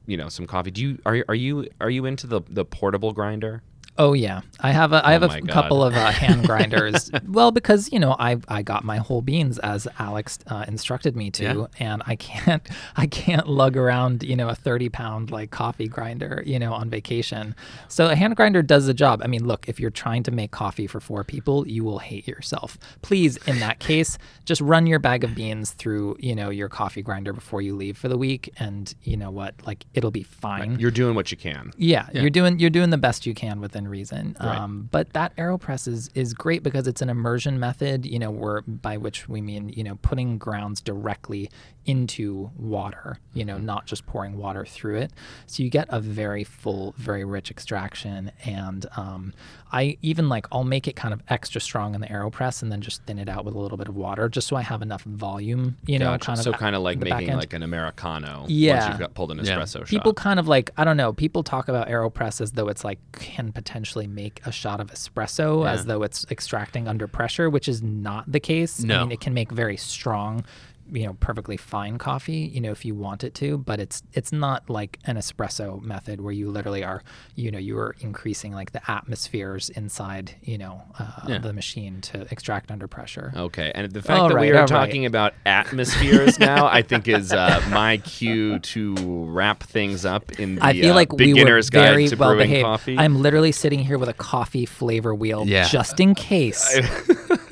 you 0.08 0.16
know, 0.16 0.30
some 0.30 0.46
coffee. 0.46 0.70
Do 0.70 0.80
you 0.80 0.98
are 1.04 1.22
are 1.28 1.34
you 1.34 1.68
are 1.80 1.90
you 1.90 2.06
into 2.06 2.26
the 2.26 2.40
the 2.48 2.64
portable 2.64 3.12
grinder? 3.12 3.62
Oh 3.98 4.12
yeah, 4.12 4.42
I 4.60 4.70
have 4.70 4.92
a 4.92 5.04
I 5.06 5.12
have 5.12 5.24
Oh 5.24 5.30
a 5.30 5.40
couple 5.42 5.82
of 5.82 5.94
uh, 5.94 6.12
hand 6.12 6.46
grinders. 6.46 7.10
well, 7.26 7.50
because 7.50 7.92
you 7.92 7.98
know 7.98 8.14
I 8.18 8.36
I 8.46 8.62
got 8.62 8.84
my 8.84 8.98
whole 8.98 9.22
beans 9.22 9.58
as 9.58 9.88
Alex 9.98 10.38
uh, 10.46 10.64
instructed 10.68 11.16
me 11.16 11.30
to, 11.32 11.42
Yeah. 11.42 11.66
and 11.80 12.02
I 12.06 12.14
can't 12.14 12.62
I 12.96 13.06
can't 13.08 13.48
lug 13.48 13.76
around 13.76 14.22
you 14.22 14.36
know 14.36 14.48
a 14.48 14.54
thirty 14.54 14.88
pound 14.88 15.32
like 15.32 15.50
coffee 15.50 15.88
grinder 15.88 16.42
you 16.46 16.58
know 16.60 16.72
on 16.74 16.88
vacation. 16.88 17.56
So 17.88 18.08
a 18.08 18.14
hand 18.14 18.36
grinder 18.36 18.62
does 18.62 18.86
the 18.86 18.94
job. 18.94 19.20
I 19.24 19.26
mean, 19.26 19.44
look, 19.44 19.68
if 19.68 19.80
you're 19.80 19.90
trying 19.90 20.22
to 20.24 20.30
make 20.30 20.52
coffee 20.52 20.86
for 20.86 21.00
four 21.00 21.24
people, 21.24 21.66
you 21.66 21.82
will 21.82 21.98
hate 21.98 22.28
yourself. 22.28 22.78
Please, 23.02 23.36
in 23.48 23.58
that 23.58 23.78
case, 23.90 24.16
just 24.44 24.60
run 24.60 24.86
your 24.86 25.00
bag 25.00 25.24
of 25.24 25.34
beans 25.34 25.72
through 25.72 26.16
you 26.20 26.36
know 26.36 26.50
your 26.50 26.68
coffee 26.68 27.02
grinder 27.02 27.32
before 27.32 27.62
you 27.62 27.74
leave 27.74 27.98
for 27.98 28.06
the 28.08 28.16
week, 28.18 28.52
and 28.58 28.94
you 29.02 29.16
know 29.16 29.32
what, 29.32 29.54
like 29.66 29.84
it'll 29.92 30.12
be 30.12 30.22
fine. 30.22 30.78
You're 30.78 30.92
doing 30.92 31.16
what 31.16 31.32
you 31.32 31.36
can. 31.36 31.72
Yeah, 31.76 32.06
you're 32.12 32.30
doing 32.30 32.60
you're 32.60 32.70
doing 32.70 32.90
the 32.90 32.96
best 32.98 33.26
you 33.26 33.34
can 33.34 33.60
within 33.60 33.87
reason. 33.88 34.36
Um, 34.40 34.88
but 34.90 35.12
that 35.12 35.34
AeroPress 35.36 35.88
is 35.88 36.10
is 36.14 36.34
great 36.34 36.62
because 36.62 36.86
it's 36.86 37.02
an 37.02 37.08
immersion 37.08 37.58
method. 37.58 38.06
You 38.06 38.18
know, 38.18 38.30
where 38.30 38.62
by 38.62 38.96
which 38.96 39.28
we 39.28 39.40
mean 39.40 39.68
you 39.70 39.84
know 39.84 39.96
putting 40.02 40.38
grounds 40.38 40.80
directly 40.80 41.50
into 41.88 42.50
water. 42.56 43.18
You 43.32 43.44
know, 43.44 43.56
not 43.58 43.86
just 43.86 44.04
pouring 44.06 44.36
water 44.36 44.64
through 44.66 44.98
it. 44.98 45.12
So 45.46 45.62
you 45.62 45.70
get 45.70 45.86
a 45.90 46.00
very 46.00 46.44
full, 46.44 46.92
very 46.98 47.24
rich 47.24 47.50
extraction. 47.50 48.30
And 48.44 48.84
um, 48.96 49.32
I 49.72 49.96
even 50.02 50.28
like 50.28 50.46
I'll 50.52 50.64
make 50.64 50.86
it 50.88 50.96
kind 50.96 51.14
of 51.14 51.22
extra 51.28 51.60
strong 51.60 51.94
in 51.94 52.00
the 52.00 52.08
AeroPress 52.08 52.62
and 52.62 52.70
then 52.70 52.80
just 52.80 53.02
thin 53.04 53.18
it 53.18 53.28
out 53.28 53.44
with 53.44 53.54
a 53.54 53.58
little 53.58 53.78
bit 53.78 53.88
of 53.88 53.96
water, 53.96 54.28
just 54.28 54.48
so 54.48 54.56
I 54.56 54.62
have 54.62 54.82
enough 54.82 55.02
volume. 55.02 55.76
You 55.86 55.98
know, 55.98 56.06
Gotcha. 56.12 56.26
kind 56.26 56.38
of 56.38 56.44
so 56.44 56.52
kind 56.52 56.76
of 56.76 56.82
like 56.82 56.98
making 56.98 57.34
like 57.36 57.52
an 57.52 57.62
americano. 57.62 58.40
Once 58.40 58.50
Yeah. 58.50 58.88
you've 58.90 58.98
got 58.98 59.14
pulled 59.14 59.30
an 59.30 59.38
Yeah. 59.38 59.56
espresso 59.56 59.78
shot. 59.80 59.86
People 59.88 60.12
kind 60.14 60.38
of 60.38 60.48
like 60.48 60.70
I 60.76 60.84
don't 60.84 60.96
know. 60.96 61.12
People 61.12 61.42
talk 61.42 61.68
about 61.68 61.88
Aeropress 61.88 62.40
as 62.40 62.52
though 62.52 62.68
it's 62.68 62.84
like 62.84 62.98
can 63.12 63.52
potentially 63.52 64.06
make 64.06 64.40
a 64.44 64.52
shot 64.52 64.80
of 64.80 64.90
espresso, 64.92 65.68
as 65.68 65.86
though 65.86 66.02
it's 66.02 66.26
extracting 66.30 66.88
under 66.88 67.06
pressure, 67.06 67.48
which 67.48 67.68
is 67.68 67.82
not 67.82 68.30
the 68.30 68.40
case. 68.40 68.82
I 68.82 68.86
No. 68.86 69.00
mean, 69.02 69.12
it 69.12 69.20
can 69.20 69.32
make 69.34 69.50
very 69.52 69.76
strong, 69.76 70.44
you 70.90 71.06
know, 71.06 71.14
perfectly 71.20 71.56
fine 71.56 71.98
coffee, 71.98 72.50
you 72.52 72.60
know, 72.60 72.70
if 72.70 72.84
you 72.84 72.94
want 72.94 73.24
it 73.24 73.34
to, 73.36 73.58
but 73.58 73.78
it's 73.80 74.02
it's 74.12 74.32
not 74.32 74.68
like 74.70 74.98
an 75.04 75.16
espresso 75.16 75.80
method 75.82 76.20
where 76.20 76.32
you 76.32 76.50
literally 76.50 76.82
are, 76.84 77.02
you 77.34 77.50
know, 77.50 77.58
you 77.58 77.78
are 77.78 77.94
increasing 78.00 78.52
like 78.52 78.72
the 78.72 78.90
atmospheres 78.90 79.68
inside, 79.70 80.34
you 80.42 80.58
know, 80.58 80.82
uh, 80.98 81.20
Yeah. 81.28 81.38
the 81.38 81.52
machine 81.52 82.00
to 82.02 82.26
extract 82.30 82.70
under 82.70 82.86
pressure. 82.88 83.32
Okay, 83.36 83.72
and 83.74 83.90
the 83.92 84.02
fact 84.02 84.20
All 84.20 84.28
that 84.28 84.40
we 84.40 84.50
are 84.52 84.66
talking 84.66 85.02
right. 85.02 85.06
about 85.08 85.34
atmospheres 85.46 86.38
now, 86.38 86.66
I 86.66 86.82
think 86.82 87.08
is 87.08 87.32
uh, 87.32 87.62
my 87.70 87.98
cue 87.98 88.58
to 88.60 88.94
wrap 89.26 89.62
things 89.62 90.04
up 90.04 90.38
in 90.40 90.56
the 90.56 90.64
I 90.64 90.72
feel 90.72 90.92
uh, 90.92 90.94
like 90.94 91.12
we 91.12 91.28
were 91.28 91.34
beginner's 91.34 91.68
very 91.70 92.04
guide 92.04 92.10
to 92.10 92.16
well 92.16 92.30
brewing 92.30 92.48
behaved. 92.48 92.64
coffee. 92.64 92.98
I'm 92.98 93.20
literally 93.20 93.52
sitting 93.52 93.80
here 93.80 93.98
with 93.98 94.08
a 94.08 94.14
coffee 94.14 94.66
flavor 94.66 95.14
wheel 95.14 95.44
Yeah. 95.46 95.68
just 95.68 96.00
in 96.00 96.14
case. 96.14 96.80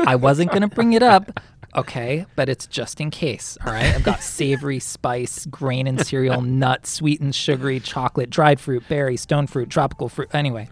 I 0.07 0.17
wasn't 0.17 0.53
gonna 0.53 0.69
bring 0.69 0.93
it 0.93 1.03
up, 1.03 1.41
okay, 1.75 2.27
but 2.37 2.49
it's 2.49 2.67
just 2.67 3.01
in 3.01 3.11
case. 3.11 3.59
All 3.65 3.73
right, 3.73 3.95
I've 3.95 4.03
got 4.03 4.23
savory, 4.23 4.79
spice, 4.81 5.47
grain 5.47 5.87
and 5.87 6.05
cereal, 6.05 6.43
nut, 6.43 6.87
sweetened, 6.87 7.35
sugary, 7.35 7.81
chocolate, 7.81 8.31
dried 8.31 8.61
fruit, 8.61 8.85
berry, 8.89 9.17
stone 9.17 9.47
fruit, 9.47 9.71
tropical 9.71 10.09
fruit. 10.09 10.29
Anyway, 10.33 10.69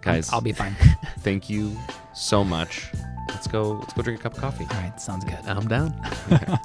Guys, 0.00 0.32
I'll 0.32 0.40
be 0.40 0.52
fine. 0.52 0.74
thank 1.18 1.50
you 1.50 1.76
so 2.14 2.42
much. 2.42 2.90
Let's 3.28 3.46
go. 3.46 3.72
Let's 3.72 3.92
go 3.92 4.02
drink 4.02 4.20
a 4.20 4.22
cup 4.22 4.34
of 4.34 4.40
coffee. 4.40 4.66
All 4.70 4.80
right, 4.80 5.00
sounds 5.00 5.24
good. 5.24 5.38
I'm 5.46 5.68
down. 5.68 5.94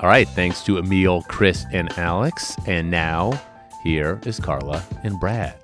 All 0.00 0.08
right, 0.08 0.28
thanks 0.28 0.64
to 0.64 0.78
Amiel, 0.78 1.22
Chris, 1.22 1.64
and 1.72 1.96
Alex. 1.96 2.56
And 2.66 2.90
now, 2.90 3.40
here 3.84 4.20
is 4.26 4.40
Carla 4.40 4.82
and 5.04 5.18
Brad. 5.20 5.61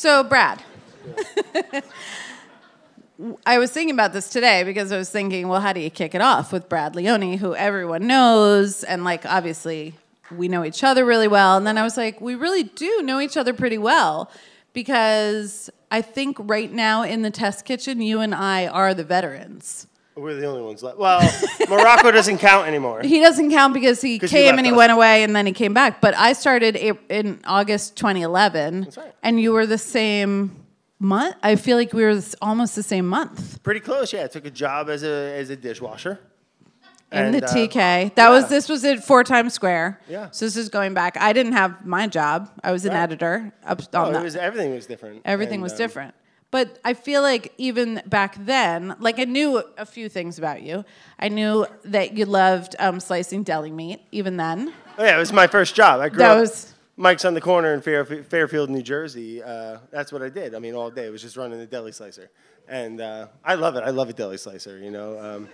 So, 0.00 0.24
Brad, 0.24 0.62
I 3.44 3.58
was 3.58 3.70
thinking 3.70 3.92
about 3.92 4.14
this 4.14 4.30
today 4.30 4.62
because 4.64 4.92
I 4.92 4.96
was 4.96 5.10
thinking, 5.10 5.46
well, 5.46 5.60
how 5.60 5.74
do 5.74 5.80
you 5.80 5.90
kick 5.90 6.14
it 6.14 6.22
off 6.22 6.54
with 6.54 6.70
Brad 6.70 6.96
Leone, 6.96 7.36
who 7.36 7.54
everyone 7.54 8.06
knows? 8.06 8.82
And, 8.82 9.04
like, 9.04 9.26
obviously, 9.26 9.92
we 10.34 10.48
know 10.48 10.64
each 10.64 10.82
other 10.82 11.04
really 11.04 11.28
well. 11.28 11.58
And 11.58 11.66
then 11.66 11.76
I 11.76 11.82
was 11.82 11.98
like, 11.98 12.18
we 12.18 12.34
really 12.34 12.62
do 12.62 13.02
know 13.02 13.20
each 13.20 13.36
other 13.36 13.52
pretty 13.52 13.76
well 13.76 14.30
because 14.72 15.68
I 15.90 16.00
think 16.00 16.38
right 16.40 16.72
now 16.72 17.02
in 17.02 17.20
the 17.20 17.30
test 17.30 17.66
kitchen, 17.66 18.00
you 18.00 18.20
and 18.20 18.34
I 18.34 18.68
are 18.68 18.94
the 18.94 19.04
veterans. 19.04 19.86
We're 20.16 20.34
the 20.34 20.46
only 20.46 20.62
ones 20.62 20.82
left. 20.82 20.98
Well, 20.98 21.20
Morocco 21.68 22.10
doesn't 22.18 22.38
count 22.38 22.66
anymore. 22.66 23.00
He 23.02 23.20
doesn't 23.20 23.50
count 23.50 23.72
because 23.74 24.00
he 24.02 24.18
'Cause 24.18 24.30
he 24.30 24.36
came 24.38 24.46
left 24.46 24.58
and 24.58 24.66
he 24.66 24.72
us. 24.72 24.76
went 24.76 24.92
away 24.92 25.22
and 25.22 25.34
then 25.34 25.46
he 25.46 25.52
came 25.52 25.72
back. 25.72 26.00
But 26.00 26.14
I 26.16 26.32
started 26.34 26.76
a- 26.76 26.98
in 27.08 27.40
August 27.46 27.96
2011, 27.96 28.88
right. 28.96 29.14
and 29.22 29.40
you 29.40 29.52
were 29.52 29.66
the 29.66 29.78
same 29.78 30.66
month. 30.98 31.36
I 31.42 31.56
feel 31.56 31.76
like 31.76 31.92
we 31.94 32.02
were 32.02 32.20
almost 32.42 32.74
the 32.76 32.82
same 32.82 33.06
month 33.08 33.62
Pretty 33.62 33.80
close, 33.80 34.12
yeah. 34.12 34.24
I 34.24 34.26
took 34.26 34.44
a 34.44 34.50
job 34.50 34.90
as 34.90 35.02
a 35.04 35.32
as 35.38 35.48
a 35.48 35.56
dishwasher. 35.56 36.18
in 37.12 37.18
And, 37.26 37.34
the 37.34 37.44
uh, 37.44 37.48
TK. 37.54 38.14
That 38.16 38.28
was 38.30 38.42
yeah. 38.44 38.48
this 38.48 38.68
was 38.68 38.84
at 38.84 39.02
Four 39.04 39.24
Times 39.24 39.54
Square. 39.54 40.00
Yeah. 40.08 40.28
So 40.32 40.44
this 40.44 40.56
is 40.56 40.68
going 40.68 40.92
back. 40.92 41.16
I 41.18 41.32
didn't 41.32 41.54
have 41.54 41.86
my 41.86 42.06
job. 42.06 42.50
I 42.62 42.72
was 42.72 42.84
an 42.84 42.92
Right. 42.92 43.02
editor. 43.04 43.52
Up 43.64 43.80
Oh, 43.94 44.02
on 44.02 44.10
it 44.14 44.18
the, 44.18 44.24
was 44.24 44.36
everything 44.36 44.74
was 44.74 44.86
different. 44.86 45.22
everything 45.24 45.54
And, 45.54 45.62
was 45.62 45.72
um, 45.72 45.78
different. 45.78 46.14
But 46.50 46.78
I 46.84 46.94
feel 46.94 47.22
like 47.22 47.52
even 47.58 48.02
back 48.06 48.44
then, 48.44 48.96
like 48.98 49.18
I 49.20 49.24
knew 49.24 49.62
a 49.78 49.86
few 49.86 50.08
things 50.08 50.36
about 50.38 50.62
you. 50.62 50.84
I 51.18 51.28
knew 51.28 51.66
that 51.84 52.16
you 52.16 52.24
loved 52.24 52.74
um, 52.80 52.98
slicing 52.98 53.44
deli 53.44 53.70
meat. 53.70 54.00
Even 54.10 54.36
then, 54.36 54.72
Oh, 54.98 55.04
yeah, 55.04 55.16
it 55.16 55.18
was 55.18 55.32
my 55.32 55.46
first 55.46 55.74
job. 55.76 56.00
I 56.00 56.08
grew 56.08 56.18
That 56.18 56.32
up. 56.32 56.40
was- 56.40 56.74
Mike's 56.96 57.24
on 57.24 57.32
the 57.32 57.40
corner 57.40 57.72
in 57.72 57.80
Fair, 57.80 58.04
Fairfield, 58.04 58.68
New 58.68 58.82
Jersey. 58.82 59.42
Uh, 59.42 59.78
that's 59.90 60.12
what 60.12 60.20
I 60.20 60.28
did. 60.28 60.54
I 60.54 60.58
mean, 60.58 60.74
all 60.74 60.90
day. 60.90 61.06
It 61.06 61.10
was 61.10 61.22
just 61.22 61.34
running 61.38 61.58
the 61.58 61.64
deli 61.64 61.92
slicer, 61.92 62.28
and 62.68 63.00
uh, 63.00 63.28
I 63.42 63.54
love 63.54 63.76
it. 63.76 63.84
I 63.84 63.88
love 63.90 64.10
a 64.10 64.12
deli 64.12 64.36
slicer. 64.36 64.76
You 64.78 64.90
know. 64.90 65.18
Um, 65.18 65.48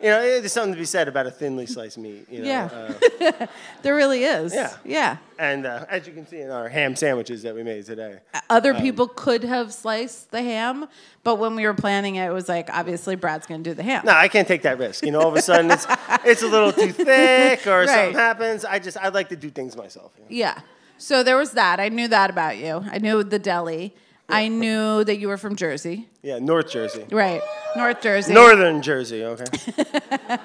you 0.00 0.08
know, 0.08 0.20
there's 0.20 0.52
something 0.52 0.72
to 0.74 0.78
be 0.78 0.84
said 0.84 1.08
about 1.08 1.26
a 1.26 1.30
thinly 1.30 1.66
sliced 1.66 1.98
meat. 1.98 2.26
You 2.30 2.42
know? 2.42 2.46
Yeah. 2.48 3.34
Uh, 3.40 3.46
There 3.82 3.94
really 3.94 4.24
is. 4.24 4.54
Yeah. 4.54 4.76
Yeah. 4.84 5.16
and 5.38 5.66
uh, 5.66 5.84
as 5.88 6.06
you 6.06 6.12
can 6.12 6.26
see 6.26 6.40
in 6.40 6.50
our 6.50 6.68
ham 6.68 6.96
sandwiches 6.96 7.42
that 7.42 7.54
we 7.54 7.62
made 7.62 7.84
today. 7.86 8.18
Other 8.50 8.74
Um, 8.74 8.80
people 8.82 9.08
could 9.08 9.44
have 9.44 9.72
sliced 9.72 10.30
the 10.30 10.42
ham, 10.42 10.86
but 11.24 11.36
when 11.36 11.54
we 11.56 11.64
were 11.66 11.74
planning 11.74 12.16
it, 12.16 12.26
it 12.26 12.32
was 12.32 12.48
like 12.48 12.68
obviously 12.72 13.14
Brad's 13.16 13.46
going 13.46 13.62
to 13.62 13.70
do 13.70 13.74
the 13.74 13.82
ham. 13.82 14.02
No, 14.04 14.12
I 14.12 14.28
can't 14.28 14.48
take 14.48 14.62
that 14.62 14.78
risk. 14.78 15.04
You 15.04 15.12
know, 15.12 15.20
all 15.20 15.28
of 15.28 15.36
a 15.36 15.42
sudden 15.42 15.70
it's 15.70 15.86
it's 16.24 16.42
a 16.42 16.48
little 16.48 16.72
too 16.72 16.92
thick 16.92 17.66
or 17.66 17.80
Right. 17.80 17.88
something 17.88 18.14
happens. 18.14 18.64
I 18.64 18.78
just 18.78 18.96
I 18.96 19.08
like 19.08 19.28
to 19.30 19.36
do 19.36 19.50
things 19.50 19.76
myself. 19.76 20.12
you 20.16 20.22
know? 20.24 20.28
Yeah. 20.30 20.60
So 20.98 21.22
there 21.22 21.36
was 21.36 21.52
that. 21.52 21.78
I 21.78 21.88
knew 21.88 22.08
that 22.08 22.28
about 22.30 22.58
you. 22.58 22.84
I 22.90 22.98
knew 22.98 23.22
the 23.22 23.38
deli. 23.38 23.94
I 24.28 24.48
knew 24.48 25.04
that 25.04 25.16
you 25.18 25.28
were 25.28 25.38
from 25.38 25.56
Jersey. 25.56 26.08
Yeah, 26.22 26.38
North 26.38 26.70
Jersey, 26.70 27.04
Right. 27.10 27.40
North 27.76 28.00
Jersey. 28.02 28.32
Northern 28.34 28.82
Jersey. 28.82 29.24
Okay. 29.24 29.44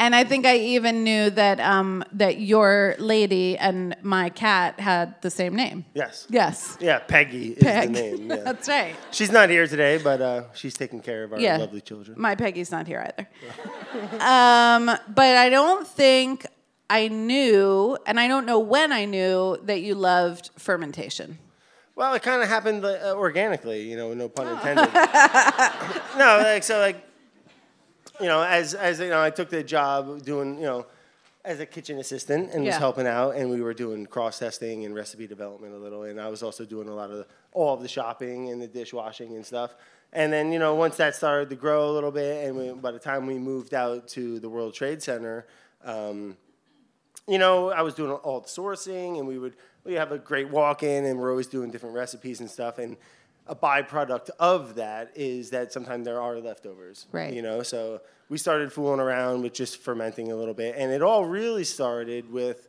And 0.00 0.14
I 0.14 0.22
think 0.22 0.46
I 0.46 0.58
even 0.58 1.02
knew 1.02 1.28
that 1.30 1.58
um, 1.58 2.04
that 2.12 2.38
your 2.38 2.94
lady 3.00 3.58
and 3.58 3.96
my 4.02 4.28
cat 4.30 4.78
had 4.78 5.20
the 5.22 5.28
same 5.30 5.56
name. 5.56 5.84
Yes. 5.92 6.24
Yes. 6.30 6.78
Yeah, 6.80 7.00
Peggy 7.00 7.48
is 7.54 7.58
Peg. 7.64 7.92
the 7.92 8.00
name. 8.00 8.30
Yeah. 8.30 8.36
That's 8.44 8.68
right. 8.68 8.94
She's 9.10 9.32
not 9.32 9.50
here 9.50 9.66
today, 9.66 9.98
but 9.98 10.20
uh, 10.22 10.42
she's 10.54 10.74
taking 10.74 11.00
care 11.00 11.24
of 11.24 11.32
our 11.32 11.40
Yeah. 11.40 11.56
lovely 11.56 11.80
children. 11.80 12.14
My 12.16 12.36
Peggy's 12.36 12.70
not 12.70 12.86
here 12.86 13.04
either. 13.08 13.28
um, 14.22 14.96
but 15.12 15.36
I 15.36 15.48
don't 15.50 15.84
think 15.84 16.46
I 16.88 17.08
knew, 17.08 17.98
and 18.06 18.20
I 18.20 18.28
don't 18.28 18.46
know 18.46 18.60
when 18.60 18.92
I 18.92 19.04
knew 19.04 19.58
that 19.64 19.80
you 19.80 19.96
loved 19.96 20.50
fermentation. 20.56 21.38
Well, 21.98 22.14
it 22.14 22.22
kind 22.22 22.40
of 22.40 22.48
happened 22.48 22.84
uh, 22.84 23.14
organically, 23.16 23.82
you 23.82 23.96
know, 23.96 24.14
no 24.14 24.28
pun 24.28 24.46
intended. 24.46 24.94
no, 24.94 26.40
like 26.44 26.62
so, 26.62 26.78
like 26.78 27.04
you 28.20 28.26
know, 28.26 28.40
as 28.40 28.72
as 28.72 29.00
you 29.00 29.08
know, 29.08 29.20
I 29.20 29.30
took 29.30 29.50
the 29.50 29.64
job 29.64 30.22
doing, 30.22 30.58
you 30.58 30.62
know, 30.62 30.86
as 31.44 31.58
a 31.58 31.66
kitchen 31.66 31.98
assistant 31.98 32.52
and 32.54 32.64
was 32.64 32.76
helping 32.76 33.08
out, 33.08 33.34
and 33.34 33.50
we 33.50 33.60
were 33.60 33.74
doing 33.74 34.06
cross 34.06 34.38
testing 34.38 34.84
and 34.84 34.94
recipe 34.94 35.26
development 35.26 35.74
a 35.74 35.76
little, 35.76 36.04
and 36.04 36.20
I 36.20 36.28
was 36.28 36.44
also 36.44 36.64
doing 36.64 36.88
a 36.88 36.94
lot 36.94 37.10
of 37.10 37.16
the, 37.16 37.26
all 37.52 37.74
of 37.74 37.82
the 37.82 37.88
shopping 37.88 38.50
and 38.50 38.62
the 38.62 38.68
dishwashing 38.68 39.34
and 39.34 39.44
stuff. 39.44 39.74
And 40.12 40.32
then 40.32 40.52
you 40.52 40.60
know, 40.60 40.76
once 40.76 40.96
that 40.98 41.16
started 41.16 41.50
to 41.50 41.56
grow 41.56 41.90
a 41.90 41.92
little 41.92 42.12
bit, 42.12 42.46
and 42.46 42.56
we, 42.56 42.72
by 42.74 42.92
the 42.92 43.00
time 43.00 43.26
we 43.26 43.38
moved 43.38 43.74
out 43.74 44.06
to 44.10 44.38
the 44.38 44.48
World 44.48 44.72
Trade 44.72 45.02
Center. 45.02 45.48
Um, 45.84 46.36
you 47.26 47.36
know, 47.38 47.70
I 47.70 47.82
was 47.82 47.94
doing 47.94 48.10
all 48.10 48.40
the 48.40 48.48
sourcing, 48.48 49.18
and 49.18 49.28
we 49.28 49.38
would 49.38 49.54
we 49.88 49.94
have 49.94 50.12
a 50.12 50.18
great 50.18 50.50
walk-in, 50.50 51.06
and 51.06 51.18
we're 51.18 51.30
always 51.30 51.46
doing 51.46 51.70
different 51.70 51.94
recipes 51.94 52.40
and 52.40 52.50
stuff. 52.50 52.78
And 52.78 52.96
a 53.46 53.56
byproduct 53.56 54.28
of 54.38 54.74
that 54.74 55.10
is 55.16 55.48
that 55.50 55.72
sometimes 55.72 56.04
there 56.04 56.20
are 56.20 56.38
leftovers. 56.38 57.06
Right. 57.10 57.32
You 57.32 57.40
know, 57.40 57.62
so 57.62 58.02
we 58.28 58.36
started 58.36 58.70
fooling 58.70 59.00
around 59.00 59.42
with 59.42 59.54
just 59.54 59.78
fermenting 59.78 60.30
a 60.30 60.36
little 60.36 60.52
bit, 60.54 60.74
and 60.76 60.92
it 60.92 61.00
all 61.02 61.24
really 61.24 61.64
started 61.64 62.30
with 62.30 62.68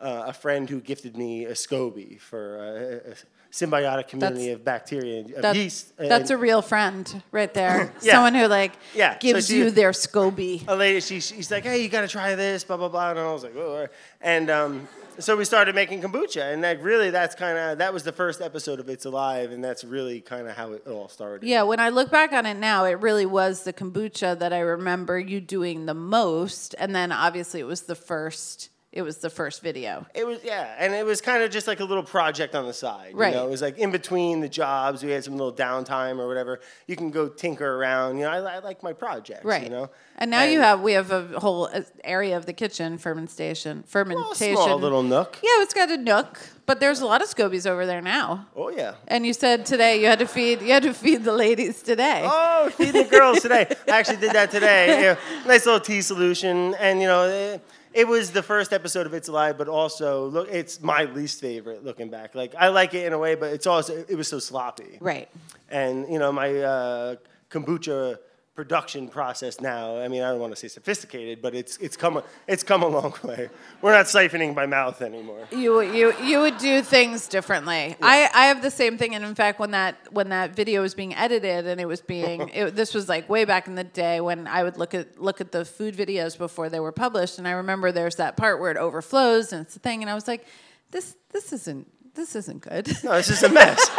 uh, 0.00 0.24
a 0.26 0.32
friend 0.32 0.68
who 0.68 0.80
gifted 0.80 1.16
me 1.16 1.44
a 1.44 1.52
SCOBY 1.52 2.20
for 2.20 2.56
a, 2.58 3.12
a 3.12 3.14
symbiotic 3.52 4.08
community 4.08 4.46
That's- 4.46 4.56
of 4.56 4.64
bacteria 4.64 5.20
and 5.20 5.32
of 5.44 5.56
yeast. 5.56 5.96
That's 5.96 6.30
a 6.30 6.36
real 6.36 6.60
friend 6.62 7.22
right 7.30 7.54
there. 7.54 7.92
Yeah. 8.02 8.14
Someone 8.14 8.34
who 8.34 8.46
like 8.48 8.72
Yeah, 8.92 9.12
so 9.14 9.18
gives 9.20 9.46
she- 9.46 9.58
you 9.58 9.70
their 9.70 9.92
SCOBY. 9.92 10.64
a 10.66 10.74
lady, 10.74 11.00
she, 11.00 11.20
she's 11.20 11.48
like, 11.50 11.62
hey, 11.62 11.80
you 11.82 11.88
got 11.88 12.00
to 12.00 12.08
try 12.08 12.34
this, 12.34 12.64
blah, 12.64 12.76
blah, 12.76 12.88
blah. 12.88 13.10
And 13.10 13.20
I 13.20 13.32
was 13.32 13.44
like, 13.44 13.54
oh. 13.56 13.86
And 14.20 14.50
um, 14.50 14.88
so 15.18 15.36
we 15.36 15.44
started 15.44 15.74
making 15.74 16.02
kombucha. 16.02 16.52
And 16.52 16.62
like 16.62 16.82
really, 16.82 17.10
that's 17.10 17.34
kind 17.34 17.58
of, 17.58 17.78
that 17.78 17.92
was 17.92 18.02
the 18.02 18.12
first 18.12 18.40
episode 18.40 18.80
of 18.80 18.88
It's 18.88 19.04
Alive. 19.04 19.50
And 19.52 19.62
that's 19.62 19.84
really 19.84 20.20
kind 20.20 20.48
of 20.48 20.56
how 20.56 20.72
it 20.72 20.86
all 20.86 21.08
started. 21.08 21.46
Yeah, 21.46 21.62
when 21.62 21.80
I 21.80 21.88
look 21.88 22.10
back 22.10 22.32
on 22.32 22.46
it 22.46 22.54
now, 22.54 22.84
it 22.84 23.00
really 23.00 23.26
was 23.26 23.64
the 23.64 23.72
kombucha 23.72 24.38
that 24.38 24.52
I 24.52 24.60
remember 24.60 25.18
you 25.18 25.40
doing 25.40 25.86
the 25.86 25.94
most, 25.94 26.74
and 26.78 26.94
then 26.94 27.12
obviously 27.12 27.60
it 27.60 27.66
was 27.66 27.82
the 27.82 27.94
first. 27.94 28.70
It 28.96 29.02
was 29.02 29.18
the 29.18 29.28
first 29.28 29.60
video. 29.62 30.06
It 30.14 30.26
was, 30.26 30.38
yeah. 30.42 30.74
And 30.78 30.94
it 30.94 31.04
was 31.04 31.20
kind 31.20 31.42
of 31.42 31.50
just 31.50 31.66
like 31.66 31.80
a 31.80 31.84
little 31.84 32.02
project 32.02 32.54
on 32.54 32.64
the 32.64 32.72
side. 32.72 33.10
Right. 33.12 33.28
You 33.34 33.40
know, 33.40 33.46
it 33.46 33.50
was 33.50 33.60
like 33.60 33.76
in 33.76 33.90
between 33.90 34.40
the 34.40 34.48
jobs, 34.48 35.04
we 35.04 35.10
had 35.10 35.22
some 35.22 35.36
little 35.36 35.52
downtime 35.52 36.18
or 36.18 36.26
whatever. 36.26 36.60
You 36.86 36.96
can 36.96 37.10
go 37.10 37.28
tinker 37.28 37.76
around. 37.76 38.16
You 38.16 38.22
know, 38.24 38.30
I, 38.30 38.54
I 38.54 38.58
like 38.60 38.82
my 38.82 38.94
projects, 38.94 39.44
Right. 39.44 39.64
you 39.64 39.68
know. 39.68 39.90
And 40.16 40.30
now 40.30 40.44
you 40.44 40.60
have 40.60 40.80
we 40.80 40.94
have 40.94 41.10
a 41.12 41.38
whole 41.38 41.66
uh, 41.66 41.82
area 42.04 42.38
of 42.38 42.46
the 42.46 42.54
kitchen 42.54 42.96
fermentation. 42.96 43.78
Well, 43.80 43.84
Fermentation. 43.86 44.56
small 44.56 44.78
little 44.78 45.02
nook. 45.02 45.38
Yeah, 45.42 45.62
it's 45.62 45.74
got 45.74 45.90
a 45.90 45.98
nook, 45.98 46.38
but 46.64 46.80
there's 46.80 47.00
a 47.00 47.04
lot 47.06 47.20
of 47.20 47.28
scobies 47.28 47.66
over 47.66 47.84
there 47.84 48.00
now. 48.00 48.46
Oh, 48.56 48.70
yeah. 48.70 48.94
And 49.08 49.26
you 49.26 49.34
said 49.34 49.66
today 49.66 50.00
you 50.00 50.06
had 50.06 50.20
to 50.20 50.26
feed 50.26 50.62
you 50.62 50.72
had 50.72 50.84
to 50.84 50.94
feed 50.94 51.22
the 51.22 51.32
ladies 51.34 51.82
today. 51.82 52.22
Oh, 52.24 52.70
feed 52.70 52.92
the 52.94 53.04
girls 53.04 53.40
today. 53.42 53.66
I 53.88 53.98
actually 53.98 54.16
did 54.16 54.32
that 54.32 54.50
today. 54.50 55.02
Yeah, 55.02 55.16
nice 55.46 55.66
little 55.66 55.80
tea 55.80 56.00
solution, 56.00 56.74
and 56.80 57.02
you 57.02 57.08
know, 57.08 57.28
it, 57.28 57.60
it 57.96 58.06
was 58.06 58.30
the 58.30 58.42
first 58.42 58.74
episode 58.74 59.06
of 59.06 59.14
It's 59.14 59.28
Alive, 59.28 59.56
but 59.56 59.68
also 59.68 60.26
look, 60.26 60.48
it's 60.52 60.82
my 60.82 61.04
least 61.04 61.40
favorite. 61.40 61.82
Looking 61.82 62.10
back, 62.10 62.34
like 62.34 62.54
I 62.54 62.68
like 62.68 62.92
it 62.92 63.06
in 63.06 63.14
a 63.14 63.18
way, 63.18 63.36
but 63.36 63.54
it's 63.54 63.66
also 63.66 64.04
it 64.06 64.14
was 64.14 64.28
so 64.28 64.38
sloppy. 64.38 64.98
Right. 65.00 65.30
And 65.70 66.06
you 66.12 66.18
know, 66.18 66.30
my 66.30 66.54
uh, 66.58 67.16
kombucha 67.50 68.18
production 68.56 69.06
process 69.08 69.60
now. 69.60 69.98
I 69.98 70.08
mean, 70.08 70.22
I 70.22 70.30
don't 70.30 70.40
want 70.40 70.52
to 70.52 70.56
say 70.56 70.66
sophisticated, 70.68 71.42
but 71.42 71.54
it's 71.54 71.76
it's 71.76 71.96
come 71.96 72.16
a, 72.16 72.24
it's 72.48 72.62
come 72.62 72.82
a 72.82 72.88
long 72.88 73.14
way. 73.22 73.50
We're 73.82 73.92
not 73.92 74.06
siphoning 74.06 74.54
by 74.54 74.64
mouth 74.64 75.02
anymore. 75.02 75.46
You 75.52 75.82
you 75.82 76.14
you 76.22 76.40
would 76.40 76.56
do 76.56 76.82
things 76.82 77.28
differently. 77.28 77.94
I, 78.00 78.30
I 78.34 78.46
have 78.46 78.62
the 78.62 78.70
same 78.70 78.96
thing, 78.96 79.14
and 79.14 79.24
in 79.24 79.34
fact, 79.34 79.60
when 79.60 79.72
that 79.72 79.94
when 80.10 80.30
that 80.30 80.56
video 80.56 80.80
was 80.80 80.94
being 80.94 81.14
edited 81.14 81.66
and 81.66 81.80
it 81.80 81.86
was 81.86 82.00
being 82.00 82.48
it, 82.54 82.74
this 82.74 82.94
was 82.94 83.08
like 83.08 83.28
way 83.28 83.44
back 83.44 83.68
in 83.68 83.74
the 83.74 83.84
day 83.84 84.20
when 84.20 84.46
I 84.46 84.62
would 84.62 84.78
look 84.78 84.94
at 84.94 85.20
look 85.20 85.40
at 85.40 85.52
the 85.52 85.64
food 85.64 85.94
videos 85.94 86.36
before 86.38 86.70
they 86.70 86.80
were 86.80 86.92
published, 86.92 87.38
and 87.38 87.46
I 87.46 87.52
remember 87.52 87.92
there's 87.92 88.16
that 88.16 88.36
part 88.36 88.58
where 88.58 88.70
it 88.70 88.78
overflows 88.78 89.52
and 89.52 89.62
it's 89.66 89.74
the 89.74 89.80
thing, 89.80 90.02
and 90.02 90.10
I 90.10 90.14
was 90.14 90.26
like, 90.26 90.46
this 90.90 91.14
this 91.30 91.52
isn't 91.52 91.86
this 92.14 92.34
isn't 92.34 92.62
good. 92.62 92.88
No, 93.04 93.12
it's 93.12 93.28
just 93.28 93.42
a 93.42 93.48
mess. 93.60 93.90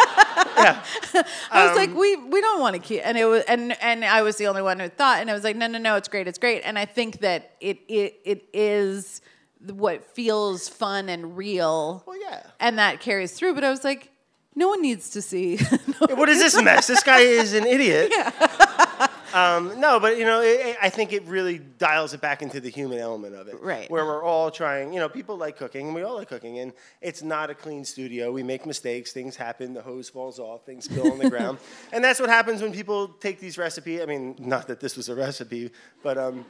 Yeah. 0.58 0.84
I 1.52 1.68
was 1.68 1.78
like, 1.78 1.90
um, 1.90 1.98
we 1.98 2.16
we 2.16 2.42
don't 2.42 2.60
want 2.60 2.76
to 2.76 2.82
keep, 2.82 3.02
and 3.06 3.18
it 3.18 3.26
was, 3.26 3.44
and 3.48 3.82
and 3.82 4.04
I 4.04 4.22
was 4.22 4.38
the 4.38 4.48
only 4.48 4.62
one 4.62 4.80
who 4.80 4.90
thought, 4.90 5.20
and 5.20 5.30
I 5.30 5.34
was 5.34 5.44
like, 5.44 5.56
no, 5.56 5.68
no, 5.68 5.80
no, 5.80 5.96
it's 5.96 6.08
great, 6.08 6.28
it's 6.28 6.40
great, 6.40 6.62
and 6.64 6.78
I 6.78 6.86
think 6.86 7.20
that 7.20 7.56
it 7.62 7.80
it 7.88 8.20
it 8.26 8.50
is 8.54 9.22
what 9.66 10.04
feels 10.16 10.70
fun 10.70 11.10
and 11.10 11.38
real. 11.38 12.04
Well, 12.06 12.20
yeah. 12.20 12.44
and 12.60 12.78
that 12.78 13.00
carries 13.00 13.34
through. 13.34 13.56
But 13.56 13.64
I 13.64 13.70
was 13.70 13.84
like, 13.84 14.12
no 14.56 14.68
one 14.68 14.82
needs 14.82 15.12
to 15.12 15.22
see. 15.22 15.58
what 16.00 16.30
is 16.30 16.40
this 16.40 16.62
mess? 16.62 16.88
This 16.88 17.04
guy 17.04 17.20
is 17.20 17.54
an 17.54 17.66
idiot. 17.66 18.12
um, 19.34 19.80
no, 19.80 20.00
but 20.00 20.18
you 20.18 20.26
know, 20.26 20.42
it, 20.42 20.78
I 20.82 20.90
think 20.90 21.12
it 21.14 21.24
really 21.26 21.58
dials 21.60 22.14
it 22.14 22.22
back 22.22 22.42
into 22.42 22.60
the 22.60 22.70
human 22.70 23.00
element 23.00 23.36
of 23.36 23.48
it. 23.48 23.62
Right. 23.62 23.90
Where 23.92 24.06
we're 24.06 24.24
all 24.24 24.50
trying, 24.52 24.94
you 24.94 25.00
know, 25.00 25.10
people 25.10 25.38
like 25.38 25.58
cooking, 25.58 25.88
and 25.88 25.96
we 25.96 26.02
all 26.04 26.16
like 26.16 26.30
cooking, 26.30 26.60
and 26.60 26.74
it's 27.02 27.22
not 27.22 27.50
a 27.50 27.56
clean 27.56 27.84
studio. 27.86 28.32
We 28.32 28.44
make 28.44 28.66
mistakes, 28.66 29.12
things 29.12 29.36
happen, 29.36 29.74
the 29.74 29.82
hose 29.82 30.10
falls 30.10 30.40
off, 30.40 30.66
things 30.66 30.86
spill 30.86 31.12
on 31.12 31.18
the 31.20 31.30
ground, 31.36 31.58
and 31.92 32.04
that's 32.04 32.20
what 32.20 32.30
happens 32.30 32.62
when 32.62 32.72
people 32.72 33.10
take 33.10 33.40
these 33.40 33.58
recipes. 33.58 34.02
I 34.02 34.06
mean, 34.06 34.36
not 34.40 34.68
that 34.68 34.80
this 34.80 34.96
was 34.96 35.10
a 35.10 35.16
recipe, 35.16 35.72
but 36.04 36.18
um, 36.18 36.46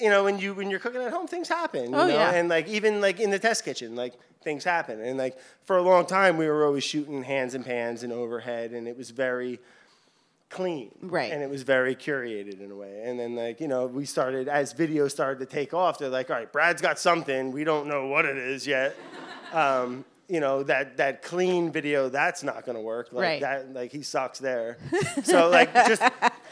you 0.00 0.10
know, 0.10 0.24
when 0.24 0.38
you 0.38 0.54
when 0.54 0.70
you're 0.70 0.80
cooking 0.80 1.00
at 1.02 1.12
home, 1.12 1.26
things 1.26 1.48
happen. 1.48 1.90
You 1.90 1.96
Oh, 1.96 2.06
know? 2.06 2.14
yeah. 2.14 2.32
And 2.34 2.48
like 2.48 2.68
even 2.68 3.00
like 3.00 3.20
in 3.20 3.30
the 3.30 3.38
test 3.38 3.64
kitchen, 3.64 3.94
like 3.96 4.14
things 4.42 4.62
happen. 4.64 5.00
And 5.00 5.16
like 5.16 5.38
for 5.64 5.76
a 5.78 5.82
long 5.82 6.04
time, 6.04 6.36
we 6.36 6.46
were 6.48 6.66
always 6.66 6.84
shooting 6.84 7.22
hands 7.22 7.54
and 7.54 7.64
pans 7.64 8.02
and 8.02 8.12
overhead, 8.12 8.72
and 8.72 8.86
it 8.86 8.96
was 8.98 9.10
very 9.10 9.58
clean. 10.54 10.90
Right. 11.02 11.30
And 11.32 11.42
it 11.42 11.50
was 11.50 11.62
very 11.62 11.94
curated 11.94 12.60
in 12.62 12.70
a 12.70 12.74
way. 12.74 13.02
And 13.04 13.20
then 13.20 13.34
like 13.36 13.60
you 13.60 13.68
know, 13.68 13.86
we 13.86 14.06
started 14.06 14.48
as 14.48 14.72
videos 14.72 15.10
started 15.10 15.40
to 15.40 15.46
take 15.46 15.74
off. 15.74 15.98
They're 15.98 16.08
like, 16.08 16.30
all 16.30 16.36
right, 16.36 16.50
Brad's 16.50 16.80
got 16.80 16.98
something. 16.98 17.52
We 17.52 17.64
don't 17.64 17.86
know 17.88 18.06
what 18.06 18.24
it 18.24 18.38
is 18.38 18.66
yet. 18.66 18.96
Um, 19.52 20.04
you 20.28 20.40
know 20.40 20.64
that 20.64 20.96
that 20.96 21.22
clean 21.22 21.70
video 21.70 22.08
that's 22.08 22.42
not 22.42 22.64
going 22.66 22.74
to 22.74 22.80
work 22.80 23.12
like 23.12 23.22
Right. 23.22 23.40
that 23.42 23.72
like 23.72 23.92
he 23.92 24.02
sucks 24.02 24.40
there 24.40 24.78
so 25.22 25.48
like 25.48 25.72
just 25.86 26.02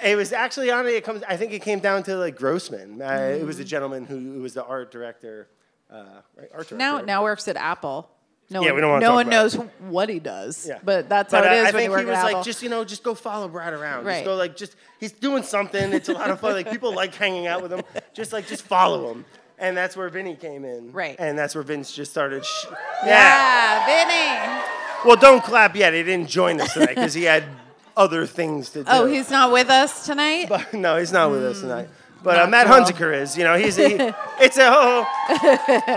it 0.04 0.14
was 0.14 0.32
actually 0.32 0.70
on 0.70 0.86
it 0.86 1.02
comes 1.02 1.22
i 1.26 1.36
think 1.36 1.52
it 1.52 1.62
came 1.62 1.80
down 1.80 2.02
to 2.04 2.16
like 2.16 2.36
grossman 2.36 3.00
uh, 3.02 3.36
it 3.40 3.44
was 3.44 3.58
a 3.58 3.64
gentleman 3.64 4.04
who, 4.04 4.18
who 4.34 4.40
was 4.42 4.54
the 4.54 4.64
art 4.64 4.92
director 4.92 5.48
uh, 5.90 5.96
right 6.36 6.48
art 6.54 6.68
director 6.68 6.76
now 6.76 7.00
now 7.00 7.22
works 7.22 7.48
at 7.48 7.56
Apple. 7.56 8.08
No 8.52 8.60
Yeah, 8.60 8.68
one, 8.68 8.74
we 8.74 8.80
don't 8.82 8.90
wanna 8.90 9.06
no 9.06 9.14
one 9.14 9.28
knows 9.28 9.54
what 9.54 10.08
he 10.08 10.18
does. 10.18 10.66
Yeah. 10.68 10.78
But 10.84 11.08
that's 11.08 11.30
But 11.30 11.44
how 11.44 11.52
it 11.52 11.56
is 11.56 11.60
I 11.60 11.64
when 11.64 11.72
think 11.72 11.98
he 11.98 12.04
was 12.04 12.22
like, 12.22 12.30
Apple. 12.32 12.42
just 12.42 12.62
you 12.62 12.68
know, 12.68 12.84
just 12.84 13.02
go 13.02 13.14
follow 13.14 13.48
Brad 13.48 13.72
around. 13.72 14.04
Right. 14.04 14.16
Just 14.16 14.24
go 14.26 14.36
like, 14.36 14.56
just 14.56 14.76
he's 15.00 15.12
doing 15.12 15.42
something. 15.42 15.92
It's 15.92 16.08
a 16.08 16.12
lot 16.12 16.30
of 16.30 16.40
fun. 16.40 16.52
Like 16.52 16.70
people 16.70 16.94
like 17.02 17.14
hanging 17.14 17.46
out 17.46 17.62
with 17.62 17.72
him. 17.72 17.82
Just 18.12 18.32
like, 18.32 18.46
just 18.46 18.62
follow 18.64 19.10
him. 19.10 19.24
And 19.58 19.76
that's 19.76 19.96
where 19.96 20.08
Vinny 20.08 20.34
came 20.34 20.64
in. 20.64 20.92
Right. 20.92 21.16
And 21.18 21.38
that's 21.38 21.54
where 21.54 21.62
Vince 21.62 21.94
just 21.94 22.10
started. 22.10 22.44
Sh- 22.44 22.66
yeah, 23.06 23.86
Vinny. 23.86 24.62
Well, 25.04 25.16
don't 25.16 25.42
clap 25.42 25.76
yet. 25.76 25.94
He 25.94 26.02
didn't 26.02 26.28
join 26.28 26.60
us 26.60 26.74
tonight 26.74 26.96
because 26.96 27.14
he 27.14 27.24
had 27.24 27.44
other 27.96 28.26
things 28.26 28.70
to 28.70 28.80
oh, 28.80 28.82
do. 28.82 28.90
Oh, 28.90 29.06
he's 29.06 29.30
not 29.30 29.52
with 29.52 29.70
us 29.70 30.04
tonight. 30.06 30.48
But 30.48 30.74
no, 30.74 30.96
he's 30.96 31.12
not 31.12 31.30
with 31.30 31.44
us 31.44 31.60
hmm. 31.60 31.68
tonight. 31.68 31.88
But 32.22 32.38
uh, 32.38 32.46
Matt. 32.46 32.66
Hunziker 32.66 33.14
is, 33.14 33.36
you 33.36 33.44
know, 33.44 33.56
he's 33.56 33.78
a, 33.78 34.14
it's 34.40 34.56
a 34.56 34.70
whole, 34.70 35.04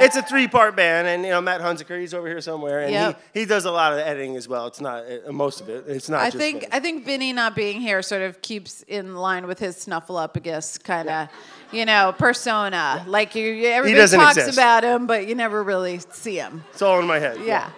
it's 0.01 0.15
a 0.15 0.21
three 0.23 0.47
part 0.47 0.75
band, 0.75 1.07
and 1.07 1.23
you 1.23 1.29
know 1.29 1.41
Matt 1.41 1.61
Hunziker, 1.61 1.99
he's 1.99 2.13
over 2.13 2.27
here 2.27 2.41
somewhere, 2.41 2.81
and 2.81 2.91
Yep. 2.91 3.21
he, 3.33 3.39
he 3.41 3.45
does 3.45 3.65
a 3.65 3.71
lot 3.71 3.91
of 3.91 3.97
the 3.99 4.07
editing 4.07 4.35
as 4.35 4.47
well. 4.47 4.67
It's 4.67 4.81
not 4.81 5.03
uh, 5.05 5.31
most 5.31 5.61
of 5.61 5.69
it. 5.69 5.85
It's 5.87 6.09
not. 6.09 6.21
I 6.21 6.25
just 6.27 6.37
think 6.37 6.61
Vinny. 6.61 6.73
I 6.73 6.79
think 6.79 7.05
Vinny 7.05 7.33
not 7.33 7.55
being 7.55 7.79
here 7.81 8.01
sort 8.01 8.21
of 8.23 8.41
keeps 8.41 8.83
in 8.83 9.15
line 9.15 9.47
with 9.47 9.59
his 9.59 9.75
snuffleupagus 9.85 10.83
kind 10.83 11.09
of, 11.09 11.29
you 11.71 11.85
know, 11.85 12.13
persona. 12.17 13.03
Like 13.07 13.35
you, 13.35 13.47
you- 13.51 13.67
everybody 13.67 14.07
talks 14.15 14.37
exist. 14.37 14.57
about 14.57 14.83
him, 14.83 15.07
but 15.07 15.27
you 15.27 15.35
never 15.35 15.63
really 15.63 15.99
see 16.11 16.35
him. 16.37 16.63
it's 16.71 16.81
all 16.81 16.99
in 16.99 17.07
my 17.07 17.19
head. 17.19 17.37
Yeah. 17.43 17.69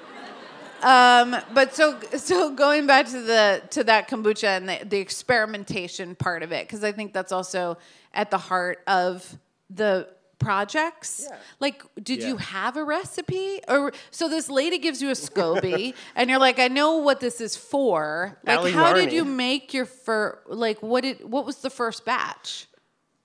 Um, 0.83 1.35
but 1.53 1.75
so 1.75 1.99
so 2.17 2.53
going 2.53 2.87
back 2.87 3.07
to 3.07 3.21
the 3.21 3.61
to 3.71 3.83
that 3.85 4.09
kombucha 4.09 4.57
and 4.57 4.69
the, 4.69 4.79
the 4.85 4.97
experimentation 4.97 6.15
part 6.15 6.43
of 6.43 6.51
it, 6.51 6.67
because 6.67 6.83
I 6.83 6.91
think 6.91 7.13
that's 7.13 7.31
also 7.31 7.77
at 8.13 8.31
the 8.31 8.37
heart 8.37 8.83
of 8.87 9.37
the 9.69 10.07
projects. 10.39 11.25
Yeah. 11.27 11.37
Like, 11.59 11.83
did 12.01 12.21
you 12.21 12.37
have 12.37 12.77
a 12.77 12.83
recipe? 12.83 13.59
Or 13.67 13.91
so 14.11 14.29
this 14.29 14.49
lady 14.49 14.77
gives 14.77 15.01
you 15.01 15.09
a 15.09 15.13
SCOBY, 15.13 15.95
and 16.15 16.29
you're 16.29 16.39
like, 16.39 16.59
I 16.59 16.67
know 16.67 16.97
what 16.97 17.19
this 17.19 17.41
is 17.41 17.55
for. 17.55 18.37
Like, 18.43 18.59
Ali 18.59 18.71
how 18.71 18.93
did 18.93 19.11
you 19.11 19.25
make 19.25 19.73
your 19.73 19.85
first? 19.85 20.47
Like, 20.47 20.81
what 20.83 21.01
did 21.01 21.29
what 21.29 21.45
was 21.45 21.57
the 21.57 21.69
first 21.69 22.05
batch? 22.05 22.67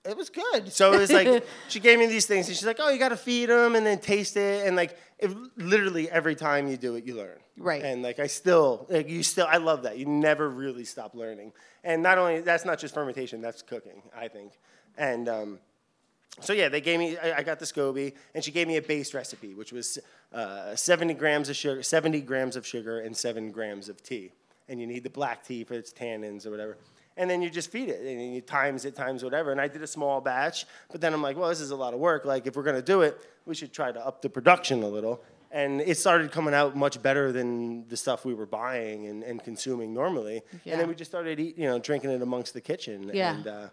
it 0.05 0.17
was 0.17 0.29
good. 0.29 0.71
So 0.71 0.93
it 0.93 0.99
was 0.99 1.11
like 1.11 1.45
she 1.69 1.79
gave 1.79 1.99
me 1.99 2.07
these 2.07 2.25
things, 2.25 2.47
and 2.47 2.55
she's 2.55 2.65
like, 2.65 2.79
"Oh, 2.79 2.89
you 2.89 2.99
got 2.99 3.09
to 3.09 3.17
feed 3.17 3.47
them 3.47 3.75
and 3.75 3.85
then 3.85 3.99
taste 3.99 4.37
it." 4.37 4.67
And 4.67 4.75
like, 4.75 4.97
it, 5.19 5.31
literally 5.57 6.09
every 6.09 6.35
time 6.35 6.67
you 6.67 6.77
do 6.77 6.95
it, 6.95 7.05
you 7.05 7.15
learn. 7.15 7.37
Right. 7.57 7.83
And 7.83 8.01
like, 8.01 8.19
I 8.19 8.27
still, 8.27 8.87
like, 8.89 9.09
you 9.09 9.21
still, 9.23 9.45
I 9.47 9.57
love 9.57 9.83
that. 9.83 9.97
You 9.97 10.05
never 10.05 10.49
really 10.49 10.85
stop 10.85 11.13
learning. 11.13 11.53
And 11.83 12.01
not 12.01 12.17
only 12.17 12.41
that's 12.41 12.65
not 12.65 12.79
just 12.79 12.93
fermentation, 12.93 13.41
that's 13.41 13.61
cooking. 13.61 14.01
I 14.15 14.27
think. 14.27 14.53
And 14.97 15.29
um, 15.29 15.59
so 16.39 16.53
yeah, 16.53 16.69
they 16.69 16.81
gave 16.81 16.99
me. 16.99 17.17
I, 17.17 17.39
I 17.39 17.43
got 17.43 17.59
the 17.59 17.65
SCOBY, 17.65 18.13
and 18.33 18.43
she 18.43 18.51
gave 18.51 18.67
me 18.67 18.77
a 18.77 18.81
base 18.81 19.13
recipe, 19.13 19.53
which 19.53 19.71
was 19.71 19.99
uh, 20.33 20.75
70 20.75 21.13
grams 21.15 21.49
of 21.49 21.55
sugar, 21.55 21.83
70 21.83 22.21
grams 22.21 22.55
of 22.55 22.65
sugar, 22.65 22.99
and 22.99 23.15
seven 23.15 23.51
grams 23.51 23.89
of 23.89 24.01
tea. 24.01 24.31
And 24.67 24.79
you 24.79 24.87
need 24.87 25.03
the 25.03 25.09
black 25.09 25.43
tea 25.45 25.63
for 25.63 25.73
its 25.73 25.91
tannins 25.93 26.45
or 26.45 26.51
whatever. 26.51 26.77
And 27.15 27.29
then 27.29 27.43
you 27.43 27.49
just 27.51 27.69
feed 27.69 27.89
it, 27.89 28.01
and 28.01 28.33
you 28.33 28.41
times 28.41 28.85
it 28.85 28.95
times 28.95 29.23
whatever. 29.23 29.51
And 29.51 29.61
I 29.61 29.67
did 29.67 29.83
a 29.83 29.87
small 29.87 30.19
batch, 30.21 30.65
but 30.91 30.99
then 30.99 31.13
I'm 31.13 31.21
like, 31.21 31.37
well, 31.37 31.49
this 31.49 31.61
is 31.61 31.69
a 31.69 31.75
lot 31.75 31.93
of 31.93 31.99
work. 31.99 32.25
Like, 32.25 32.47
if 32.47 32.55
we're 32.55 32.63
gonna 32.63 32.81
do 32.81 33.01
it, 33.01 33.21
we 33.45 33.53
should 33.53 33.71
try 33.71 33.91
to 33.91 34.03
up 34.03 34.21
the 34.23 34.29
production 34.29 34.81
a 34.81 34.87
little. 34.87 35.21
And 35.53 35.81
it 35.81 35.97
started 35.99 36.31
coming 36.31 36.55
out 36.55 36.75
much 36.75 36.99
better 37.01 37.31
than 37.31 37.87
the 37.87 37.95
stuff 37.95 38.25
we 38.25 38.33
were 38.33 38.47
buying 38.47 39.05
and, 39.05 39.23
and 39.23 39.41
consuming 39.43 39.93
normally. 39.93 40.41
Yeah. 40.65 40.73
And 40.73 40.81
then 40.81 40.87
we 40.89 40.95
just 40.95 41.11
started 41.11 41.39
eat, 41.39 41.59
you 41.59 41.65
know, 41.67 41.77
drinking 41.77 42.09
it 42.09 42.23
amongst 42.23 42.55
the 42.55 42.59
kitchen. 42.61 43.11
Yeah. 43.13 43.35
And 43.35 43.47
uh, 43.47 43.67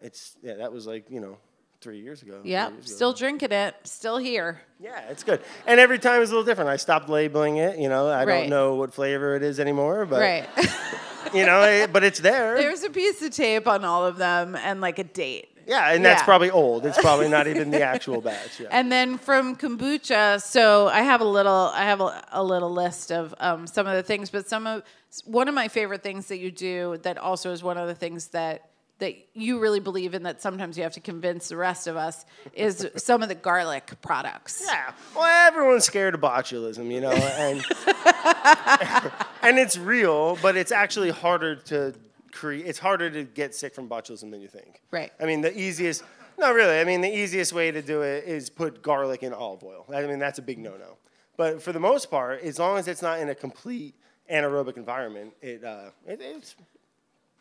it's 0.00 0.36
yeah, 0.42 0.54
that 0.54 0.72
was 0.72 0.86
like 0.86 1.10
you 1.10 1.20
know 1.20 1.36
three 1.82 2.00
years 2.00 2.22
ago. 2.22 2.40
Yeah, 2.44 2.70
still 2.80 3.12
drinking 3.12 3.52
it, 3.52 3.74
still 3.84 4.16
here. 4.18 4.60
Yeah, 4.80 5.00
it's 5.10 5.22
good. 5.22 5.42
And 5.66 5.78
every 5.78 5.98
time 5.98 6.22
is 6.22 6.30
a 6.30 6.32
little 6.32 6.46
different. 6.46 6.70
I 6.70 6.76
stopped 6.76 7.08
labeling 7.10 7.58
it. 7.58 7.78
You 7.78 7.88
know, 7.88 8.08
I 8.08 8.24
Right. 8.24 8.40
don't 8.40 8.50
know 8.50 8.74
what 8.76 8.94
flavor 8.94 9.36
it 9.36 9.42
is 9.42 9.60
anymore, 9.60 10.06
but 10.06 10.20
Right. 10.20 10.48
you 11.34 11.44
know, 11.46 11.62
it, 11.62 11.92
but 11.92 12.02
it's 12.04 12.20
there. 12.20 12.56
There's 12.56 12.82
a 12.84 12.90
piece 12.90 13.20
of 13.22 13.30
tape 13.32 13.68
on 13.68 13.84
all 13.84 14.04
of 14.06 14.16
them 14.16 14.56
and 14.56 14.80
like 14.80 14.98
a 14.98 15.04
date. 15.04 15.50
Yeah, 15.68 15.92
and 15.92 16.04
that's 16.04 16.22
Yeah. 16.22 16.24
probably 16.24 16.50
old. 16.50 16.84
It's 16.86 16.98
probably 16.98 17.28
not 17.28 17.46
even 17.52 17.70
the 17.70 17.82
actual 17.82 18.20
batch. 18.20 18.58
Yeah. 18.58 18.68
And 18.72 18.90
then 18.90 19.18
from 19.18 19.54
kombucha, 19.54 20.42
so 20.42 20.88
I 20.88 21.02
have 21.02 21.20
a 21.20 21.24
little, 21.24 21.70
I 21.74 21.84
have 21.84 22.00
a, 22.00 22.24
a 22.32 22.42
little 22.42 22.72
list 22.72 23.12
of 23.12 23.34
um, 23.38 23.66
some 23.68 23.86
of 23.86 23.94
the 23.94 24.02
things, 24.02 24.30
but 24.30 24.48
some 24.48 24.66
of 24.66 24.82
one 25.24 25.46
of 25.48 25.54
my 25.54 25.68
favorite 25.68 26.02
things 26.02 26.26
that 26.28 26.38
you 26.38 26.50
do 26.50 26.98
that 27.02 27.18
also 27.18 27.52
is 27.52 27.62
one 27.62 27.78
of 27.78 27.86
the 27.86 27.94
things 27.94 28.28
that 28.28 28.64
that 28.98 29.14
you 29.32 29.60
really 29.60 29.78
believe 29.78 30.12
in 30.12 30.24
that 30.24 30.42
sometimes 30.42 30.76
you 30.76 30.82
have 30.82 30.92
to 30.94 30.98
convince 31.00 31.50
the 31.50 31.56
rest 31.56 31.86
of 31.86 31.96
us 31.96 32.26
is 32.52 32.84
some 32.96 33.22
of 33.22 33.28
the 33.28 33.34
garlic 33.36 33.92
products. 34.02 34.60
Yeah. 34.66 34.90
Well, 35.14 35.46
everyone's 35.46 35.84
scared 35.84 36.14
of 36.16 36.20
botulism, 36.20 36.90
you 36.90 37.00
know, 37.00 37.12
and 37.12 37.64
and 39.42 39.58
it's 39.58 39.78
real, 39.78 40.36
but 40.42 40.56
it's 40.56 40.72
actually 40.72 41.10
harder 41.10 41.54
to 41.56 41.94
create. 42.38 42.66
It's 42.66 42.78
harder 42.78 43.10
to 43.10 43.24
get 43.24 43.54
sick 43.54 43.74
from 43.74 43.88
botulism 43.88 44.30
than 44.30 44.40
you 44.40 44.48
think. 44.48 44.80
Right. 44.90 45.12
I 45.20 45.26
mean, 45.26 45.40
the 45.40 45.58
easiest. 45.58 46.04
No, 46.38 46.52
really. 46.52 46.78
I 46.78 46.84
mean, 46.84 47.00
the 47.00 47.12
easiest 47.12 47.52
way 47.52 47.72
to 47.72 47.82
do 47.82 48.02
it 48.02 48.24
is 48.24 48.48
put 48.48 48.80
garlic 48.80 49.24
in 49.24 49.32
olive 49.32 49.64
oil. 49.64 49.84
I 49.92 50.06
mean, 50.06 50.20
that's 50.20 50.38
a 50.38 50.42
big 50.42 50.58
no-no. 50.58 50.96
But 51.36 51.60
for 51.60 51.72
the 51.72 51.80
most 51.80 52.10
part, 52.10 52.42
as 52.42 52.58
long 52.58 52.78
as 52.78 52.86
it's 52.86 53.02
not 53.02 53.18
in 53.18 53.28
a 53.28 53.34
complete 53.34 53.94
anaerobic 54.30 54.76
environment, 54.76 55.32
it, 55.42 55.64
uh, 55.64 55.90
it 56.06 56.20
it's. 56.20 56.54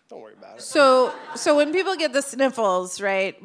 Don't 0.09 0.21
worry 0.21 0.33
about 0.37 0.57
it. 0.57 0.61
So, 0.61 1.13
so 1.35 1.55
when 1.57 1.73
people 1.73 1.95
get 1.95 2.13
the 2.13 2.21
sniffles, 2.21 3.01
right? 3.01 3.35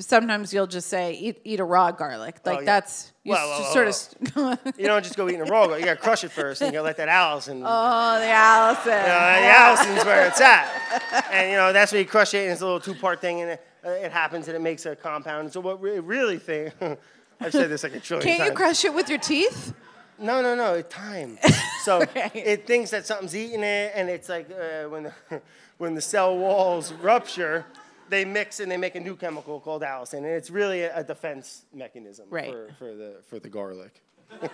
Sometimes 0.00 0.52
you'll 0.54 0.66
just 0.68 0.88
say, 0.88 1.12
"Eat, 1.14 1.40
eat 1.44 1.58
a 1.60 1.64
raw 1.64 1.90
garlic." 1.90 2.38
Like 2.44 2.56
Oh, 2.56 2.60
yeah. 2.60 2.64
that's 2.66 3.12
you 3.24 3.32
Well, 3.32 3.52
s- 3.52 3.60
well, 3.60 3.72
sort 3.92 4.34
well, 4.36 4.52
of. 4.52 4.58
You 4.78 4.86
don't 4.86 5.02
just 5.02 5.16
go 5.16 5.28
eating 5.28 5.40
a 5.40 5.44
raw. 5.44 5.66
garlic. 5.66 5.80
You 5.80 5.86
gotta 5.86 6.00
crush 6.00 6.22
it 6.24 6.30
first, 6.30 6.60
and 6.60 6.68
you 6.72 6.78
gotta 6.78 6.84
let 6.84 6.96
that 6.98 7.08
allicin. 7.08 7.62
oh, 7.64 8.20
the 8.20 8.26
allicin. 8.26 9.02
Uh, 9.02 9.40
the 9.40 9.46
allicin's 9.48 10.04
where 10.04 10.26
it's 10.26 10.40
at. 10.40 11.26
And, 11.32 11.50
you 11.50 11.56
know, 11.56 11.72
that's 11.72 11.90
when 11.92 12.00
you 12.00 12.06
crush 12.06 12.32
it, 12.34 12.42
and 12.44 12.52
it's 12.52 12.60
a 12.60 12.64
little 12.64 12.80
two-part 12.80 13.20
thing, 13.20 13.40
and 13.42 13.50
it, 13.52 13.66
uh, 13.84 13.90
it 13.90 14.12
happens, 14.12 14.46
and 14.48 14.56
it 14.56 14.60
makes 14.60 14.86
a 14.86 14.94
compound. 14.96 15.52
So 15.52 15.60
what 15.60 15.80
we 15.80 15.98
really 15.98 16.38
think, 16.38 16.74
I've 17.40 17.52
said 17.52 17.68
this 17.70 17.82
like 17.84 17.94
a 17.94 18.00
trillion 18.00 18.36
Can't 18.36 18.48
you 18.50 18.54
crush 18.56 18.84
it 18.84 18.92
with 18.94 19.08
your 19.08 19.18
teeth? 19.18 19.72
No, 20.18 20.42
no, 20.42 20.54
no, 20.56 20.80
time. 20.82 21.38
So 21.84 22.00
Right. 22.00 22.32
it 22.34 22.66
thinks 22.66 22.90
that 22.90 23.06
something's 23.06 23.34
eating 23.34 23.62
it, 23.62 23.92
and 23.94 24.10
it's 24.10 24.28
like 24.28 24.50
uh, 24.50 24.88
when, 24.90 25.04
the, 25.04 25.40
when 25.78 25.94
the 25.94 26.00
cell 26.00 26.36
walls 26.36 26.92
rupture, 26.92 27.64
they 28.08 28.24
mix 28.24 28.60
and 28.60 28.70
they 28.70 28.76
make 28.76 28.94
a 28.94 29.00
new 29.00 29.16
chemical 29.16 29.60
called 29.60 29.82
allicin, 29.82 30.18
and 30.18 30.26
it's 30.26 30.50
really 30.50 30.82
a, 30.82 31.02
defense 31.04 31.64
mechanism 31.74 32.26
Right. 32.30 32.50
for, 32.52 32.68
for, 32.78 32.94
the, 32.94 33.16
for 33.28 33.38
the 33.38 33.48
garlic. 33.48 34.02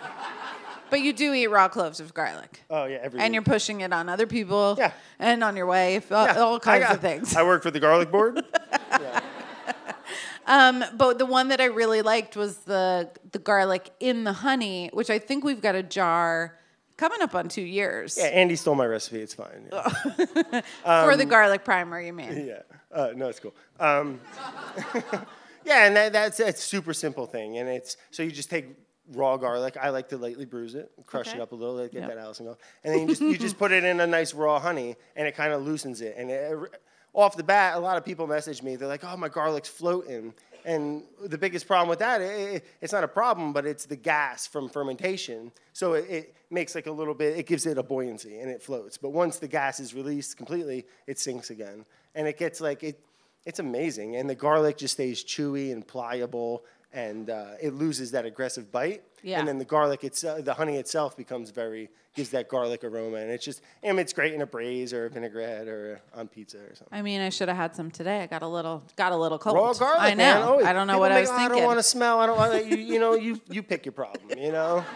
But 0.91 1.01
you 1.01 1.13
do 1.13 1.33
eat 1.33 1.47
raw 1.47 1.67
cloves 1.67 1.99
of 1.99 2.13
garlic. 2.13 2.61
Oh, 2.69 2.85
yeah, 2.85 2.99
every 3.01 3.19
And 3.19 3.31
week. 3.31 3.33
you're 3.33 3.41
pushing 3.41 3.81
it 3.81 3.91
on 3.91 4.07
other 4.07 4.27
people. 4.27 4.75
Yeah. 4.77 4.91
And 5.17 5.43
on 5.43 5.55
your 5.57 5.65
wife. 5.65 6.11
All, 6.11 6.27
Yeah, 6.27 6.37
all 6.37 6.59
kinds 6.59 6.83
got- 6.85 6.95
of 6.97 7.01
things. 7.01 7.35
I 7.35 7.41
work 7.43 7.63
for 7.63 7.71
the 7.71 7.79
garlic 7.79 8.11
board. 8.11 8.43
Um, 10.47 10.83
but 10.95 11.17
the 11.17 11.25
one 11.25 11.47
that 11.47 11.59
I 11.59 11.65
really 11.65 12.03
liked 12.03 12.37
was 12.37 12.57
the 12.57 13.09
the 13.31 13.39
garlic 13.39 13.89
in 13.99 14.25
the 14.25 14.31
honey, 14.33 14.91
which 14.93 15.09
I 15.09 15.17
think 15.17 15.43
we've 15.43 15.59
got 15.61 15.73
a 15.73 15.81
jar 15.81 16.59
coming 16.97 17.21
up 17.21 17.35
on 17.35 17.49
two 17.49 17.61
years 17.61 18.17
yeah, 18.17 18.25
Andy 18.25 18.55
stole 18.55 18.75
my 18.75 18.85
recipe. 18.85 19.19
It's 19.19 19.33
fine. 19.33 19.69
Yeah. 19.71 20.61
for 21.05 21.17
the 21.17 21.25
garlic 21.25 21.63
primer. 21.63 21.99
You 22.01 22.13
mean? 22.13 22.45
Yeah. 22.47 22.61
Uh, 22.91 23.11
no, 23.15 23.27
it's 23.29 23.39
cool. 23.39 23.53
Um, 23.79 24.19
yeah, 25.65 25.85
and 25.87 25.95
that, 25.95 26.13
that's 26.13 26.39
a 26.39 26.53
super 26.53 26.93
simple 26.93 27.25
thing, 27.25 27.57
and 27.57 27.67
it's 27.67 27.97
so 28.11 28.23
you 28.23 28.31
just 28.31 28.49
take 28.49 28.67
raw 29.13 29.37
garlic. 29.37 29.77
I 29.81 29.89
like 29.89 30.09
to 30.09 30.17
lightly 30.17 30.45
bruise 30.45 30.75
it, 30.75 30.91
crush 31.05 31.27
Okay. 31.27 31.37
it 31.37 31.41
up 31.41 31.51
a 31.51 31.55
little, 31.55 31.77
get 31.87 31.93
Yep. 31.93 32.09
that 32.09 32.17
allicin 32.17 32.45
go, 32.45 32.57
and 32.83 32.93
then 32.93 33.01
you 33.01 33.07
just 33.07 33.21
you 33.21 33.37
just 33.37 33.57
put 33.57 33.71
it 33.71 33.83
in 33.83 33.99
a 33.99 34.07
nice 34.07 34.33
raw 34.33 34.59
honey, 34.59 34.95
and 35.15 35.27
it 35.27 35.35
kind 35.35 35.53
of 35.53 35.63
loosens 35.65 36.01
it. 36.01 36.15
And 36.17 36.31
it, 36.31 36.57
off 37.13 37.35
the 37.37 37.43
bat, 37.43 37.75
a 37.75 37.79
lot 37.79 37.97
of 37.97 38.05
people 38.05 38.27
message 38.27 38.61
me. 38.61 38.75
They're 38.75 38.87
like, 38.87 39.03
"Oh, 39.03 39.17
my 39.17 39.29
garlic's 39.29 39.69
floating." 39.69 40.33
And 40.65 41.03
the 41.23 41.37
biggest 41.37 41.67
problem 41.67 41.89
with 41.89 41.99
that, 41.99 42.21
i 42.21 42.59
it's 42.81 42.91
not 42.91 43.03
a 43.03 43.07
problem, 43.07 43.53
but 43.53 43.67
it's 43.67 43.85
the 43.85 43.95
gas 43.95 44.47
from 44.47 44.67
fermentation. 44.67 45.51
So 45.73 45.93
it, 45.93 46.05
it 46.09 46.35
makes 46.49 46.73
like 46.73 46.87
a 46.87 46.91
little 46.91 47.13
bit, 47.13 47.37
it 47.37 47.45
gives 47.45 47.67
it 47.67 47.77
a 47.77 47.83
buoyancy 47.83 48.39
and 48.39 48.49
it 48.49 48.63
floats. 48.63 48.97
But 48.97 49.11
once 49.11 49.37
the 49.37 49.47
gas 49.47 49.79
is 49.79 49.93
released 49.93 50.37
completely, 50.37 50.85
it 51.05 51.19
sinks 51.19 51.51
again. 51.51 51.85
And 52.15 52.27
it 52.27 52.39
gets 52.39 52.61
like, 52.61 52.83
it, 52.83 52.99
it's 53.45 53.59
amazing. 53.59 54.15
And 54.15 54.27
the 54.27 54.35
garlic 54.35 54.77
just 54.77 54.95
stays 54.95 55.23
chewy 55.23 55.71
and 55.71 55.87
pliable 55.87 56.63
and 56.95 57.29
uh, 57.29 57.51
it 57.61 57.73
loses 57.73 58.11
that 58.11 58.25
aggressive 58.25 58.71
bite. 58.71 59.03
Yeah. 59.21 59.39
And 59.39 59.47
then 59.47 59.57
the 59.57 59.65
garlic, 59.65 60.03
itself, 60.03 60.45
the 60.45 60.53
honey 60.53 60.77
itself 60.77 61.17
becomes 61.17 61.49
very, 61.49 61.89
gives 62.15 62.29
that 62.29 62.47
garlic 62.47 62.83
aroma. 62.83 63.17
And 63.17 63.29
it's 63.29 63.43
just, 63.43 63.61
and 63.83 63.99
it's 63.99 64.13
great 64.13 64.33
in 64.33 64.41
a 64.41 64.45
braise 64.45 64.93
or 64.93 65.07
a 65.07 65.09
vinaigrette 65.09 65.67
or 65.67 65.99
on 66.15 66.27
pizza 66.29 66.57
or 66.57 66.73
something. 66.73 66.97
I 66.97 67.01
mean, 67.01 67.19
I 67.19 67.29
should 67.29 67.49
have 67.49 67.57
had 67.57 67.75
some 67.75 67.91
today. 67.91 68.21
I 68.21 68.27
got 68.27 68.43
a 68.43 68.47
little 68.47 68.83
got 68.95 69.11
a 69.11 69.17
little 69.17 69.37
cold. 69.37 69.57
Raw 69.57 69.73
garlic, 69.73 69.99
I 69.99 70.13
know. 70.13 70.41
Always. 70.43 70.65
I 70.65 70.73
don't 70.73 70.87
know 70.87 70.99
what 70.99 71.11
I 71.11 71.19
was 71.19 71.29
"Oh, 71.29 71.33
I 71.33 71.49
don't 71.49 71.63
want 71.63 71.79
to 71.79 71.83
smell. 71.83 72.19
I 72.19 72.25
don't 72.27 72.37
want 72.37 72.53
to. 72.53 72.69
You, 72.69 72.77
you 72.77 72.99
know, 72.99 73.15
you 73.15 73.41
you 73.49 73.61
pick 73.61 73.85
your 73.85 73.93
problem. 73.93 74.37
You 74.37 74.51
know. 74.51 74.85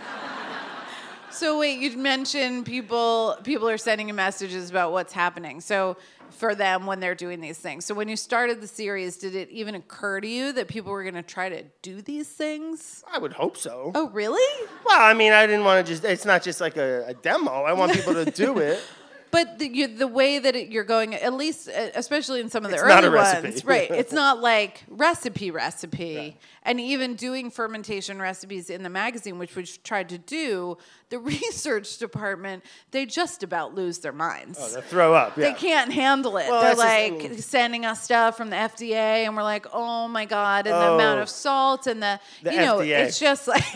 So 1.31 1.59
wait, 1.59 1.79
you 1.79 1.95
mentioned 1.95 2.65
people 2.65 3.37
people 3.43 3.69
are 3.69 3.77
sending 3.77 4.07
you 4.07 4.13
messages 4.15 4.71
about 4.71 4.91
what's 4.91 5.13
happening. 5.13 5.61
So 5.61 5.95
for 6.31 6.55
them 6.55 6.85
when 6.85 6.99
they're 6.99 7.15
doing 7.15 7.41
these 7.41 7.57
things. 7.57 7.85
So 7.85 7.93
when 7.93 8.07
you 8.07 8.15
started 8.15 8.61
the 8.61 8.67
series, 8.67 9.17
did 9.17 9.35
it 9.35 9.49
even 9.49 9.75
occur 9.75 10.21
to 10.21 10.27
you 10.27 10.53
that 10.53 10.67
people 10.67 10.91
were 10.91 11.03
going 11.03 11.15
to 11.15 11.21
try 11.23 11.49
to 11.49 11.63
do 11.81 12.01
these 12.01 12.27
things? 12.27 13.03
I 13.11 13.17
would 13.17 13.33
hope 13.33 13.57
so. 13.57 13.91
Oh, 13.95 14.09
really? 14.09 14.67
Well, 14.85 14.99
I 14.99 15.13
mean, 15.13 15.33
I 15.33 15.45
didn't 15.45 15.65
want 15.65 15.85
to 15.85 15.91
just. 15.91 16.03
It's 16.03 16.25
not 16.25 16.43
just 16.43 16.61
like 16.61 16.77
a, 16.77 17.05
a 17.07 17.13
demo. 17.13 17.63
I 17.63 17.73
want 17.73 17.93
people 17.93 18.13
to 18.13 18.25
do 18.25 18.59
it. 18.59 18.81
But 19.31 19.59
the, 19.59 19.67
you, 19.67 19.87
the 19.87 20.07
way 20.07 20.39
that 20.39 20.55
it, 20.55 20.69
you're 20.69 20.83
going, 20.83 21.13
at 21.13 21.33
least, 21.33 21.67
especially 21.67 22.39
in 22.41 22.49
some 22.49 22.65
of 22.65 22.71
the 22.71 22.77
It's 22.77 22.83
early 22.83 23.09
ones, 23.09 23.63
right? 23.65 23.89
It's 23.99 24.11
not 24.13 24.39
like 24.41 24.83
recipe 24.87 25.51
recipe, 25.51 26.37
and 26.63 26.79
even 26.79 27.15
doing 27.15 27.51
fermentation 27.51 28.19
recipes 28.19 28.69
in 28.69 28.81
the 28.83 28.89
magazine, 28.89 29.37
which 29.37 29.55
we've 29.55 29.81
tried 29.83 30.09
to 30.09 30.17
do. 30.17 30.77
The 31.09 31.19
research 31.35 31.97
department, 31.97 32.63
they 32.91 33.05
just 33.05 33.43
about 33.43 33.73
lose 33.75 33.99
their 33.99 34.11
minds. 34.13 34.59
Oh, 34.61 34.73
they 34.75 34.81
throw 34.81 35.13
up. 35.13 35.37
Yeah. 35.37 35.49
They 35.49 35.53
can't 35.53 35.91
handle 35.91 36.37
it. 36.37 36.47
Well, 36.49 36.61
They're 36.61 36.75
that's 36.75 37.13
just- 37.19 37.31
like 37.31 37.39
sending 37.39 37.85
us 37.85 38.03
stuff 38.03 38.37
from 38.37 38.49
the 38.49 38.55
FDA, 38.55 39.25
and 39.25 39.35
we're 39.35 39.43
like, 39.43 39.65
oh 39.73 40.07
my 40.07 40.25
god, 40.25 40.65
and 40.67 40.75
the 40.75 40.87
Oh. 40.89 40.95
amount 40.95 41.19
of 41.21 41.29
salt 41.29 41.87
and 41.87 42.01
the, 42.01 42.19
The 42.43 42.51
you 42.53 42.59
know, 42.61 42.77
FDA. 42.79 43.05
it's 43.05 43.19
just 43.19 43.47
like. 43.47 43.63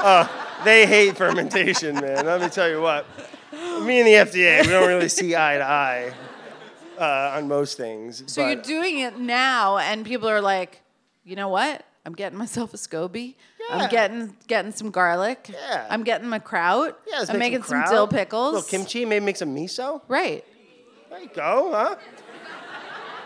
Oh, 0.00 0.30
They 0.64 0.86
hate 0.86 1.16
fermentation, 1.16 1.96
man. 1.96 2.24
Let 2.24 2.40
me 2.40 2.48
tell 2.48 2.68
you 2.68 2.80
what. 2.80 3.04
Me 3.52 4.00
and 4.00 4.06
the 4.06 4.12
FDA, 4.12 4.62
we 4.62 4.68
don't 4.68 4.88
really 4.88 5.08
see 5.08 5.34
eye 5.34 5.56
to 5.58 5.64
eye 5.64 6.12
uh, 6.98 7.36
on 7.36 7.48
most 7.48 7.76
things. 7.76 8.22
So 8.26 8.42
but- 8.42 8.48
you're 8.48 8.62
doing 8.62 8.98
it 8.98 9.18
now, 9.18 9.78
and 9.78 10.04
people 10.04 10.28
are 10.28 10.40
like, 10.40 10.82
you 11.24 11.36
know 11.36 11.48
what? 11.48 11.84
I'm 12.04 12.14
getting 12.14 12.38
myself 12.38 12.72
a 12.72 12.78
SCOBY. 12.78 13.34
Yeah. 13.68 13.76
I'm 13.76 13.90
getting 13.90 14.36
getting 14.46 14.72
some 14.72 14.90
garlic. 14.90 15.50
Yeah. 15.52 15.86
I'm 15.90 16.04
getting 16.04 16.26
my 16.26 16.38
kraut. 16.38 16.98
Yeah, 17.06 17.24
I'm 17.28 17.38
making 17.38 17.64
some, 17.64 17.82
kraut, 17.82 17.90
dill 17.90 18.06
pickles. 18.08 18.54
little 18.54 18.68
kimchi, 18.68 19.04
maybe 19.04 19.24
make 19.24 19.36
some 19.36 19.54
miso. 19.54 20.00
Right. 20.08 20.42
There 21.10 21.20
you 21.20 21.28
go, 21.34 21.70
huh? 21.72 21.96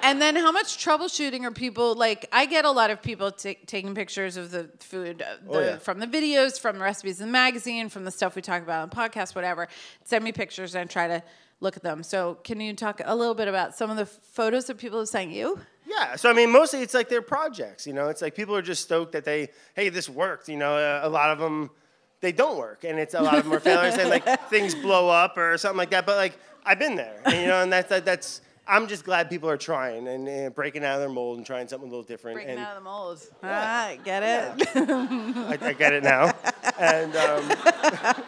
And 0.03 0.21
then 0.21 0.35
how 0.37 0.51
much 0.51 0.85
troubleshooting 0.85 1.45
are 1.45 1.51
people 1.53 1.95
like? 1.95 2.29
I 2.33 2.47
get 2.47 2.65
a 2.65 2.71
lot 2.71 2.91
of 2.91 3.01
people 3.03 3.31
ta 3.31 3.53
taking 3.67 3.95
pictures 3.95 4.37
of 4.37 4.51
the 4.51 4.69
food 4.81 5.23
uh, 5.23 5.37
the, 5.45 5.59
Oh, 5.59 5.61
yeah. 5.61 5.79
from 5.79 6.01
the 6.01 6.07
videos, 6.07 6.59
from 6.61 6.79
the 6.79 6.83
recipes 6.85 7.21
in 7.21 7.27
the 7.29 7.33
magazine, 7.33 7.89
from 7.89 8.05
the 8.05 8.11
stuff 8.11 8.35
we 8.35 8.43
talk 8.43 8.63
about 8.63 8.83
on 8.83 8.91
podcast, 8.91 9.35
whatever. 9.35 9.69
Send 10.05 10.25
me 10.25 10.33
pictures 10.33 10.75
and 10.75 10.91
I 10.91 10.93
try 10.93 11.07
to 11.09 11.23
look 11.61 11.77
at 11.77 11.85
them. 11.85 12.03
So 12.03 12.39
can 12.43 12.61
you 12.61 12.75
talk 12.75 13.01
a 13.05 13.15
little 13.15 13.35
bit 13.35 13.47
about 13.47 13.77
some 13.77 13.91
of 13.91 13.97
the 13.97 14.07
photos 14.07 14.65
that 14.67 14.79
people 14.79 14.99
have 14.99 15.09
sent 15.09 15.31
you? 15.31 15.59
Yeah, 15.87 16.17
so 16.17 16.31
I 16.31 16.33
mean, 16.33 16.51
mostly 16.51 16.81
it's 16.81 16.95
like 16.95 17.09
their 17.09 17.23
projects. 17.23 17.87
You 17.87 17.93
know, 17.93 18.09
it's 18.09 18.23
like 18.23 18.35
people 18.35 18.57
are 18.57 18.63
just 18.63 18.83
stoked 18.83 19.13
that 19.13 19.25
they, 19.25 19.51
hey, 19.75 19.89
this 19.89 20.09
worked. 20.09 20.49
You 20.49 20.57
know, 20.57 20.77
uh, 20.77 21.01
a 21.05 21.09
lot 21.09 21.31
of 21.31 21.39
them, 21.39 21.71
they 22.21 22.33
don't 22.33 22.57
work, 22.57 22.85
and 22.85 22.99
it's 22.99 23.15
a 23.15 23.21
lot 23.21 23.37
of 23.37 23.45
them 23.45 23.53
are 23.53 23.61
failures, 23.61 23.95
and 23.99 24.09
like 24.09 24.25
things 24.51 24.75
blow 24.75 25.09
up 25.09 25.37
or 25.37 25.59
something 25.59 25.77
like 25.77 25.91
that. 25.91 26.07
But 26.07 26.17
like, 26.17 26.39
I've 26.65 26.79
been 26.79 26.97
there, 26.97 27.21
and, 27.25 27.35
you 27.35 27.47
know, 27.47 27.63
and 27.63 27.73
that's 27.73 27.89
that, 27.91 28.05
that's. 28.05 28.41
I'm 28.67 28.87
just 28.87 29.05
glad 29.05 29.29
people 29.29 29.51
are 29.51 29.57
trying 29.57 30.07
and, 30.09 30.29
and 30.29 30.55
breaking 30.55 30.85
out 30.85 30.95
of 30.95 31.01
their 31.01 31.09
mold 31.09 31.39
and 31.39 31.47
trying 31.47 31.67
something 31.69 31.89
a 31.89 31.91
little 31.91 32.05
different. 32.05 32.37
Breaking 32.37 32.53
and 32.53 32.61
out 32.61 32.77
of 32.77 32.83
the 32.83 32.89
mold. 32.89 33.21
Ah, 33.43 33.93
get 34.05 34.23
it? 34.23 34.69
I, 34.77 35.59
I 35.69 35.73
get 35.73 35.93
it 35.93 36.05
now. 36.05 36.33
and 36.79 37.15
um, 37.17 37.53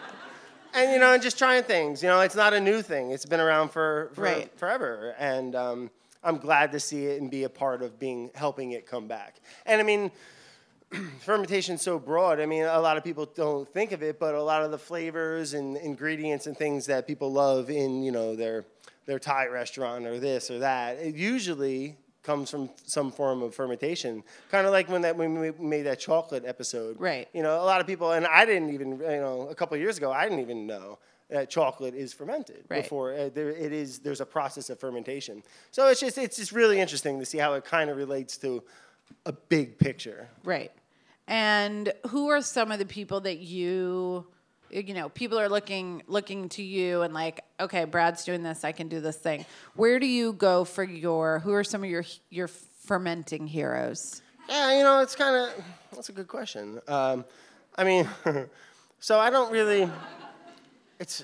and 0.74 0.92
you 0.92 0.98
know, 0.98 1.12
and 1.14 1.22
just 1.22 1.38
trying 1.38 1.62
things. 1.62 2.02
You 2.02 2.08
know, 2.08 2.20
it's 2.20 2.34
not 2.34 2.52
a 2.52 2.60
new 2.60 2.82
thing. 2.82 3.12
It's 3.12 3.26
been 3.26 3.40
around 3.40 3.70
for, 3.70 4.10
for 4.14 4.22
Right. 4.22 4.58
forever, 4.58 5.14
and 5.18 5.54
um, 5.54 5.90
I'm 6.24 6.38
glad 6.38 6.72
to 6.72 6.80
see 6.80 7.06
it 7.06 7.20
and 7.22 7.30
be 7.30 7.44
a 7.44 7.48
part 7.48 7.82
of 7.82 7.98
being 7.98 8.30
helping 8.34 8.72
it 8.72 8.86
come 8.86 9.06
back. 9.08 9.36
And 9.66 9.80
I 9.80 9.84
mean. 9.84 10.10
Fermentation's 11.20 11.82
so 11.82 11.98
broad. 11.98 12.38
I 12.38 12.46
mean, 12.46 12.62
a 12.64 12.78
lot 12.78 12.96
of 12.96 13.02
people 13.02 13.26
don't 13.26 13.68
think 13.68 13.90
of 13.90 14.02
it, 14.04 14.20
but 14.20 14.36
a 14.36 14.42
lot 14.42 14.62
of 14.62 14.70
the 14.70 14.78
flavors 14.78 15.52
and 15.54 15.76
ingredients 15.76 16.46
and 16.46 16.56
things 16.56 16.86
that 16.86 17.08
people 17.08 17.32
love 17.32 17.68
in, 17.68 18.04
you 18.04 18.12
know, 18.12 18.36
their 18.36 18.64
their 19.06 19.18
Thai 19.18 19.46
restaurant 19.46 20.06
or 20.06 20.18
this 20.18 20.50
or 20.50 20.60
that, 20.60 20.96
it 20.98 21.14
usually 21.14 21.96
comes 22.22 22.50
from 22.50 22.70
some 22.86 23.12
form 23.12 23.42
of 23.42 23.54
fermentation. 23.54 24.22
Kind 24.50 24.66
of 24.66 24.72
like 24.72 24.88
when 24.88 25.02
that 25.02 25.16
when 25.16 25.38
we 25.38 25.50
made 25.52 25.82
that 25.82 26.00
chocolate 26.00 26.44
episode. 26.46 26.98
Right. 26.98 27.28
You 27.34 27.42
know, 27.42 27.62
a 27.62 27.66
lot 27.66 27.80
of 27.80 27.86
people, 27.86 28.12
and 28.12 28.26
I 28.26 28.46
didn't 28.46 28.70
even, 28.72 28.98
you 28.98 29.20
know, 29.20 29.48
a 29.50 29.54
couple 29.54 29.74
of 29.74 29.80
years 29.80 29.98
ago, 29.98 30.10
I 30.10 30.24
didn't 30.24 30.40
even 30.40 30.66
know 30.66 30.98
that 31.30 31.50
chocolate 31.50 31.94
is 31.94 32.12
fermented 32.12 32.64
Right. 32.68 32.82
before 32.82 33.14
uh, 33.14 33.30
there, 33.32 33.50
it 33.50 33.72
is. 33.72 33.98
There's 33.98 34.20
a 34.20 34.26
process 34.26 34.70
of 34.70 34.78
fermentation. 34.80 35.42
So 35.70 35.88
it's 35.88 36.00
just 36.00 36.16
it's 36.18 36.36
just 36.36 36.52
really 36.52 36.80
interesting 36.80 37.18
to 37.18 37.26
see 37.26 37.38
how 37.38 37.54
it 37.54 37.64
kind 37.64 37.90
of 37.90 37.96
relates 37.96 38.36
to 38.38 38.62
a 39.26 39.32
big 39.32 39.78
picture. 39.78 40.28
Right. 40.44 40.72
And 41.26 41.92
who 42.08 42.28
are 42.28 42.42
some 42.42 42.70
of 42.72 42.78
the 42.78 42.86
people 42.86 43.20
that 43.22 43.38
you 43.38 44.26
you 44.80 44.94
know, 44.94 45.08
people 45.08 45.38
are 45.38 45.48
looking 45.48 46.02
looking 46.06 46.48
to 46.50 46.62
you 46.62 47.02
and 47.02 47.14
like, 47.14 47.44
okay, 47.60 47.84
Brad's 47.84 48.24
doing 48.24 48.42
this, 48.42 48.64
I 48.64 48.72
can 48.72 48.88
do 48.88 49.00
this 49.00 49.16
thing. 49.16 49.46
Where 49.74 49.98
do 49.98 50.06
you 50.06 50.32
go 50.32 50.64
for 50.64 50.82
your 50.82 51.38
who 51.40 51.52
are 51.52 51.64
some 51.64 51.84
of 51.84 51.90
your 51.90 52.04
your 52.30 52.48
fermenting 52.48 53.46
heroes? 53.46 54.20
Yeah, 54.48 54.76
you 54.76 54.82
know, 54.82 55.00
it's 55.00 55.14
kind 55.14 55.36
of 55.36 55.64
that's 55.92 56.08
a 56.08 56.12
good 56.12 56.28
question. 56.28 56.80
Um, 56.88 57.24
I 57.76 57.84
mean, 57.84 58.08
so 59.00 59.18
I 59.18 59.30
don't 59.30 59.52
really. 59.52 59.88
It's. 60.98 61.22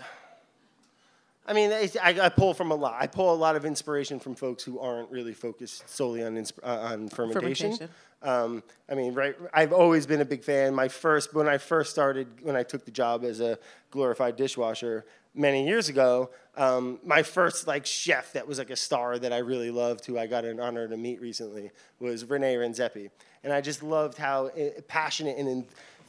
I 1.46 1.52
mean, 1.52 1.72
it's, 1.72 1.96
I, 1.96 2.10
I 2.26 2.28
pull 2.28 2.54
from 2.54 2.70
a 2.70 2.74
lot. 2.74 2.96
I 3.00 3.08
pull 3.08 3.32
a 3.32 3.34
lot 3.34 3.56
of 3.56 3.64
inspiration 3.64 4.20
from 4.20 4.36
folks 4.36 4.62
who 4.62 4.78
aren't 4.78 5.10
really 5.10 5.32
focused 5.32 5.88
solely 5.88 6.22
on 6.22 6.36
insp- 6.36 6.62
uh, 6.62 6.66
on 6.66 7.08
fermentation. 7.08 7.72
Fermentation. 7.72 7.88
Um, 8.22 8.62
I 8.88 8.94
mean, 8.94 9.14
right? 9.14 9.34
I've 9.54 9.72
always 9.72 10.06
been 10.06 10.20
a 10.20 10.24
big 10.24 10.44
fan. 10.44 10.74
My 10.74 10.88
first, 10.88 11.34
when 11.34 11.48
I 11.48 11.58
first 11.58 11.90
started, 11.90 12.28
when 12.42 12.54
I 12.56 12.62
took 12.62 12.84
the 12.84 12.90
job 12.90 13.24
as 13.24 13.40
a 13.40 13.58
glorified 13.90 14.36
dishwasher 14.36 15.06
many 15.34 15.66
years 15.66 15.88
ago, 15.88 16.30
um, 16.56 16.98
my 17.04 17.22
first 17.22 17.66
like 17.66 17.86
chef 17.86 18.32
that 18.34 18.46
was 18.46 18.58
like 18.58 18.70
a 18.70 18.76
star 18.76 19.18
that 19.18 19.32
I 19.32 19.38
really 19.38 19.70
loved, 19.70 20.04
who 20.04 20.18
I 20.18 20.26
got 20.26 20.44
an 20.44 20.60
honor 20.60 20.86
to 20.88 20.96
meet 20.96 21.20
recently, 21.20 21.70
was 21.98 22.28
Rene 22.28 22.54
Redzepi, 22.56 23.10
and 23.42 23.52
I 23.52 23.60
just 23.60 23.82
loved 23.82 24.18
how 24.18 24.48
uh, 24.48 24.80
passionate 24.86 25.38
and 25.38 25.64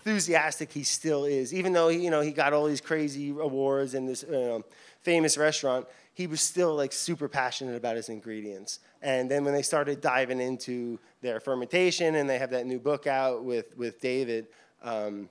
enthusiastic 0.06 0.72
he 0.72 0.84
still 0.84 1.26
is, 1.26 1.54
even 1.54 1.72
though 1.72 1.90
you 1.90 2.10
know 2.10 2.22
he 2.22 2.32
got 2.32 2.52
all 2.52 2.66
these 2.66 2.82
crazy 2.82 3.30
awards 3.30 3.94
and 3.94 4.10
this 4.10 4.24
you 4.24 4.32
know, 4.32 4.66
famous 5.02 5.38
restaurant. 5.38 5.88
He 6.14 6.28
was 6.28 6.42
still 6.42 6.76
like 6.76 6.92
super 6.92 7.28
passionate 7.28 7.76
about 7.76 7.96
his 7.96 8.10
ingredients. 8.10 8.80
And 9.02 9.32
then 9.32 9.44
when 9.44 9.54
they 9.54 9.62
started 9.62 10.02
diving 10.02 10.40
into 10.42 11.00
their 11.22 11.40
fermentation, 11.40 12.16
and 12.16 12.30
they 12.30 12.38
have 12.38 12.52
that 12.52 12.66
new 12.66 12.80
book 12.80 13.08
out 13.08 13.44
with 13.44 13.76
with 13.78 14.00
David. 14.02 14.48
Um, 14.84 15.30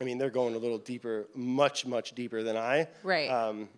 I 0.00 0.04
mean, 0.04 0.16
they're 0.16 0.30
going 0.30 0.54
a 0.54 0.58
little 0.58 0.78
deeper, 0.78 1.28
much 1.34 1.86
much 1.86 2.14
deeper 2.14 2.42
than 2.42 2.56
I. 2.56 2.88
Right. 3.02 3.28
Um, 3.28 3.68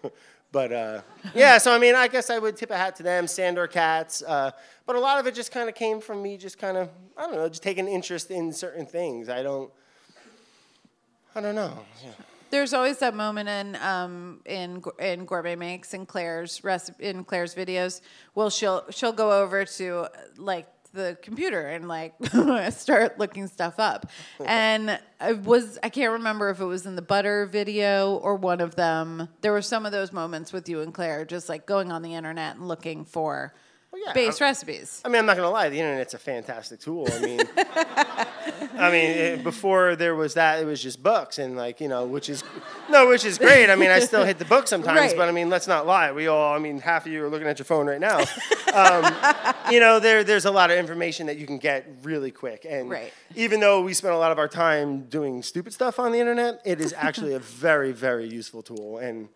but 0.52 0.72
uh, 0.72 1.00
yeah, 1.34 1.58
so 1.58 1.72
I 1.72 1.78
mean, 1.78 1.94
I 1.94 2.08
guess 2.08 2.30
I 2.30 2.38
would 2.38 2.56
tip 2.56 2.70
a 2.70 2.76
hat 2.76 2.96
to 2.96 3.02
them, 3.02 3.26
Sandor 3.26 3.68
Katz. 3.68 4.22
Uh, 4.22 4.50
but 4.86 4.96
a 4.96 5.00
lot 5.00 5.20
of 5.20 5.26
it 5.26 5.34
just 5.34 5.52
kind 5.52 5.68
of 5.68 5.74
came 5.74 6.00
from 6.00 6.22
me, 6.22 6.36
just 6.36 6.58
kind 6.58 6.76
of 6.76 6.88
I 7.16 7.26
don't 7.26 7.36
know, 7.36 7.48
just 7.48 7.62
taking 7.62 7.86
interest 7.86 8.30
in 8.30 8.52
certain 8.52 8.86
things. 8.86 9.28
I 9.28 9.42
don't. 9.42 9.70
I 11.34 11.40
don't 11.40 11.54
know. 11.54 11.78
Yeah. 12.02 12.10
There's 12.50 12.72
always 12.72 12.98
that 12.98 13.14
moment 13.14 13.48
in 13.48 13.76
um, 13.76 14.40
in 14.44 14.82
in 14.98 15.24
Gourmet 15.24 15.56
Makes 15.56 15.94
and 15.94 16.06
Claire's 16.06 16.62
recipe 16.64 17.04
in 17.04 17.24
Claire's 17.24 17.54
videos. 17.54 18.00
Well, 18.34 18.50
she'll 18.50 18.84
she'll 18.90 19.12
go 19.12 19.42
over 19.42 19.64
to 19.64 20.06
like 20.36 20.66
the 20.92 21.18
computer 21.22 21.68
and 21.68 21.88
like 21.88 22.14
start 22.70 23.18
looking 23.18 23.46
stuff 23.46 23.78
up. 23.78 24.10
And 24.44 24.98
I 25.20 25.32
was 25.32 25.78
I 25.82 25.88
can't 25.88 26.12
remember 26.12 26.50
if 26.50 26.60
it 26.60 26.64
was 26.64 26.86
in 26.86 26.96
the 26.96 27.02
butter 27.02 27.46
video 27.46 28.16
or 28.16 28.36
one 28.36 28.60
of 28.60 28.74
them. 28.74 29.28
There 29.40 29.52
were 29.52 29.62
some 29.62 29.86
of 29.86 29.92
those 29.92 30.12
moments 30.12 30.52
with 30.52 30.68
you 30.68 30.80
and 30.80 30.92
Claire, 30.92 31.24
just 31.24 31.48
like 31.48 31.66
going 31.66 31.92
on 31.92 32.02
the 32.02 32.14
internet 32.14 32.56
and 32.56 32.68
looking 32.68 33.04
for 33.04 33.54
yeah, 33.96 34.12
base 34.12 34.40
I- 34.40 34.44
recipes. 34.46 35.00
I 35.04 35.08
mean, 35.08 35.18
I'm 35.20 35.26
not 35.26 35.36
gonna 35.36 35.50
lie. 35.50 35.68
The 35.68 35.78
internet's 35.80 36.14
a 36.14 36.18
fantastic 36.18 36.80
tool. 36.80 37.06
I 37.10 37.18
mean, 37.20 37.40
I 37.56 38.90
mean, 38.90 39.10
it, 39.10 39.44
before 39.44 39.96
there 39.96 40.14
was 40.14 40.34
that, 40.34 40.60
it 40.60 40.64
was 40.66 40.82
just 40.82 41.02
books 41.02 41.38
and 41.38 41.56
like 41.56 41.80
you 41.80 41.88
know, 41.88 42.06
which 42.06 42.28
is 42.28 42.44
no, 42.90 43.08
which 43.08 43.24
is 43.24 43.38
great. 43.38 43.70
I 43.70 43.74
mean, 43.76 43.90
I 43.90 43.98
still 44.00 44.24
hit 44.24 44.38
the 44.38 44.44
book 44.44 44.68
sometimes, 44.68 44.98
Right. 44.98 45.16
but 45.16 45.28
I 45.28 45.32
mean, 45.32 45.48
let's 45.50 45.66
not 45.66 45.86
lie. 45.86 46.12
We 46.12 46.26
all, 46.26 46.54
I 46.54 46.58
mean, 46.58 46.78
half 46.80 47.06
of 47.06 47.12
you 47.12 47.24
are 47.24 47.28
looking 47.28 47.48
at 47.48 47.58
your 47.58 47.64
phone 47.66 47.86
right 47.86 48.00
now. 48.00 48.20
Um, 48.74 49.14
you 49.72 49.80
know, 49.80 49.98
there 50.00 50.22
there's 50.24 50.44
a 50.44 50.50
lot 50.50 50.70
of 50.70 50.78
information 50.78 51.26
that 51.26 51.38
you 51.38 51.46
can 51.46 51.58
get 51.58 51.86
really 52.02 52.30
quick, 52.30 52.66
and 52.68 52.90
Right. 52.90 53.12
even 53.34 53.60
though 53.60 53.82
we 53.82 53.94
spend 53.94 54.14
a 54.14 54.18
lot 54.18 54.32
of 54.32 54.38
our 54.38 54.48
time 54.48 55.02
doing 55.08 55.42
stupid 55.42 55.72
stuff 55.72 55.98
on 55.98 56.12
the 56.12 56.18
internet, 56.20 56.60
it 56.64 56.80
is 56.80 56.94
actually 56.96 57.34
a 57.34 57.38
very 57.40 57.92
very 57.92 58.28
useful 58.28 58.62
tool, 58.62 58.98
and 58.98 59.28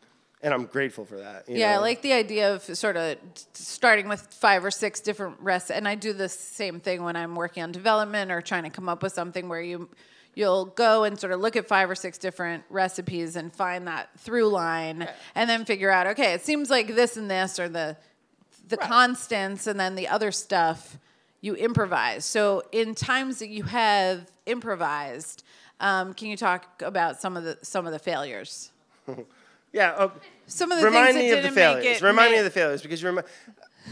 and 0.43 0.53
I'm 0.53 0.65
grateful 0.65 1.05
for 1.05 1.19
that. 1.19 1.49
you 1.49 1.59
Yeah, 1.59 1.75
I 1.75 1.79
like 1.79 2.03
the 2.03 2.13
idea 2.13 2.53
of 2.53 2.63
sort 2.63 2.97
of 2.97 3.17
starting 3.53 4.09
with 4.09 4.21
five 4.21 4.65
or 4.65 4.71
six 4.71 5.01
different 5.01 5.37
recipes, 5.41 5.77
and 5.77 5.87
I 5.87 5.95
do 5.95 6.13
the 6.13 6.29
same 6.29 6.81
thing 6.81 7.03
when 7.03 7.15
I'm 7.15 7.37
working 7.37 7.63
on 7.63 7.71
development 7.71 8.33
or 8.33 8.41
trying 8.41 8.65
to 8.65 8.71
come 8.71 8.89
up 8.89 9.03
with 9.03 9.13
something 9.13 9.49
where 9.49 9.63
you 9.63 9.89
you'll 10.35 10.65
go 10.65 11.05
and 11.05 11.21
sort 11.21 11.33
of 11.33 11.41
look 11.41 11.57
at 11.57 11.69
five 11.69 11.91
or 11.91 11.95
six 11.95 12.17
different 12.17 12.65
recipes 12.71 13.37
and 13.37 13.55
find 13.55 13.87
that 13.87 14.09
through 14.19 14.49
line, 14.49 15.09
and 15.35 15.49
then 15.49 15.65
figure 15.65 15.91
out 15.91 16.07
okay, 16.09 16.33
it 16.35 16.45
seems 16.45 16.71
like 16.71 16.89
this 16.89 17.17
and 17.17 17.31
this 17.31 17.59
are 17.59 17.69
the 17.69 17.97
the 18.67 18.77
constants, 18.77 19.67
and 19.67 19.79
then 19.79 19.95
the 19.95 20.09
other 20.09 20.33
stuff 20.33 20.99
you 21.41 21.55
improvise. 21.55 22.25
So 22.25 22.63
in 22.73 22.95
times 22.95 23.39
that 23.41 23.49
you 23.49 23.65
have 23.65 24.31
improvised, 24.47 25.45
um, 25.81 26.15
can 26.15 26.29
you 26.29 26.37
talk 26.37 26.83
about 26.83 27.21
some 27.21 27.37
of 27.37 27.45
the 27.45 27.59
some 27.63 27.87
of 27.87 27.93
the 27.93 27.99
failures? 28.01 28.73
yeah. 29.73 29.91
Uh, 29.93 30.11
Some 30.47 30.71
of 30.73 30.79
the 30.81 30.85
remind 30.85 31.15
things 31.17 31.17
that 31.17 31.23
me 31.23 31.31
of 31.31 31.37
the 31.37 31.43
didn't 31.49 31.55
make 31.55 31.83
failures. 31.83 32.03
it 32.03 32.05
Remind 32.05 32.33
me 32.33 32.39
of 32.39 32.45
the 32.45 32.51
failures 32.51 32.83
because 32.83 33.03
you 33.03 33.09
remind. 33.09 33.27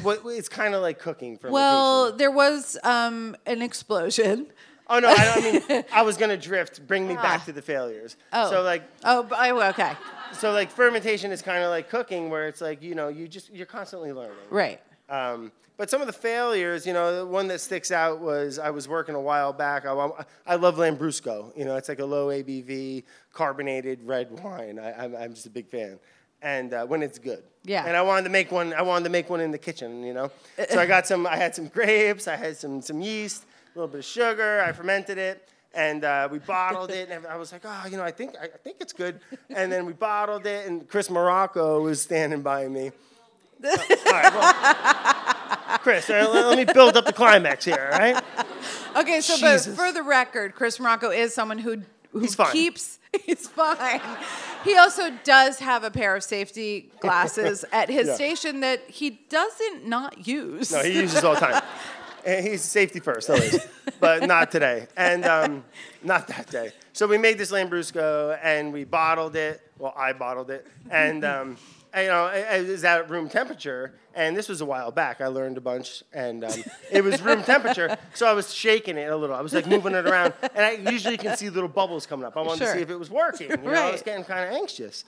What, 0.02 0.20
it's 0.26 0.48
kind 0.48 0.74
of 0.74 0.82
like 0.82 0.98
cooking 1.00 1.36
for 1.36 1.50
Well, 1.50 2.12
there 2.12 2.30
was 2.30 2.78
um, 2.84 3.36
an 3.46 3.60
explosion. 3.60 4.46
Oh 4.88 4.98
no, 4.98 5.08
I, 5.08 5.14
don't, 5.16 5.70
I 5.70 5.74
mean 5.74 5.84
I 5.92 6.02
was 6.02 6.16
gonna 6.16 6.36
drift. 6.36 6.86
Bring 6.86 7.06
me 7.08 7.14
back 7.14 7.44
to 7.46 7.52
the 7.52 7.62
failures. 7.62 8.16
Oh. 8.32 8.50
So 8.50 8.62
like, 8.62 8.82
Oh, 9.04 9.22
b- 9.24 9.34
oh, 9.36 9.68
okay. 9.70 9.92
so 10.32 10.52
like 10.52 10.70
fermentation 10.70 11.30
is 11.32 11.42
kind 11.42 11.62
of 11.62 11.70
like 11.70 11.88
cooking, 11.88 12.28
where 12.30 12.46
it's 12.48 12.60
like 12.60 12.82
you 12.82 12.94
know 12.94 13.08
you 13.08 13.26
just 13.28 13.50
you're 13.52 13.66
constantly 13.66 14.12
learning. 14.12 14.36
Right. 14.50 14.80
Um, 15.10 15.52
but 15.76 15.88
some 15.88 16.02
of 16.02 16.06
the 16.06 16.12
failures, 16.12 16.86
you 16.86 16.92
know, 16.92 17.16
the 17.16 17.26
one 17.26 17.48
that 17.48 17.60
sticks 17.60 17.90
out 17.90 18.20
was 18.20 18.58
I 18.58 18.68
was 18.68 18.86
working 18.86 19.14
a 19.14 19.20
while 19.20 19.52
back. 19.52 19.86
I, 19.86 20.10
I 20.46 20.56
love 20.56 20.76
Lambrusco. 20.76 21.56
You 21.56 21.64
know, 21.64 21.76
it's 21.76 21.88
like 21.88 22.00
a 22.00 22.04
low 22.04 22.28
ABV 22.28 23.04
carbonated 23.32 24.00
red 24.04 24.30
wine. 24.30 24.78
I, 24.78 24.92
I'm, 25.04 25.16
I'm 25.16 25.34
just 25.34 25.46
a 25.46 25.50
big 25.50 25.68
fan. 25.68 25.98
And 26.42 26.74
uh, 26.74 26.84
when 26.84 27.02
it's 27.02 27.18
good. 27.18 27.42
Yeah. 27.64 27.86
And 27.86 27.96
I 27.96 28.02
wanted 28.02 28.24
to 28.24 28.28
make 28.28 28.52
one. 28.52 28.74
I 28.74 28.82
wanted 28.82 29.04
to 29.04 29.10
make 29.10 29.30
one 29.30 29.40
in 29.40 29.50
the 29.50 29.58
kitchen. 29.58 30.02
You 30.04 30.12
know. 30.12 30.30
so 30.68 30.78
I 30.78 30.84
got 30.84 31.06
some. 31.06 31.26
I 31.26 31.36
had 31.36 31.54
some 31.54 31.68
grapes. 31.68 32.28
I 32.28 32.36
had 32.36 32.58
some 32.58 32.82
some 32.82 33.00
yeast, 33.00 33.44
a 33.74 33.78
little 33.78 33.88
bit 33.88 34.00
of 34.00 34.04
sugar. 34.04 34.60
I 34.60 34.72
fermented 34.72 35.16
it. 35.16 35.48
And 35.72 36.04
uh, 36.04 36.28
we 36.30 36.40
bottled 36.40 36.90
it, 36.90 37.10
and 37.10 37.24
I 37.26 37.36
was 37.36 37.52
like, 37.52 37.62
"Oh, 37.64 37.86
you 37.88 37.96
know, 37.96 38.02
I 38.02 38.10
think 38.10 38.34
I, 38.40 38.46
I 38.46 38.58
think 38.64 38.78
it's 38.80 38.92
good." 38.92 39.20
And 39.48 39.70
then 39.70 39.86
we 39.86 39.92
bottled 39.92 40.44
it, 40.44 40.66
and 40.66 40.88
Chris 40.88 41.08
Morocco 41.08 41.80
was 41.82 42.02
standing 42.02 42.42
by 42.42 42.66
me, 42.66 42.90
all 43.64 44.12
right, 44.12 44.32
well, 44.32 45.78
Chris, 45.78 46.08
let, 46.08 46.56
me 46.56 46.64
build 46.72 46.96
up 46.96 47.04
the 47.04 47.12
climax 47.12 47.64
here, 47.64 47.90
all 47.92 47.98
right? 47.98 48.24
Okay, 48.96 49.20
so 49.20 49.40
but 49.40 49.60
for 49.76 49.92
the 49.92 50.02
record, 50.02 50.54
Chris 50.54 50.80
Morocco 50.80 51.10
is 51.10 51.34
someone 51.34 51.58
who 51.58 51.82
who 52.12 52.20
He's 52.20 52.36
keeps 52.52 52.98
he's 53.24 53.48
fine. 53.48 54.00
He 54.64 54.76
also 54.76 55.10
does 55.24 55.58
have 55.58 55.84
a 55.84 55.90
pair 55.90 56.14
of 56.16 56.22
safety 56.22 56.90
glasses 57.00 57.64
at 57.72 57.88
his 57.88 58.08
Yeah. 58.08 58.14
station 58.14 58.60
that 58.60 58.88
he 58.88 59.20
doesn't 59.28 59.86
not 59.86 60.26
use. 60.26 60.70
No, 60.72 60.82
he 60.82 61.00
uses 61.00 61.24
all 61.24 61.34
the 61.34 61.40
time. 61.40 61.62
And 62.24 62.46
he's 62.46 62.62
safety 62.62 63.00
first, 63.00 63.30
always, 63.30 63.66
but 63.98 64.26
not 64.26 64.50
today, 64.50 64.88
and 64.94 65.24
um, 65.24 65.64
not 66.02 66.28
that 66.28 66.50
day. 66.50 66.72
So 66.92 67.06
we 67.06 67.16
made 67.16 67.38
this 67.38 67.50
Lambrusco, 67.50 68.38
and 68.42 68.74
we 68.74 68.84
bottled 68.84 69.36
it. 69.36 69.62
Well, 69.78 69.94
I 69.96 70.12
bottled 70.12 70.50
it, 70.50 70.66
and 70.90 71.24
um, 71.24 71.48
and, 71.48 71.56
you 71.96 72.06
know, 72.06 72.26
it 72.26 72.66
was 72.68 72.84
at 72.84 73.10
room 73.10 73.28
temperature. 73.28 73.94
And 74.14 74.36
this 74.36 74.48
was 74.48 74.60
a 74.60 74.64
while 74.64 74.90
back. 74.90 75.20
I 75.20 75.28
learned 75.28 75.56
a 75.56 75.60
bunch, 75.60 76.02
and 76.12 76.42
um, 76.44 76.64
it 76.90 77.04
was 77.04 77.22
room 77.22 77.42
temperature. 77.44 77.96
So 78.14 78.26
I 78.26 78.32
was 78.32 78.52
shaking 78.52 78.98
it 78.98 79.10
a 79.10 79.16
little. 79.16 79.36
I 79.36 79.40
was 79.40 79.54
like 79.54 79.66
moving 79.68 79.94
it 79.94 80.06
around, 80.06 80.34
and 80.54 80.66
I 80.66 80.72
usually 80.90 81.16
can 81.16 81.36
see 81.36 81.48
little 81.48 81.68
bubbles 81.68 82.06
coming 82.06 82.26
up. 82.26 82.36
I 82.36 82.42
wanted 82.42 82.64
to 82.64 82.72
see 82.72 82.80
if 82.80 82.90
it 82.90 82.98
was 82.98 83.08
working. 83.08 83.50
You 83.50 83.56
know, 83.56 83.70
I 83.70 83.92
was 83.92 84.02
getting 84.02 84.24
kind 84.24 84.48
of 84.48 84.54
anxious, 84.54 85.04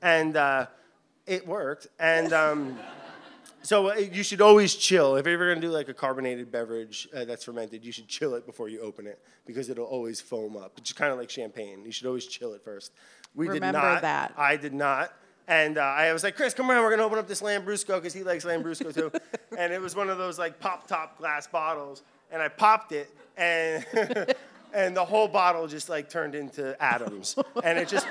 and 0.00 0.36
uh, 0.36 0.66
it 1.26 1.46
worked. 1.46 1.88
And 1.98 2.32
um, 2.32 2.78
so 3.62 3.90
uh, 3.90 3.94
you 3.94 4.22
should 4.22 4.40
always 4.40 4.74
chill. 4.74 5.16
If 5.16 5.26
you're 5.26 5.34
ever 5.34 5.48
gonna 5.48 5.60
do 5.60 5.70
like 5.70 5.88
a 5.88 5.94
carbonated 5.94 6.50
beverage 6.50 7.08
uh, 7.14 7.24
that's 7.24 7.44
fermented, 7.44 7.84
you 7.84 7.92
should 7.92 8.08
chill 8.08 8.34
it 8.34 8.46
before 8.46 8.68
you 8.68 8.80
open 8.80 9.06
it 9.06 9.20
because 9.44 9.68
it'll 9.68 9.84
always 9.86 10.20
foam 10.20 10.56
up. 10.56 10.72
It's 10.78 10.92
kind 10.92 11.12
of 11.12 11.18
like 11.18 11.30
champagne. 11.30 11.84
You 11.84 11.92
should 11.92 12.06
always 12.06 12.26
chill 12.26 12.54
it 12.54 12.62
first. 12.64 12.92
We 13.34 13.48
Remember 13.48 13.66
did 13.66 13.72
not. 13.72 14.02
that. 14.02 14.34
I 14.38 14.56
did 14.56 14.72
not. 14.72 15.12
And 15.48 15.78
uh, 15.78 15.82
I 15.82 16.12
was 16.12 16.24
like, 16.24 16.36
Chris, 16.36 16.54
come 16.54 16.70
around. 16.70 16.82
We're 16.82 16.90
gonna 16.90 17.04
open 17.04 17.18
up 17.18 17.28
this 17.28 17.40
Lambrusco 17.40 17.96
because 17.96 18.12
he 18.12 18.24
likes 18.24 18.44
Lambrusco 18.44 18.92
too. 18.92 19.12
and 19.58 19.72
it 19.72 19.80
was 19.80 19.94
one 19.94 20.10
of 20.10 20.18
those 20.18 20.38
like 20.38 20.58
pop 20.58 20.88
top 20.88 21.18
glass 21.18 21.46
bottles, 21.46 22.02
and 22.30 22.42
I 22.42 22.48
popped 22.48 22.92
it, 22.92 23.10
and 23.36 23.84
and 24.74 24.96
the 24.96 25.04
whole 25.04 25.28
bottle 25.28 25.68
just 25.68 25.88
like 25.88 26.10
turned 26.10 26.34
into 26.34 26.80
atoms, 26.82 27.36
and 27.62 27.78
it 27.78 27.88
just 27.88 28.06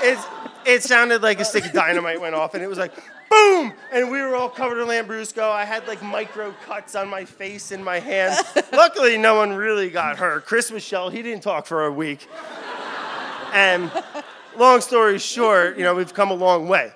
it 0.00 0.18
it 0.64 0.82
sounded 0.84 1.22
like 1.22 1.40
a 1.40 1.44
stick 1.44 1.66
of 1.66 1.72
dynamite 1.72 2.20
went 2.20 2.36
off, 2.36 2.54
and 2.54 2.62
it 2.62 2.68
was 2.68 2.78
like 2.78 2.92
boom, 3.28 3.72
and 3.92 4.10
we 4.10 4.20
were 4.20 4.36
all 4.36 4.48
covered 4.48 4.80
in 4.80 4.86
Lambrusco. 4.86 5.42
I 5.50 5.64
had 5.64 5.86
like 5.88 6.02
micro 6.02 6.52
cuts 6.64 6.94
on 6.94 7.08
my 7.08 7.24
face 7.24 7.72
and 7.72 7.84
my 7.84 7.98
hands. 7.98 8.38
Luckily, 8.72 9.18
no 9.18 9.34
one 9.34 9.52
really 9.52 9.90
got 9.90 10.18
hurt. 10.18 10.46
Chris 10.46 10.70
was 10.70 10.84
shelled. 10.84 11.12
He 11.12 11.22
didn't 11.22 11.42
talk 11.42 11.66
for 11.66 11.86
a 11.86 11.92
week. 11.92 12.28
And 13.52 13.90
long 14.58 14.80
story 14.80 15.18
short, 15.18 15.76
you 15.76 15.84
know, 15.84 15.94
we've 15.94 16.14
come 16.14 16.30
a 16.30 16.34
long 16.34 16.68
way. 16.68 16.92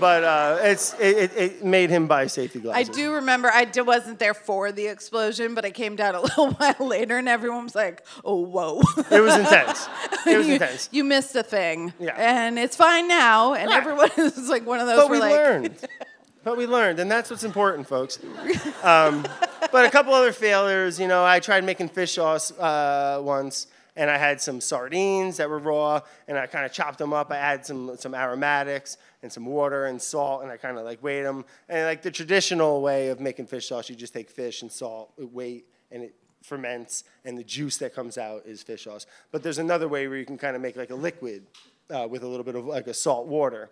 But 0.00 0.24
uh, 0.24 0.58
it's, 0.62 0.94
it, 0.98 1.32
it, 1.36 1.64
made 1.64 1.90
him 1.90 2.08
buy 2.08 2.26
safety 2.26 2.58
glasses. 2.58 2.80
I 2.80 2.84
glasses. 2.84 3.02
do 3.04 3.12
remember 3.14 3.50
I 3.52 3.70
wasn't 3.76 4.18
there 4.18 4.34
for 4.34 4.72
the 4.72 4.86
explosion, 4.86 5.54
but 5.54 5.64
I 5.64 5.70
came 5.70 5.96
down 5.96 6.14
a 6.14 6.20
little 6.22 6.50
while 6.52 6.74
later 6.80 7.18
and 7.18 7.28
everyone 7.28 7.64
was 7.64 7.74
like, 7.74 8.04
oh, 8.24 8.40
whoa. 8.40 8.80
It 9.10 9.20
was 9.20 9.36
intense. 9.36 9.88
It 10.24 10.38
was 10.38 10.46
you, 10.46 10.52
intense. 10.54 10.88
you 10.92 11.02
missed 11.02 11.34
a 11.34 11.42
thing. 11.42 11.92
Yeah. 11.98 12.14
And 12.16 12.56
it's 12.56 12.76
fine 12.76 13.08
now. 13.08 13.54
And 13.54 13.72
everyone 13.72 14.10
is 14.16 14.48
like 14.48 14.64
one 14.64 14.78
of 14.78 14.86
those 14.86 14.96
But 14.96 15.10
where 15.10 15.20
we 15.20 15.20
like, 15.20 15.32
learned. 15.32 15.76
But 16.44 16.56
we 16.56 16.66
learned, 16.66 16.98
and 16.98 17.10
that's 17.10 17.30
what's 17.30 17.44
important, 17.44 17.86
folks. 17.88 18.18
Um, 18.82 19.24
but 19.70 19.84
a 19.84 19.90
couple 19.90 20.12
other 20.12 20.32
failures, 20.32 20.98
you 20.98 21.06
know, 21.06 21.24
I 21.24 21.38
tried 21.38 21.64
making 21.64 21.88
fish 21.88 22.14
sauce 22.14 22.50
uh, 22.52 23.20
once, 23.22 23.68
and 23.96 24.10
I 24.10 24.16
had 24.16 24.40
some 24.40 24.60
sardines 24.60 25.36
that 25.36 25.48
were 25.48 25.58
raw, 25.58 26.00
and 26.28 26.38
I 26.38 26.46
kind 26.46 26.64
of 26.64 26.72
chopped 26.72 26.98
them 26.98 27.12
up. 27.12 27.30
I 27.30 27.36
added 27.36 27.66
some 27.66 27.96
some 27.96 28.14
aromatics 28.14 28.96
and 29.22 29.32
some 29.32 29.46
water 29.46 29.86
and 29.86 30.00
salt, 30.00 30.42
and 30.42 30.50
I 30.50 30.56
kind 30.56 30.78
of 30.78 30.84
like 30.84 31.02
weighed 31.02 31.24
them. 31.24 31.44
And 31.68 31.86
like 31.86 32.02
the 32.02 32.10
traditional 32.10 32.82
way 32.82 33.08
of 33.08 33.20
making 33.20 33.46
fish 33.46 33.68
sauce, 33.68 33.88
you 33.88 33.96
just 33.96 34.14
take 34.14 34.30
fish 34.30 34.62
and 34.62 34.70
salt, 34.70 35.12
weight, 35.18 35.66
and 35.90 36.04
it 36.04 36.14
ferments, 36.42 37.04
and 37.24 37.38
the 37.38 37.44
juice 37.44 37.76
that 37.78 37.94
comes 37.94 38.18
out 38.18 38.42
is 38.46 38.62
fish 38.62 38.84
sauce. 38.84 39.06
But 39.30 39.42
there's 39.42 39.58
another 39.58 39.88
way 39.88 40.08
where 40.08 40.18
you 40.18 40.26
can 40.26 40.38
kind 40.38 40.56
of 40.56 40.62
make 40.62 40.76
like 40.76 40.90
a 40.90 40.94
liquid 40.94 41.46
uh, 41.90 42.08
with 42.08 42.22
a 42.22 42.28
little 42.28 42.44
bit 42.44 42.56
of 42.56 42.66
like 42.66 42.86
a 42.86 42.94
salt 42.94 43.26
water 43.26 43.70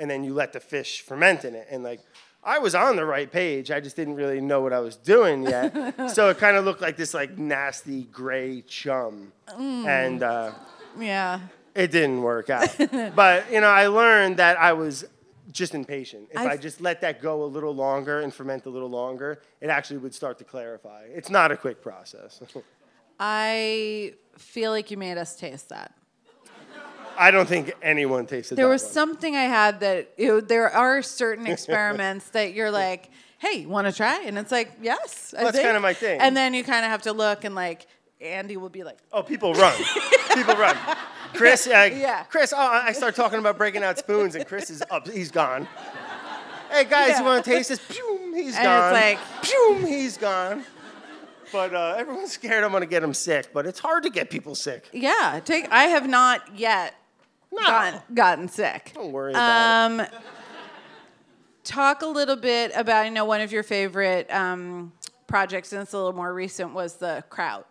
and 0.00 0.10
then 0.10 0.24
you 0.24 0.32
let 0.32 0.52
the 0.52 0.60
fish 0.60 1.02
ferment 1.02 1.44
in 1.44 1.54
it. 1.54 1.68
And 1.70 1.84
like, 1.84 2.00
I 2.42 2.58
was 2.58 2.74
on 2.74 2.96
the 2.96 3.04
right 3.04 3.30
page. 3.30 3.70
I 3.70 3.80
just 3.80 3.96
didn't 3.96 4.14
really 4.14 4.40
know 4.40 4.60
what 4.62 4.72
I 4.72 4.80
was 4.80 4.96
doing 4.96 5.42
yet. 5.42 6.10
so 6.10 6.30
it 6.30 6.38
kind 6.38 6.56
of 6.56 6.64
looked 6.64 6.80
like 6.80 6.96
this 6.96 7.12
like 7.12 7.36
nasty 7.36 8.04
gray 8.04 8.62
chum, 8.62 9.32
and 9.58 10.22
uh, 10.22 10.52
yeah. 10.98 11.40
it 11.74 11.90
didn't 11.90 12.22
work 12.22 12.48
out. 12.58 12.74
but 13.14 13.52
you 13.52 13.60
know, 13.60 13.68
I 13.68 13.88
learned 13.88 14.38
that 14.38 14.58
I 14.58 14.72
was 14.72 15.04
just 15.52 15.74
impatient. 15.74 16.28
If 16.30 16.38
i 16.38 16.52
I've- 16.52 16.62
just 16.62 16.80
let 16.80 17.00
that 17.02 17.20
go 17.20 17.42
a 17.42 17.46
little 17.46 17.74
longer 17.74 18.20
and 18.20 18.32
ferment 18.32 18.66
a 18.66 18.70
little 18.70 18.90
longer, 18.90 19.42
it 19.60 19.68
actually 19.68 19.98
would 19.98 20.14
start 20.14 20.38
to 20.38 20.44
clarify. 20.44 21.04
It's 21.12 21.30
not 21.30 21.52
a 21.52 21.56
quick 21.56 21.82
process. 21.82 22.40
I 23.20 24.14
feel 24.38 24.70
like 24.70 24.90
you 24.90 24.96
made 24.96 25.18
us 25.18 25.36
taste 25.36 25.68
that. 25.68 25.92
I 27.18 27.30
don't 27.30 27.46
think 27.48 27.72
anyone 27.82 28.26
tasted 28.26 28.56
There 28.56 28.66
that 28.66 28.70
was 28.72 28.82
one. 28.84 28.92
something 28.92 29.36
I 29.36 29.44
had 29.44 29.80
that 29.80 30.12
you 30.16 30.28
know, 30.28 30.40
there 30.40 30.70
are 30.70 31.02
certain 31.02 31.46
experiments 31.46 32.30
that 32.30 32.54
you're 32.54 32.70
like, 32.84 33.10
hey, 33.38 33.66
want 33.66 33.86
to 33.86 33.92
try? 33.92 34.22
And 34.22 34.38
it's 34.38 34.50
like, 34.52 34.72
yes. 34.82 35.34
I 35.36 35.44
That's 35.44 35.56
think. 35.56 35.66
kinda 35.68 35.80
my 35.80 35.92
thing. 35.94 36.20
And 36.20 36.36
then 36.36 36.54
you 36.54 36.64
kind 36.64 36.84
of 36.84 36.90
have 36.90 37.02
to 37.02 37.12
look 37.12 37.44
and 37.44 37.54
like, 37.54 37.86
Andy 38.20 38.56
will 38.56 38.68
be 38.68 38.84
like, 38.84 38.98
Oh, 39.12 39.22
people 39.22 39.54
run. 39.54 39.74
people 40.34 40.54
run. 40.54 40.76
Chris, 41.34 41.66
uh, 41.66 41.90
Yeah. 41.92 42.24
Chris, 42.24 42.52
oh, 42.54 42.58
I 42.60 42.92
start 42.92 43.14
talking 43.14 43.38
about 43.38 43.56
breaking 43.56 43.82
out 43.82 43.96
spoons, 43.98 44.34
and 44.34 44.46
Chris 44.46 44.68
is 44.68 44.82
up. 44.90 45.08
He's 45.08 45.30
gone. 45.30 45.66
Hey 46.70 46.84
guys, 46.84 47.10
Yeah. 47.10 47.18
you 47.20 47.24
want 47.24 47.44
to 47.44 47.50
taste 47.50 47.68
this? 47.70 47.80
Pew, 47.88 48.32
he's 48.34 48.54
And 48.56 48.64
gone. 48.64 48.94
And 48.94 49.04
it's 49.14 49.20
like- 49.20 49.42
Pew, 49.42 49.86
he's 49.86 50.16
gone. 50.18 50.64
But 51.52 51.74
uh, 51.74 51.94
everyone's 51.98 52.30
scared 52.32 52.62
I'm 52.62 52.70
gonna 52.72 52.86
get 52.86 53.02
him 53.02 53.12
sick. 53.14 53.48
But 53.52 53.66
it's 53.66 53.80
hard 53.80 54.04
to 54.04 54.10
get 54.10 54.30
people 54.30 54.54
sick. 54.54 54.88
yeah, 54.92 55.40
take. 55.44 55.68
I 55.72 55.84
have 55.84 56.08
not 56.08 56.56
yet 56.56 56.94
No. 57.52 57.62
gotten, 57.62 58.00
gotten 58.14 58.48
sick. 58.48 58.92
Don't 58.94 59.12
worry 59.12 59.32
about 59.32 60.00
it. 60.00 60.02
Um, 60.02 60.20
talk 61.64 62.02
a 62.02 62.06
little 62.06 62.36
bit 62.36 62.72
about. 62.74 63.04
I 63.04 63.08
know 63.08 63.24
one 63.24 63.40
of 63.40 63.52
your 63.52 63.62
favorite 63.62 64.32
um, 64.32 64.92
projects, 65.26 65.72
and 65.72 65.82
it's 65.82 65.92
a 65.92 65.96
little 65.96 66.12
more 66.12 66.32
recent, 66.32 66.74
was 66.74 66.94
the 66.96 67.24
kraut. 67.28 67.66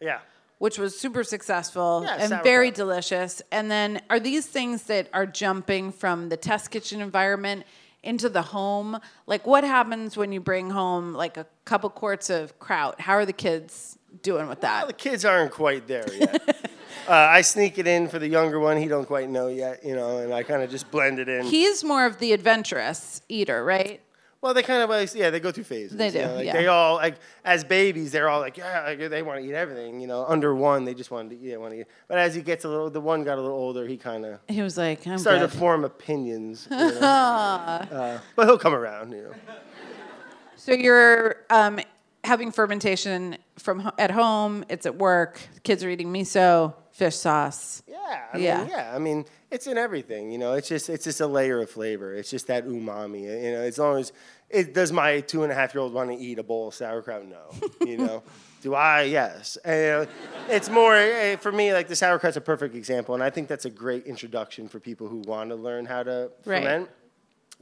Yeah. 0.00 0.18
which 0.58 0.78
was 0.78 0.98
super 0.98 1.22
successful 1.22 2.02
Yeah, 2.04 2.16
and 2.18 2.42
very 2.42 2.70
delicious. 2.72 3.40
And 3.52 3.70
then 3.70 4.00
are 4.10 4.18
these 4.18 4.46
things 4.46 4.84
that 4.84 5.08
are 5.12 5.26
jumping 5.26 5.92
from 5.92 6.28
the 6.28 6.36
test 6.36 6.70
kitchen 6.72 7.00
environment 7.00 7.64
into 8.02 8.28
the 8.28 8.42
home? 8.42 8.98
Like 9.26 9.46
what 9.46 9.62
happens 9.62 10.16
when 10.16 10.32
you 10.32 10.40
bring 10.40 10.70
home 10.70 11.12
like 11.14 11.36
a 11.36 11.46
couple 11.64 11.88
quarts 11.90 12.30
of 12.30 12.58
kraut? 12.58 13.00
How 13.00 13.12
are 13.12 13.24
the 13.26 13.32
kids 13.32 13.96
doing 14.22 14.48
with 14.48 14.60
that? 14.60 14.80
Well, 14.80 14.86
the 14.88 14.92
kids 14.92 15.24
aren't 15.24 15.52
quite 15.52 15.86
there 15.86 16.06
yet. 16.14 16.42
uh, 17.08 17.12
I 17.12 17.40
sneak 17.40 17.78
it 17.78 17.86
in 17.86 18.08
for 18.08 18.18
the 18.18 18.28
younger 18.28 18.60
one. 18.60 18.76
He 18.76 18.88
don't 18.88 19.06
quite 19.06 19.28
know 19.28 19.48
yet, 19.48 19.84
you 19.84 19.94
know, 19.94 20.18
and 20.18 20.32
I 20.34 20.42
kind 20.42 20.62
of 20.62 20.70
just 20.70 20.90
blend 20.90 21.18
it 21.18 21.28
in. 21.28 21.44
He's 21.46 21.82
more 21.84 22.06
of 22.06 22.18
the 22.18 22.32
adventurous 22.32 23.22
eater, 23.28 23.64
right? 23.64 24.00
Well, 24.40 24.54
they 24.54 24.64
kind 24.64 24.82
of 24.82 24.90
like, 24.90 25.14
yeah, 25.14 25.30
they 25.30 25.38
go 25.38 25.52
through 25.52 25.64
phases. 25.64 25.96
They 25.96 26.06
you 26.06 26.12
do, 26.12 26.18
know, 26.22 26.34
like 26.34 26.46
yeah. 26.46 26.52
They 26.54 26.66
all 26.66 26.96
like 26.96 27.14
as 27.44 27.62
babies, 27.62 28.10
they're 28.10 28.28
all 28.28 28.40
like, 28.40 28.56
yeah, 28.56 28.82
like, 28.86 28.98
they 29.08 29.22
want 29.22 29.40
to 29.40 29.48
eat 29.48 29.54
everything. 29.54 30.00
You 30.00 30.08
know, 30.08 30.24
under 30.26 30.52
one, 30.52 30.84
they 30.84 30.94
just 30.94 31.12
wanted 31.12 31.38
to, 31.40 31.46
yeah, 31.46 31.58
want 31.58 31.74
to 31.74 31.80
eat. 31.82 31.86
But 32.08 32.18
as 32.18 32.34
he 32.34 32.42
gets 32.42 32.64
a 32.64 32.68
little, 32.68 32.90
the 32.90 33.00
one 33.00 33.22
got 33.22 33.38
a 33.38 33.40
little 33.40 33.56
older, 33.56 33.86
he 33.86 33.96
kind 33.96 34.24
of 34.24 34.40
He 34.48 34.60
was 34.60 34.76
like, 34.76 35.06
I'm 35.06 35.18
started 35.18 35.42
good. 35.42 35.50
to 35.52 35.58
form 35.58 35.84
opinions. 35.84 36.66
You 36.72 36.76
know? 36.76 37.06
uh, 37.06 38.18
but 38.34 38.46
he'll 38.46 38.58
come 38.58 38.74
around, 38.74 39.12
you 39.12 39.22
know. 39.22 39.32
So 40.56 40.72
you're 40.72 41.36
um, 41.48 41.78
having 42.24 42.52
fermentation 42.52 43.36
from 43.58 43.90
at 43.98 44.10
home. 44.10 44.64
It's 44.68 44.86
at 44.86 44.96
work. 44.96 45.40
Kids 45.62 45.82
are 45.84 45.88
eating 45.90 46.12
miso. 46.12 46.74
fish 46.92 47.16
sauce. 47.16 47.82
Yeah, 47.88 47.96
I 48.34 48.36
Yeah. 48.38 48.58
mean, 48.58 48.68
yeah. 48.70 48.92
I 48.94 48.98
mean, 48.98 49.24
it's 49.50 49.66
in 49.66 49.78
everything. 49.78 50.30
You 50.30 50.36
know, 50.36 50.52
it's 50.52 50.68
just 50.68 50.90
it's 50.90 51.04
just 51.04 51.22
a 51.22 51.26
layer 51.26 51.60
of 51.62 51.70
flavor. 51.70 52.14
It's 52.14 52.30
just 52.30 52.48
that 52.48 52.66
umami. 52.66 53.22
You 53.22 53.52
know, 53.52 53.60
as 53.62 53.78
long 53.78 53.98
as 53.98 54.12
it 54.50 54.74
does 54.74 54.92
my 54.92 55.20
two 55.20 55.42
and 55.42 55.50
a 55.50 55.54
half 55.54 55.72
year 55.74 55.80
old 55.80 55.94
want 55.94 56.10
to 56.10 56.16
eat 56.16 56.38
a 56.38 56.42
bowl 56.42 56.68
of 56.68 56.74
sauerkraut? 56.74 57.24
No. 57.24 57.40
You 57.86 57.96
know, 57.96 58.22
do 58.62 58.74
I? 58.74 59.04
Yes. 59.04 59.56
And, 59.64 60.06
uh, 60.06 60.10
it's 60.50 60.68
more 60.68 60.94
uh, 60.94 61.38
for 61.38 61.50
me. 61.50 61.72
Like 61.72 61.88
the 61.88 61.96
sauerkraut's 61.96 62.36
a 62.36 62.42
perfect 62.42 62.74
example, 62.74 63.14
and 63.14 63.24
I 63.24 63.30
think 63.30 63.48
that's 63.48 63.64
a 63.64 63.70
great 63.70 64.04
introduction 64.04 64.68
for 64.68 64.78
people 64.78 65.08
who 65.08 65.20
want 65.26 65.48
to 65.48 65.56
learn 65.56 65.86
how 65.86 66.02
to 66.02 66.30
Right. 66.44 66.62
ferment 66.62 66.90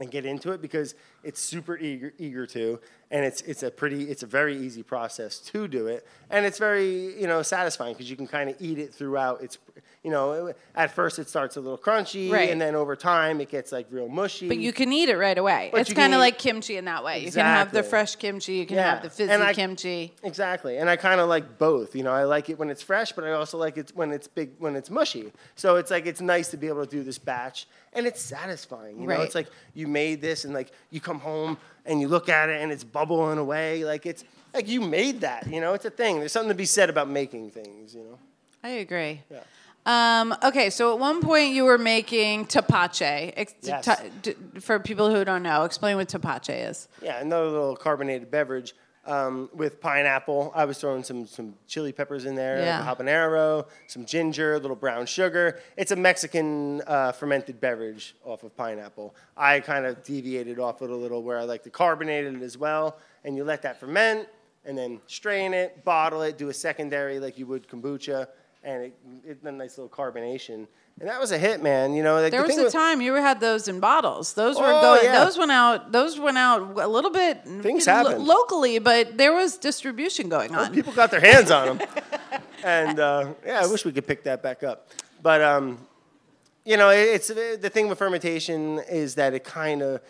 and 0.01 0.11
get 0.11 0.25
into 0.25 0.51
it 0.51 0.61
because 0.61 0.93
it's 1.23 1.39
super 1.41 1.77
eager, 1.77 2.13
eager 2.17 2.45
to, 2.47 2.79
and 3.11 3.25
it's 3.25 3.41
it's 3.41 3.63
a 3.63 3.69
pretty 3.71 4.05
it's 4.05 4.23
a 4.23 4.27
very 4.27 4.57
easy 4.57 4.83
process 4.83 5.39
to 5.39 5.67
do 5.67 5.87
it, 5.87 6.07
and 6.29 6.45
it's 6.45 6.57
very 6.57 7.19
you 7.19 7.27
know 7.27 7.41
satisfying 7.41 7.93
because 7.93 8.09
you 8.09 8.15
can 8.15 8.27
kind 8.27 8.49
of 8.49 8.55
eat 8.59 8.79
it 8.79 8.93
throughout. 8.93 9.41
It's 9.43 9.57
you 10.03 10.09
know 10.11 10.53
at 10.75 10.91
first 10.95 11.19
it 11.19 11.27
starts 11.29 11.57
a 11.57 11.61
little 11.61 11.77
crunchy, 11.77 12.31
Right. 12.31 12.49
and 12.49 12.59
then 12.59 12.73
over 12.75 12.95
time 12.95 13.39
it 13.41 13.49
gets 13.49 13.71
like 13.71 13.87
real 13.91 14.07
mushy. 14.07 14.47
But 14.47 14.57
you 14.57 14.71
can 14.73 14.91
eat 14.93 15.09
it 15.09 15.17
right 15.17 15.37
away. 15.37 15.69
But 15.71 15.81
it's 15.81 15.93
kind 15.93 16.13
of 16.13 16.19
like 16.19 16.39
kimchi 16.39 16.77
in 16.77 16.85
that 16.85 17.03
way. 17.03 17.19
You 17.19 17.31
can 17.31 17.45
have 17.45 17.71
the 17.71 17.83
fresh 17.83 18.15
kimchi, 18.15 18.53
you 18.53 18.65
can 18.65 18.77
Yeah. 18.77 18.93
have 18.95 19.03
the 19.03 19.09
fizzy 19.09 19.31
I- 19.33 19.53
kimchi. 19.53 20.13
Exactly, 20.23 20.77
and 20.77 20.89
I 20.89 20.95
kind 20.95 21.19
of 21.21 21.27
like 21.29 21.57
both. 21.57 21.95
You 21.95 22.03
know, 22.03 22.11
I 22.13 22.23
like 22.23 22.49
it 22.49 22.57
when 22.57 22.69
it's 22.69 22.81
fresh, 22.81 23.11
but 23.11 23.23
I 23.25 23.33
also 23.33 23.57
like 23.57 23.77
it 23.77 23.91
when 23.93 24.11
it's 24.11 24.27
big, 24.27 24.51
when 24.59 24.75
it's 24.75 24.89
mushy. 24.89 25.31
So 25.55 25.75
it's 25.75 25.91
like 25.91 26.05
it's 26.07 26.21
nice 26.21 26.49
to 26.51 26.57
be 26.57 26.67
able 26.67 26.85
to 26.85 26.89
do 26.89 27.03
this 27.03 27.17
batch, 27.19 27.67
and 27.93 28.07
it's 28.07 28.21
satisfying. 28.21 29.01
You 29.01 29.07
know, 29.07 29.21
it's 29.21 29.35
like 29.35 29.47
you 29.73 29.87
made 29.87 30.21
this, 30.21 30.45
and 30.45 30.53
like 30.53 30.71
you 30.91 31.01
come 31.01 31.10
home 31.19 31.57
and 31.85 31.99
you 32.01 32.07
look 32.07 32.29
at 32.29 32.49
it, 32.49 32.61
and 32.61 32.71
it's 32.71 32.83
bubbling 32.83 33.37
away. 33.37 33.83
Like 33.85 34.05
it's 34.05 34.23
like 34.53 34.67
you 34.67 34.81
made 34.81 35.21
that. 35.21 35.47
You 35.47 35.61
know, 35.61 35.73
it's 35.73 35.85
a 35.85 35.89
thing. 35.89 36.19
There's 36.19 36.31
something 36.31 36.49
to 36.49 36.55
be 36.55 36.65
said 36.65 36.89
about 36.89 37.09
making 37.09 37.51
things. 37.51 37.93
You 37.95 38.01
know. 38.03 38.19
I 38.63 38.69
agree. 38.69 39.21
Yeah. 39.31 39.39
Um, 39.83 40.35
okay, 40.43 40.69
so 40.69 40.93
at 40.93 40.99
one 40.99 41.21
point 41.21 41.53
you 41.55 41.63
were 41.63 41.79
making 41.79 42.45
tapache. 42.45 43.33
Ex- 43.35 43.55
Yes. 43.63 43.83
ta- 43.83 43.99
d- 44.21 44.35
for 44.59 44.79
people 44.79 45.09
who 45.09 45.25
don't 45.25 45.41
know, 45.41 45.63
explain 45.63 45.97
what 45.97 46.07
tapache 46.07 46.69
is. 46.69 46.87
Yeah, 47.01 47.19
another 47.19 47.47
little 47.49 47.75
carbonated 47.75 48.29
beverage 48.29 48.75
um, 49.05 49.49
with 49.53 49.81
pineapple. 49.81 50.51
I 50.55 50.65
was 50.65 50.77
throwing 50.79 51.03
some 51.03 51.25
some 51.25 51.55
chili 51.67 51.91
peppers 51.91 52.25
in 52.25 52.35
there, 52.35 52.59
Yeah. 52.59 52.85
like 52.85 52.97
habanero, 52.97 53.67
some 53.87 54.05
ginger, 54.05 54.53
a 54.53 54.59
little 54.59 54.75
brown 54.75 55.05
sugar. 55.05 55.59
It's 55.77 55.91
a 55.91 55.95
Mexican 55.95 56.81
uh, 56.87 57.11
fermented 57.11 57.59
beverage 57.59 58.15
off 58.23 58.43
of 58.43 58.55
pineapple. 58.55 59.15
I 59.35 59.59
kind 59.61 59.85
of 59.85 60.03
deviated 60.03 60.59
off 60.59 60.81
it 60.81 60.89
a 60.89 60.95
little, 60.95 61.23
where 61.23 61.39
I 61.39 61.43
like 61.43 61.63
to 61.63 61.69
carbonate 61.69 62.25
it 62.25 62.41
as 62.41 62.57
well, 62.57 62.97
and 63.23 63.35
you 63.35 63.43
let 63.43 63.61
that 63.63 63.79
ferment, 63.79 64.27
and 64.65 64.77
then 64.77 65.01
strain 65.07 65.53
it, 65.53 65.83
bottle 65.83 66.21
it, 66.21 66.37
do 66.37 66.49
a 66.49 66.53
secondary 66.53 67.19
like 67.19 67.39
you 67.39 67.47
would 67.47 67.67
kombucha, 67.67 68.27
and 68.63 68.83
it, 68.83 68.93
it's 69.25 69.43
a 69.43 69.51
nice 69.51 69.77
little 69.79 69.89
carbonation. 69.89 70.67
And 71.01 71.09
that 71.09 71.19
was 71.19 71.31
a 71.31 71.37
hit, 71.39 71.63
man. 71.63 71.95
You 71.95 72.03
know, 72.03 72.21
like 72.21 72.29
There 72.29 72.43
the 72.43 72.47
was 72.47 72.57
a 72.59 72.63
with- 72.65 72.73
time 72.73 73.01
you 73.01 73.15
had 73.15 73.39
those 73.39 73.67
in 73.67 73.79
bottles. 73.79 74.33
Those 74.33 74.55
were 74.59 74.65
Oh, 74.71 74.81
going. 74.81 75.03
yeah. 75.05 75.25
Those 75.25 75.35
went 75.35 75.51
out. 75.51 75.91
Those 75.91 76.19
went 76.19 76.37
out 76.37 76.77
a 76.79 76.87
little 76.87 77.09
bit 77.09 77.43
Things 77.63 77.87
lo- 77.87 77.93
happened. 77.93 78.23
locally, 78.25 78.77
but 78.77 79.17
there 79.17 79.33
was 79.33 79.57
distribution 79.57 80.29
going 80.29 80.53
on. 80.55 80.71
people 80.71 80.93
got 80.93 81.09
their 81.09 81.19
hands 81.19 81.49
on 81.49 81.77
them. 81.79 81.87
and 82.63 82.99
uh, 82.99 83.33
yeah, 83.43 83.61
I 83.63 83.67
wish 83.67 83.83
we 83.83 83.91
could 83.91 84.05
pick 84.05 84.23
that 84.25 84.43
back 84.43 84.61
up. 84.63 84.89
But 85.23 85.41
um, 85.41 85.79
you 86.65 86.77
know, 86.77 86.91
it- 86.91 87.09
it's 87.15 87.27
the 87.29 87.69
thing 87.73 87.87
with 87.89 87.97
fermentation 87.97 88.77
is 88.87 89.15
that 89.15 89.33
it 89.33 89.43
kind 89.43 89.81
of, 89.81 90.01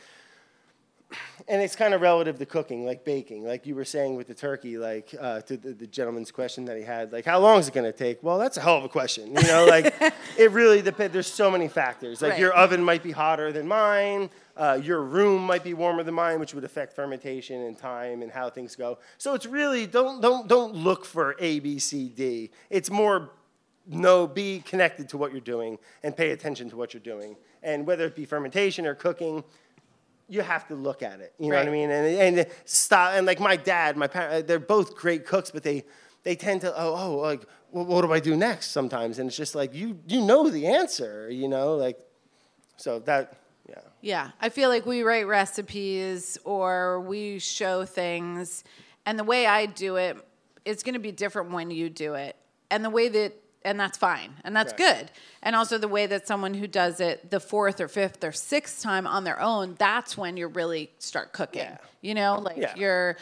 and 1.48 1.62
it's 1.62 1.76
kind 1.76 1.94
of 1.94 2.02
relative 2.02 2.38
to 2.40 2.46
cooking, 2.46 2.86
like 2.86 3.04
baking, 3.04 3.46
like 3.46 3.66
you 3.66 3.76
were 3.76 3.86
saying 3.86 4.16
with 4.16 4.28
the 4.28 4.34
turkey, 4.34 4.78
like 4.78 5.14
uh, 5.20 5.42
to 5.42 5.58
the, 5.58 5.74
the 5.74 5.88
gentleman's 5.88 6.32
question 6.32 6.66
that 6.66 6.78
he 6.78 6.84
had, 6.84 7.12
like 7.12 7.26
how 7.26 7.40
long 7.40 7.60
is 7.60 7.68
it 7.68 7.74
going 7.74 7.92
to 7.92 7.98
take? 7.98 8.22
Well, 8.24 8.38
that's 8.38 8.58
a 8.58 8.62
hell 8.62 8.78
of 8.78 8.84
a 8.84 8.90
question. 8.90 9.36
You 9.36 9.44
know, 9.44 9.66
like 9.66 9.94
it 10.38 10.52
really 10.52 10.82
depends. 10.82 11.14
There's 11.14 11.28
so 11.28 11.50
many 11.52 11.68
factors. 11.68 12.22
Like 12.22 12.32
Right. 12.32 12.40
your 12.40 12.54
oven 12.54 12.84
might 12.84 13.04
be 13.04 13.12
hotter 13.12 13.52
than 13.52 13.68
mine. 13.68 14.30
Uh, 14.56 14.80
your 14.84 15.02
room 15.02 15.42
might 15.44 15.64
be 15.64 15.74
warmer 15.74 16.04
than 16.04 16.14
mine, 16.14 16.40
which 16.40 16.54
would 16.54 16.64
affect 16.64 16.94
fermentation 16.94 17.62
and 17.62 17.78
time 17.78 18.22
and 18.22 18.32
how 18.32 18.50
things 18.50 18.76
go. 18.76 19.00
So 19.18 19.34
it's 19.34 19.46
really 19.46 19.88
don't 19.88 20.22
don't 20.22 20.48
don't 20.48 20.74
look 20.76 21.06
for 21.06 21.36
A, 21.40 21.60
B, 21.60 21.80
C, 21.80 22.10
D. 22.10 22.52
It's 22.70 22.90
more 22.92 23.32
no 23.88 24.28
be 24.28 24.60
connected 24.60 25.10
to 25.10 25.18
what 25.18 25.32
you're 25.32 25.42
doing 25.42 25.80
and 26.04 26.16
pay 26.16 26.32
attention 26.32 26.70
to 26.70 26.76
what 26.78 26.94
you're 26.94 27.02
doing. 27.02 27.36
And 27.64 27.86
whether 27.88 28.06
it 28.06 28.16
be 28.16 28.26
fermentation 28.26 28.86
or 28.86 28.94
cooking, 28.96 29.44
you 30.32 30.42
have 30.42 30.66
to 30.70 30.76
look 30.76 31.04
at 31.04 31.20
it. 31.20 31.34
You 31.38 31.50
know 31.50 31.58
what 31.58 31.68
I 31.68 31.72
mean? 31.72 31.92
And, 31.92 32.38
and 32.38 32.48
stop. 32.64 33.16
And 33.16 33.28
like 33.28 33.42
my 33.42 33.58
dad, 33.58 33.98
my 33.98 34.08
parents, 34.08 34.36
uh, 34.36 34.48
they're 34.48 34.60
both 34.60 34.96
great 34.96 35.26
cooks, 35.26 35.52
but 35.52 35.62
they 35.62 35.84
they 36.24 36.36
tend 36.36 36.62
to 36.62 36.74
oh 36.74 36.96
oh 36.96 37.16
like 37.18 37.44
well, 37.72 37.86
what 37.86 38.02
do 38.02 38.14
I 38.14 38.22
do 38.22 38.38
next 38.38 38.72
sometimes? 38.72 39.20
And 39.20 39.28
it's 39.28 39.36
just 39.36 39.56
like 39.56 39.76
you 39.76 40.00
you 40.08 40.22
know 40.22 40.50
the 40.50 40.68
answer. 40.68 41.30
You 41.30 41.50
know 41.50 41.76
like 41.76 42.00
so 42.78 43.00
that 43.00 43.34
yeah. 43.68 43.82
Yeah, 44.00 44.32
I 44.40 44.48
feel 44.48 44.70
like 44.70 44.86
we 44.86 45.04
write 45.04 45.28
recipes 45.28 46.38
or 46.46 47.02
we 47.02 47.40
show 47.40 47.84
things, 47.84 48.64
and 49.06 49.20
the 49.20 49.26
way 49.26 49.46
I 49.46 49.66
do 49.66 49.98
it, 49.98 50.18
it's 50.64 50.82
going 50.82 50.94
to 50.94 51.00
be 51.00 51.12
different 51.12 51.52
when 51.52 51.72
you 51.72 51.90
do 51.90 52.14
it, 52.14 52.38
and 52.70 52.86
the 52.86 52.90
way 52.90 53.10
that, 53.10 53.34
and 53.64 53.80
that's 53.80 53.98
fine, 53.98 54.34
and 54.44 54.56
that's 54.56 54.72
Right. 54.74 54.98
good, 55.00 55.12
and 55.44 55.56
also 55.56 55.78
the 55.78 55.88
way 55.88 56.08
that 56.08 56.28
someone 56.28 56.54
who 56.56 56.68
does 56.68 57.00
it 57.00 57.30
the 57.32 57.40
fourth 57.40 57.80
or 57.80 57.88
fifth 57.88 58.24
or 58.24 58.32
sixth 58.32 58.82
time 58.82 59.06
on 59.08 59.24
their 59.24 59.40
own, 59.40 59.76
that's 59.78 60.18
when 60.18 60.38
you 60.38 60.48
really 60.48 60.92
start 61.00 61.32
cooking. 61.34 61.62
Yeah. 61.62 61.78
You 62.02 62.14
know, 62.16 62.40
like 62.40 62.58
Yeah. 62.58 62.76
you're 62.76 63.18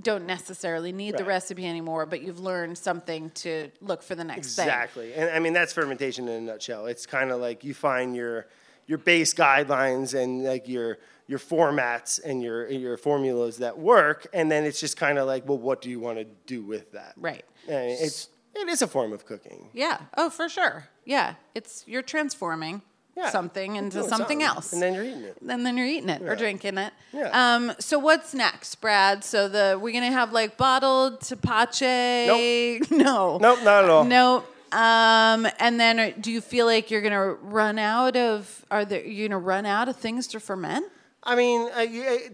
don't 0.00 0.24
necessarily 0.26 0.90
need 0.90 1.18
the 1.18 1.24
recipe 1.24 1.66
anymore, 1.66 2.06
but 2.06 2.22
you've 2.22 2.40
learned 2.40 2.78
something 2.78 3.28
to 3.32 3.70
look 3.82 4.02
for 4.02 4.14
the 4.14 4.24
next 4.24 4.56
thing. 4.56 4.64
Exactly. 4.66 5.12
And 5.12 5.28
I 5.28 5.38
mean 5.38 5.52
that's 5.52 5.74
fermentation 5.74 6.28
in 6.28 6.34
a 6.34 6.52
nutshell. 6.52 6.86
It's 6.86 7.04
kind 7.04 7.30
of 7.30 7.40
like 7.42 7.62
you 7.62 7.74
find 7.74 8.16
your 8.16 8.46
your 8.86 8.96
base 8.96 9.34
guidelines 9.34 10.14
and 10.18 10.44
like 10.44 10.66
your 10.66 10.98
your 11.26 11.38
formats 11.38 12.18
and 12.24 12.42
your 12.42 12.68
your 12.70 12.96
formulas 12.96 13.58
that 13.58 13.78
work 13.78 14.26
and 14.32 14.50
then 14.50 14.64
it's 14.64 14.80
just 14.80 14.96
kind 14.96 15.18
of 15.18 15.26
like 15.26 15.46
well 15.46 15.58
what 15.58 15.82
do 15.82 15.90
you 15.90 16.00
want 16.00 16.16
to 16.16 16.24
do 16.46 16.62
with 16.62 16.92
that? 16.92 17.12
Right. 17.18 17.44
And 17.68 17.90
it's 17.90 18.28
it 18.54 18.68
is 18.68 18.82
a 18.82 18.86
form 18.86 19.12
of 19.12 19.24
cooking. 19.26 19.68
Yeah. 19.72 19.98
Oh, 20.16 20.30
for 20.30 20.48
sure. 20.48 20.88
Yeah. 21.04 21.34
It's 21.54 21.84
you're 21.86 22.02
transforming 22.02 22.82
Yeah. 23.16 23.30
something 23.30 23.76
into 23.76 23.98
Doing 23.98 24.08
something, 24.08 24.42
else. 24.42 24.72
And 24.72 24.80
then 24.82 24.94
you're 24.94 25.04
eating 25.04 25.22
it. 25.24 25.36
and 25.46 25.66
then 25.66 25.76
you're 25.76 25.86
eating 25.86 26.08
it 26.08 26.22
or 26.22 26.34
drinking 26.36 26.78
it. 26.78 26.92
Yeah. 27.12 27.28
Um, 27.56 27.72
so 27.78 27.98
what's 27.98 28.32
next, 28.34 28.76
Brad? 28.80 29.24
So 29.24 29.48
the 29.48 29.78
we're 29.80 29.92
gonna 29.92 30.12
have 30.12 30.32
like 30.32 30.56
bottled 30.56 31.20
tapache. 31.20 32.80
No. 32.90 33.38
Nope, 33.38 33.62
not 33.62 33.84
at 33.84 33.90
all. 33.90 34.04
Nope. 34.04 34.46
Um, 34.72 35.46
and 35.58 35.78
then 35.78 35.98
uh, 35.98 36.12
do 36.18 36.32
you 36.32 36.40
feel 36.40 36.64
like 36.66 36.90
you're 36.90 37.02
gonna 37.02 37.32
run 37.34 37.78
out 37.78 38.16
of? 38.16 38.64
Are 38.70 38.84
there 38.84 39.04
you 39.04 39.28
gonna 39.28 39.38
run 39.38 39.66
out 39.66 39.88
of 39.88 39.96
things 39.96 40.26
to 40.28 40.40
ferment? 40.40 40.86
I 41.24 41.36
mean, 41.36 41.62
uh, 41.62 41.80
uh, 41.80 41.84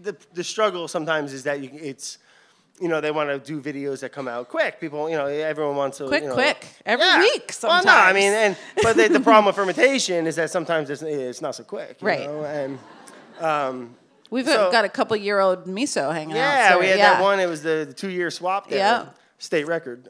the 0.01 0.15
the 0.33 0.43
struggle 0.43 0.87
sometimes 0.87 1.33
is 1.33 1.43
that 1.43 1.59
you, 1.61 1.69
it's, 1.73 2.17
you 2.81 2.87
know, 2.87 3.01
they 3.01 3.11
want 3.11 3.29
to 3.29 3.39
do 3.39 3.61
videos 3.61 3.99
that 4.01 4.11
come 4.11 4.27
out 4.27 4.47
quick. 4.49 4.79
People, 4.79 5.09
you 5.09 5.15
know, 5.17 5.25
everyone 5.27 5.75
wants 5.75 5.97
to 5.97 6.07
Quick, 6.07 6.23
you 6.23 6.29
know- 6.29 6.35
quick. 6.35 6.65
Every 6.85 7.05
Yeah. 7.05 7.19
week. 7.19 7.53
Well, 7.61 7.83
no, 7.83 7.91
I 7.93 8.13
mean, 8.13 8.31
and 8.33 8.57
but 8.81 8.95
the, 8.95 9.07
the 9.09 9.19
problem 9.29 9.45
with 9.45 9.55
fermentation 9.55 10.25
is 10.27 10.35
that 10.37 10.49
sometimes 10.49 10.89
it's, 10.89 11.01
it's 11.01 11.41
not 11.41 11.55
so 11.55 11.63
quick, 11.63 11.97
you 12.01 12.07
Right. 12.07 12.25
know? 12.25 12.43
And 12.45 12.79
We've 14.31 14.45
so- 14.45 14.71
got 14.71 14.85
a 14.85 14.89
couple 14.89 15.17
year 15.17 15.39
old 15.39 15.65
miso 15.65 16.13
hanging 16.13 16.33
out. 16.33 16.39
yeah, 16.39 16.69
so, 16.73 16.79
we 16.79 16.87
had 16.87 16.97
yeah. 16.99 17.13
that 17.15 17.21
one. 17.23 17.39
It 17.39 17.47
was 17.47 17.63
the, 17.63 17.85
the 17.87 17.93
two 17.93 18.09
year 18.09 18.29
swap 18.29 18.69
there, 18.69 18.77
Yeah. 18.79 19.05
state 19.39 19.65
record. 19.67 20.07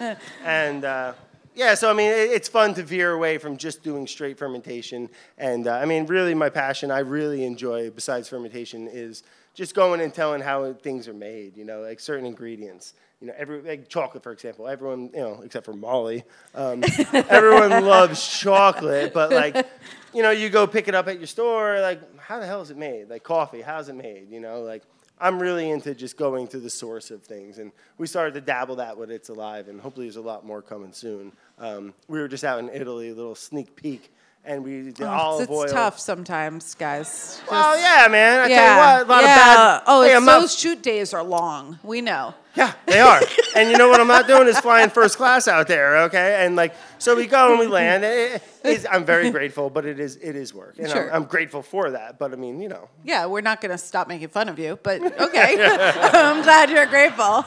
Um, 0.00 0.16
and 0.44 0.84
uh, 0.84 1.12
yeah, 1.54 1.74
so 1.74 1.90
I 1.90 1.92
mean, 1.92 2.10
it, 2.10 2.30
it's 2.30 2.48
fun 2.48 2.72
to 2.74 2.82
veer 2.82 3.12
away 3.12 3.38
from 3.38 3.56
just 3.56 3.82
doing 3.82 4.06
straight 4.06 4.38
fermentation. 4.38 5.08
And 5.38 5.66
uh, 5.66 5.74
I 5.74 5.84
mean, 5.86 6.06
really, 6.06 6.34
my 6.34 6.50
passion, 6.50 6.90
I 6.90 7.00
really 7.00 7.44
enjoy 7.44 7.90
besides 7.90 8.28
fermentation 8.28 8.88
is 8.88 9.22
just 9.54 9.74
going 9.74 10.00
and 10.00 10.12
telling 10.12 10.40
how 10.40 10.72
things 10.72 11.08
are 11.08 11.14
made. 11.14 11.56
You 11.56 11.64
know, 11.64 11.80
like 11.80 12.00
certain 12.00 12.26
ingredients. 12.26 12.94
You 13.20 13.28
know, 13.28 13.34
every 13.36 13.62
like 13.62 13.88
chocolate, 13.88 14.22
for 14.22 14.32
example. 14.32 14.66
Everyone, 14.66 15.10
you 15.14 15.20
know, 15.20 15.42
except 15.44 15.64
for 15.64 15.74
Molly, 15.74 16.24
um, 16.54 16.82
everyone 17.12 17.84
loves 17.84 18.26
chocolate. 18.26 19.14
But 19.14 19.30
like, 19.30 19.66
you 20.12 20.22
know, 20.22 20.30
you 20.30 20.50
go 20.50 20.66
pick 20.66 20.88
it 20.88 20.94
up 20.94 21.08
at 21.08 21.18
your 21.18 21.26
store. 21.26 21.80
Like, 21.80 22.18
how 22.18 22.40
the 22.40 22.46
hell 22.46 22.62
is 22.62 22.70
it 22.70 22.76
made? 22.76 23.08
Like 23.08 23.22
coffee, 23.22 23.60
how's 23.60 23.88
it 23.88 23.94
made? 23.94 24.30
You 24.30 24.40
know, 24.40 24.62
like 24.62 24.82
I'm 25.22 25.38
really 25.38 25.70
into 25.70 25.94
just 25.94 26.16
going 26.16 26.48
to 26.48 26.58
the 26.58 26.68
source 26.68 27.12
of 27.12 27.22
things, 27.22 27.58
and 27.58 27.70
we 27.96 28.08
started 28.08 28.34
to 28.34 28.40
dabble 28.40 28.76
that 28.76 28.98
with 28.98 29.08
It's 29.08 29.28
Alive, 29.28 29.68
and 29.68 29.80
hopefully 29.80 30.06
there's 30.06 30.16
a 30.16 30.20
lot 30.20 30.44
more 30.44 30.62
coming 30.62 30.92
soon. 30.92 31.30
Um, 31.60 31.94
we 32.08 32.18
were 32.18 32.26
just 32.26 32.42
out 32.42 32.58
in 32.58 32.68
Italy, 32.70 33.10
a 33.10 33.14
little 33.14 33.36
sneak 33.36 33.76
peek, 33.76 34.12
and 34.44 34.64
we 34.64 34.82
did 34.82 35.02
Oh, 35.02 35.08
olive 35.08 35.42
it's 35.42 35.50
oil. 35.50 35.68
tough 35.68 35.98
sometimes, 35.98 36.74
guys. 36.74 37.40
Well, 37.50 37.78
yeah, 37.78 38.08
man. 38.08 38.40
I 38.40 38.46
yeah. 38.48 38.56
tell 38.56 38.72
you 38.72 38.78
what, 38.78 39.06
a 39.06 39.10
lot 39.10 39.22
yeah. 39.24 39.34
of 39.34 39.46
bad. 39.46 39.82
Oh, 39.86 40.02
Hey, 40.02 40.16
it's 40.16 40.26
those 40.26 40.58
shoot 40.58 40.82
days 40.82 41.14
are 41.14 41.22
long. 41.22 41.78
We 41.82 42.00
know. 42.00 42.34
Yeah, 42.54 42.72
they 42.86 43.00
are. 43.00 43.20
and 43.56 43.70
you 43.70 43.76
know 43.76 43.88
what 43.88 44.00
I'm 44.00 44.06
not 44.08 44.26
doing 44.26 44.48
is 44.48 44.58
flying 44.58 44.90
first 44.90 45.16
class 45.16 45.48
out 45.48 45.68
there, 45.68 45.96
okay? 46.04 46.44
And 46.44 46.56
like, 46.56 46.74
so 46.98 47.14
we 47.16 47.26
go 47.26 47.50
and 47.50 47.58
we 47.58 47.66
land. 47.66 48.04
It- 48.04 48.42
it's- 48.64 48.86
I'm 48.88 49.04
very 49.04 49.30
grateful, 49.30 49.70
but 49.70 49.84
it 49.84 49.98
is 49.98 50.16
it 50.16 50.36
is 50.36 50.54
work, 50.54 50.78
and 50.78 50.88
Sure. 50.88 51.08
I'm, 51.10 51.22
I'm 51.22 51.28
grateful 51.28 51.62
for 51.62 51.90
that. 51.90 52.16
But 52.18 52.32
I 52.32 52.36
mean, 52.36 52.60
you 52.60 52.68
know, 52.68 52.88
Yeah, 53.02 53.26
we're 53.26 53.40
not 53.40 53.60
going 53.60 53.72
to 53.72 53.78
stop 53.78 54.06
making 54.06 54.28
fun 54.28 54.48
of 54.48 54.56
you, 54.58 54.78
but 54.84 55.02
okay. 55.20 55.56
I'm 56.14 56.42
glad 56.42 56.70
you're 56.70 56.86
grateful. 56.86 57.44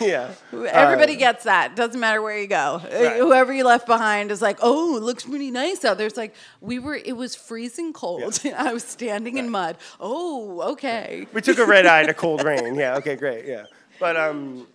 yeah. 0.00 0.32
Everybody 0.52 1.14
Uh, 1.14 1.18
gets 1.18 1.44
that. 1.44 1.76
Doesn't 1.76 1.98
matter 1.98 2.20
where 2.20 2.38
you 2.38 2.46
go. 2.46 2.80
Uh, 2.84 2.88
Right. 3.00 3.16
Whoever 3.16 3.52
you 3.54 3.64
left 3.64 3.86
behind 3.86 4.30
is 4.30 4.42
like, 4.42 4.58
oh, 4.60 4.98
it 4.98 5.02
looks 5.02 5.24
pretty 5.24 5.50
nice 5.50 5.82
out 5.84 5.96
there. 5.96 6.06
It's 6.06 6.16
like 6.18 6.34
we 6.60 6.78
were. 6.78 6.94
It 6.96 7.16
was 7.16 7.34
freezing 7.34 7.94
cold. 7.94 8.38
I 8.56 8.72
was 8.74 8.84
standing 8.84 9.38
in 9.38 9.48
mud. 9.48 9.78
Oh, 9.98 10.60
okay. 10.72 11.26
we 11.32 11.40
took 11.40 11.58
a 11.58 11.64
red 11.64 11.86
eye 11.86 12.04
to 12.04 12.12
cold 12.14 12.44
rain. 12.44 12.74
Yeah. 12.74 12.96
Okay. 12.98 13.16
Great. 13.16 13.46
Yeah. 13.46 13.64
But 13.98 14.16
um, 14.18 14.66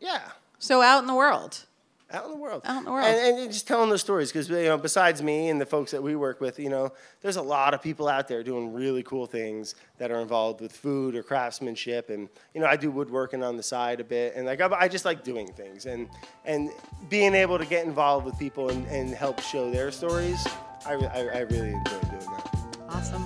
yeah. 0.00 0.22
So 0.58 0.82
out 0.82 1.00
in 1.00 1.06
the 1.06 1.14
world. 1.14 1.64
Out 2.12 2.24
in 2.24 2.32
the 2.32 2.36
world. 2.36 2.62
Out 2.64 2.78
in 2.78 2.84
the 2.84 2.90
world. 2.90 3.06
And, 3.06 3.38
and 3.38 3.52
just 3.52 3.68
telling 3.68 3.88
those 3.88 4.00
stories 4.00 4.32
because, 4.32 4.48
you 4.48 4.64
know, 4.64 4.76
besides 4.76 5.22
me 5.22 5.48
and 5.48 5.60
the 5.60 5.66
folks 5.66 5.92
that 5.92 6.02
we 6.02 6.16
work 6.16 6.40
with, 6.40 6.58
you 6.58 6.68
know, 6.68 6.92
there's 7.20 7.36
a 7.36 7.42
lot 7.42 7.72
of 7.72 7.80
people 7.80 8.08
out 8.08 8.26
there 8.26 8.42
doing 8.42 8.72
really 8.72 9.04
cool 9.04 9.26
things 9.26 9.76
that 9.98 10.10
are 10.10 10.20
involved 10.20 10.60
with 10.60 10.72
food 10.72 11.14
or 11.14 11.22
craftsmanship. 11.22 12.10
And, 12.10 12.28
you 12.52 12.60
know, 12.60 12.66
I 12.66 12.74
do 12.74 12.90
woodworking 12.90 13.44
on 13.44 13.56
the 13.56 13.62
side 13.62 14.00
a 14.00 14.04
bit. 14.04 14.34
And, 14.34 14.44
like, 14.44 14.60
I, 14.60 14.68
I 14.72 14.88
just 14.88 15.04
like 15.04 15.22
doing 15.22 15.52
things. 15.52 15.86
And, 15.86 16.08
and 16.44 16.70
being 17.08 17.34
able 17.34 17.58
to 17.58 17.64
get 17.64 17.86
involved 17.86 18.26
with 18.26 18.36
people 18.40 18.70
and, 18.70 18.84
and 18.88 19.10
help 19.10 19.40
show 19.40 19.70
their 19.70 19.92
stories, 19.92 20.44
I, 20.84 20.94
I, 20.94 21.20
I 21.20 21.38
really 21.42 21.70
enjoy 21.70 22.00
doing 22.00 22.18
that. 22.18 22.56
Awesome. 22.88 23.24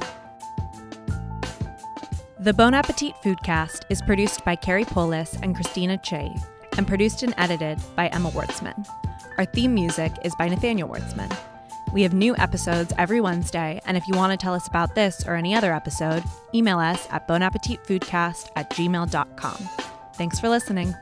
The 2.39 2.53
Bon 2.53 2.75
Appetit 2.75 3.14
Foodcast 3.25 3.85
is 3.89 4.03
produced 4.03 4.45
by 4.45 4.57
Carey 4.57 4.85
Polis 4.85 5.39
and 5.43 5.55
Christina 5.55 5.97
Chaey 5.97 6.35
and 6.77 6.87
produced 6.87 7.22
and 7.22 7.35
edited 7.39 7.79
by 7.97 8.09
Emma 8.09 8.31
Wartzman. 8.31 8.87
Our 9.39 9.45
theme 9.45 9.75
music 9.75 10.12
is 10.25 10.35
by 10.37 10.49
Nathaniel 10.49 10.89
Wartzman. 10.89 11.37
We 11.93 12.03
have 12.03 12.12
new 12.12 12.37
episodes 12.37 12.93
every 12.99 13.20
Wednesday, 13.20 13.81
and 13.87 13.97
if 13.97 14.09
you 14.09 14.14
want 14.14 14.33
to 14.33 14.43
tell 14.43 14.55
us 14.55 14.66
about 14.66 14.95
this 14.95 15.25
or 15.27 15.35
any 15.37 15.55
other 15.55 15.72
episode, 15.72 16.25
email 16.53 16.79
us 16.79 17.07
at 17.11 17.29
bonappetitfoodcast 17.29 18.51
at 18.57 18.70
gmail.com. 18.70 19.68
Thanks 20.14 20.41
for 20.41 20.49
listening. 20.49 20.95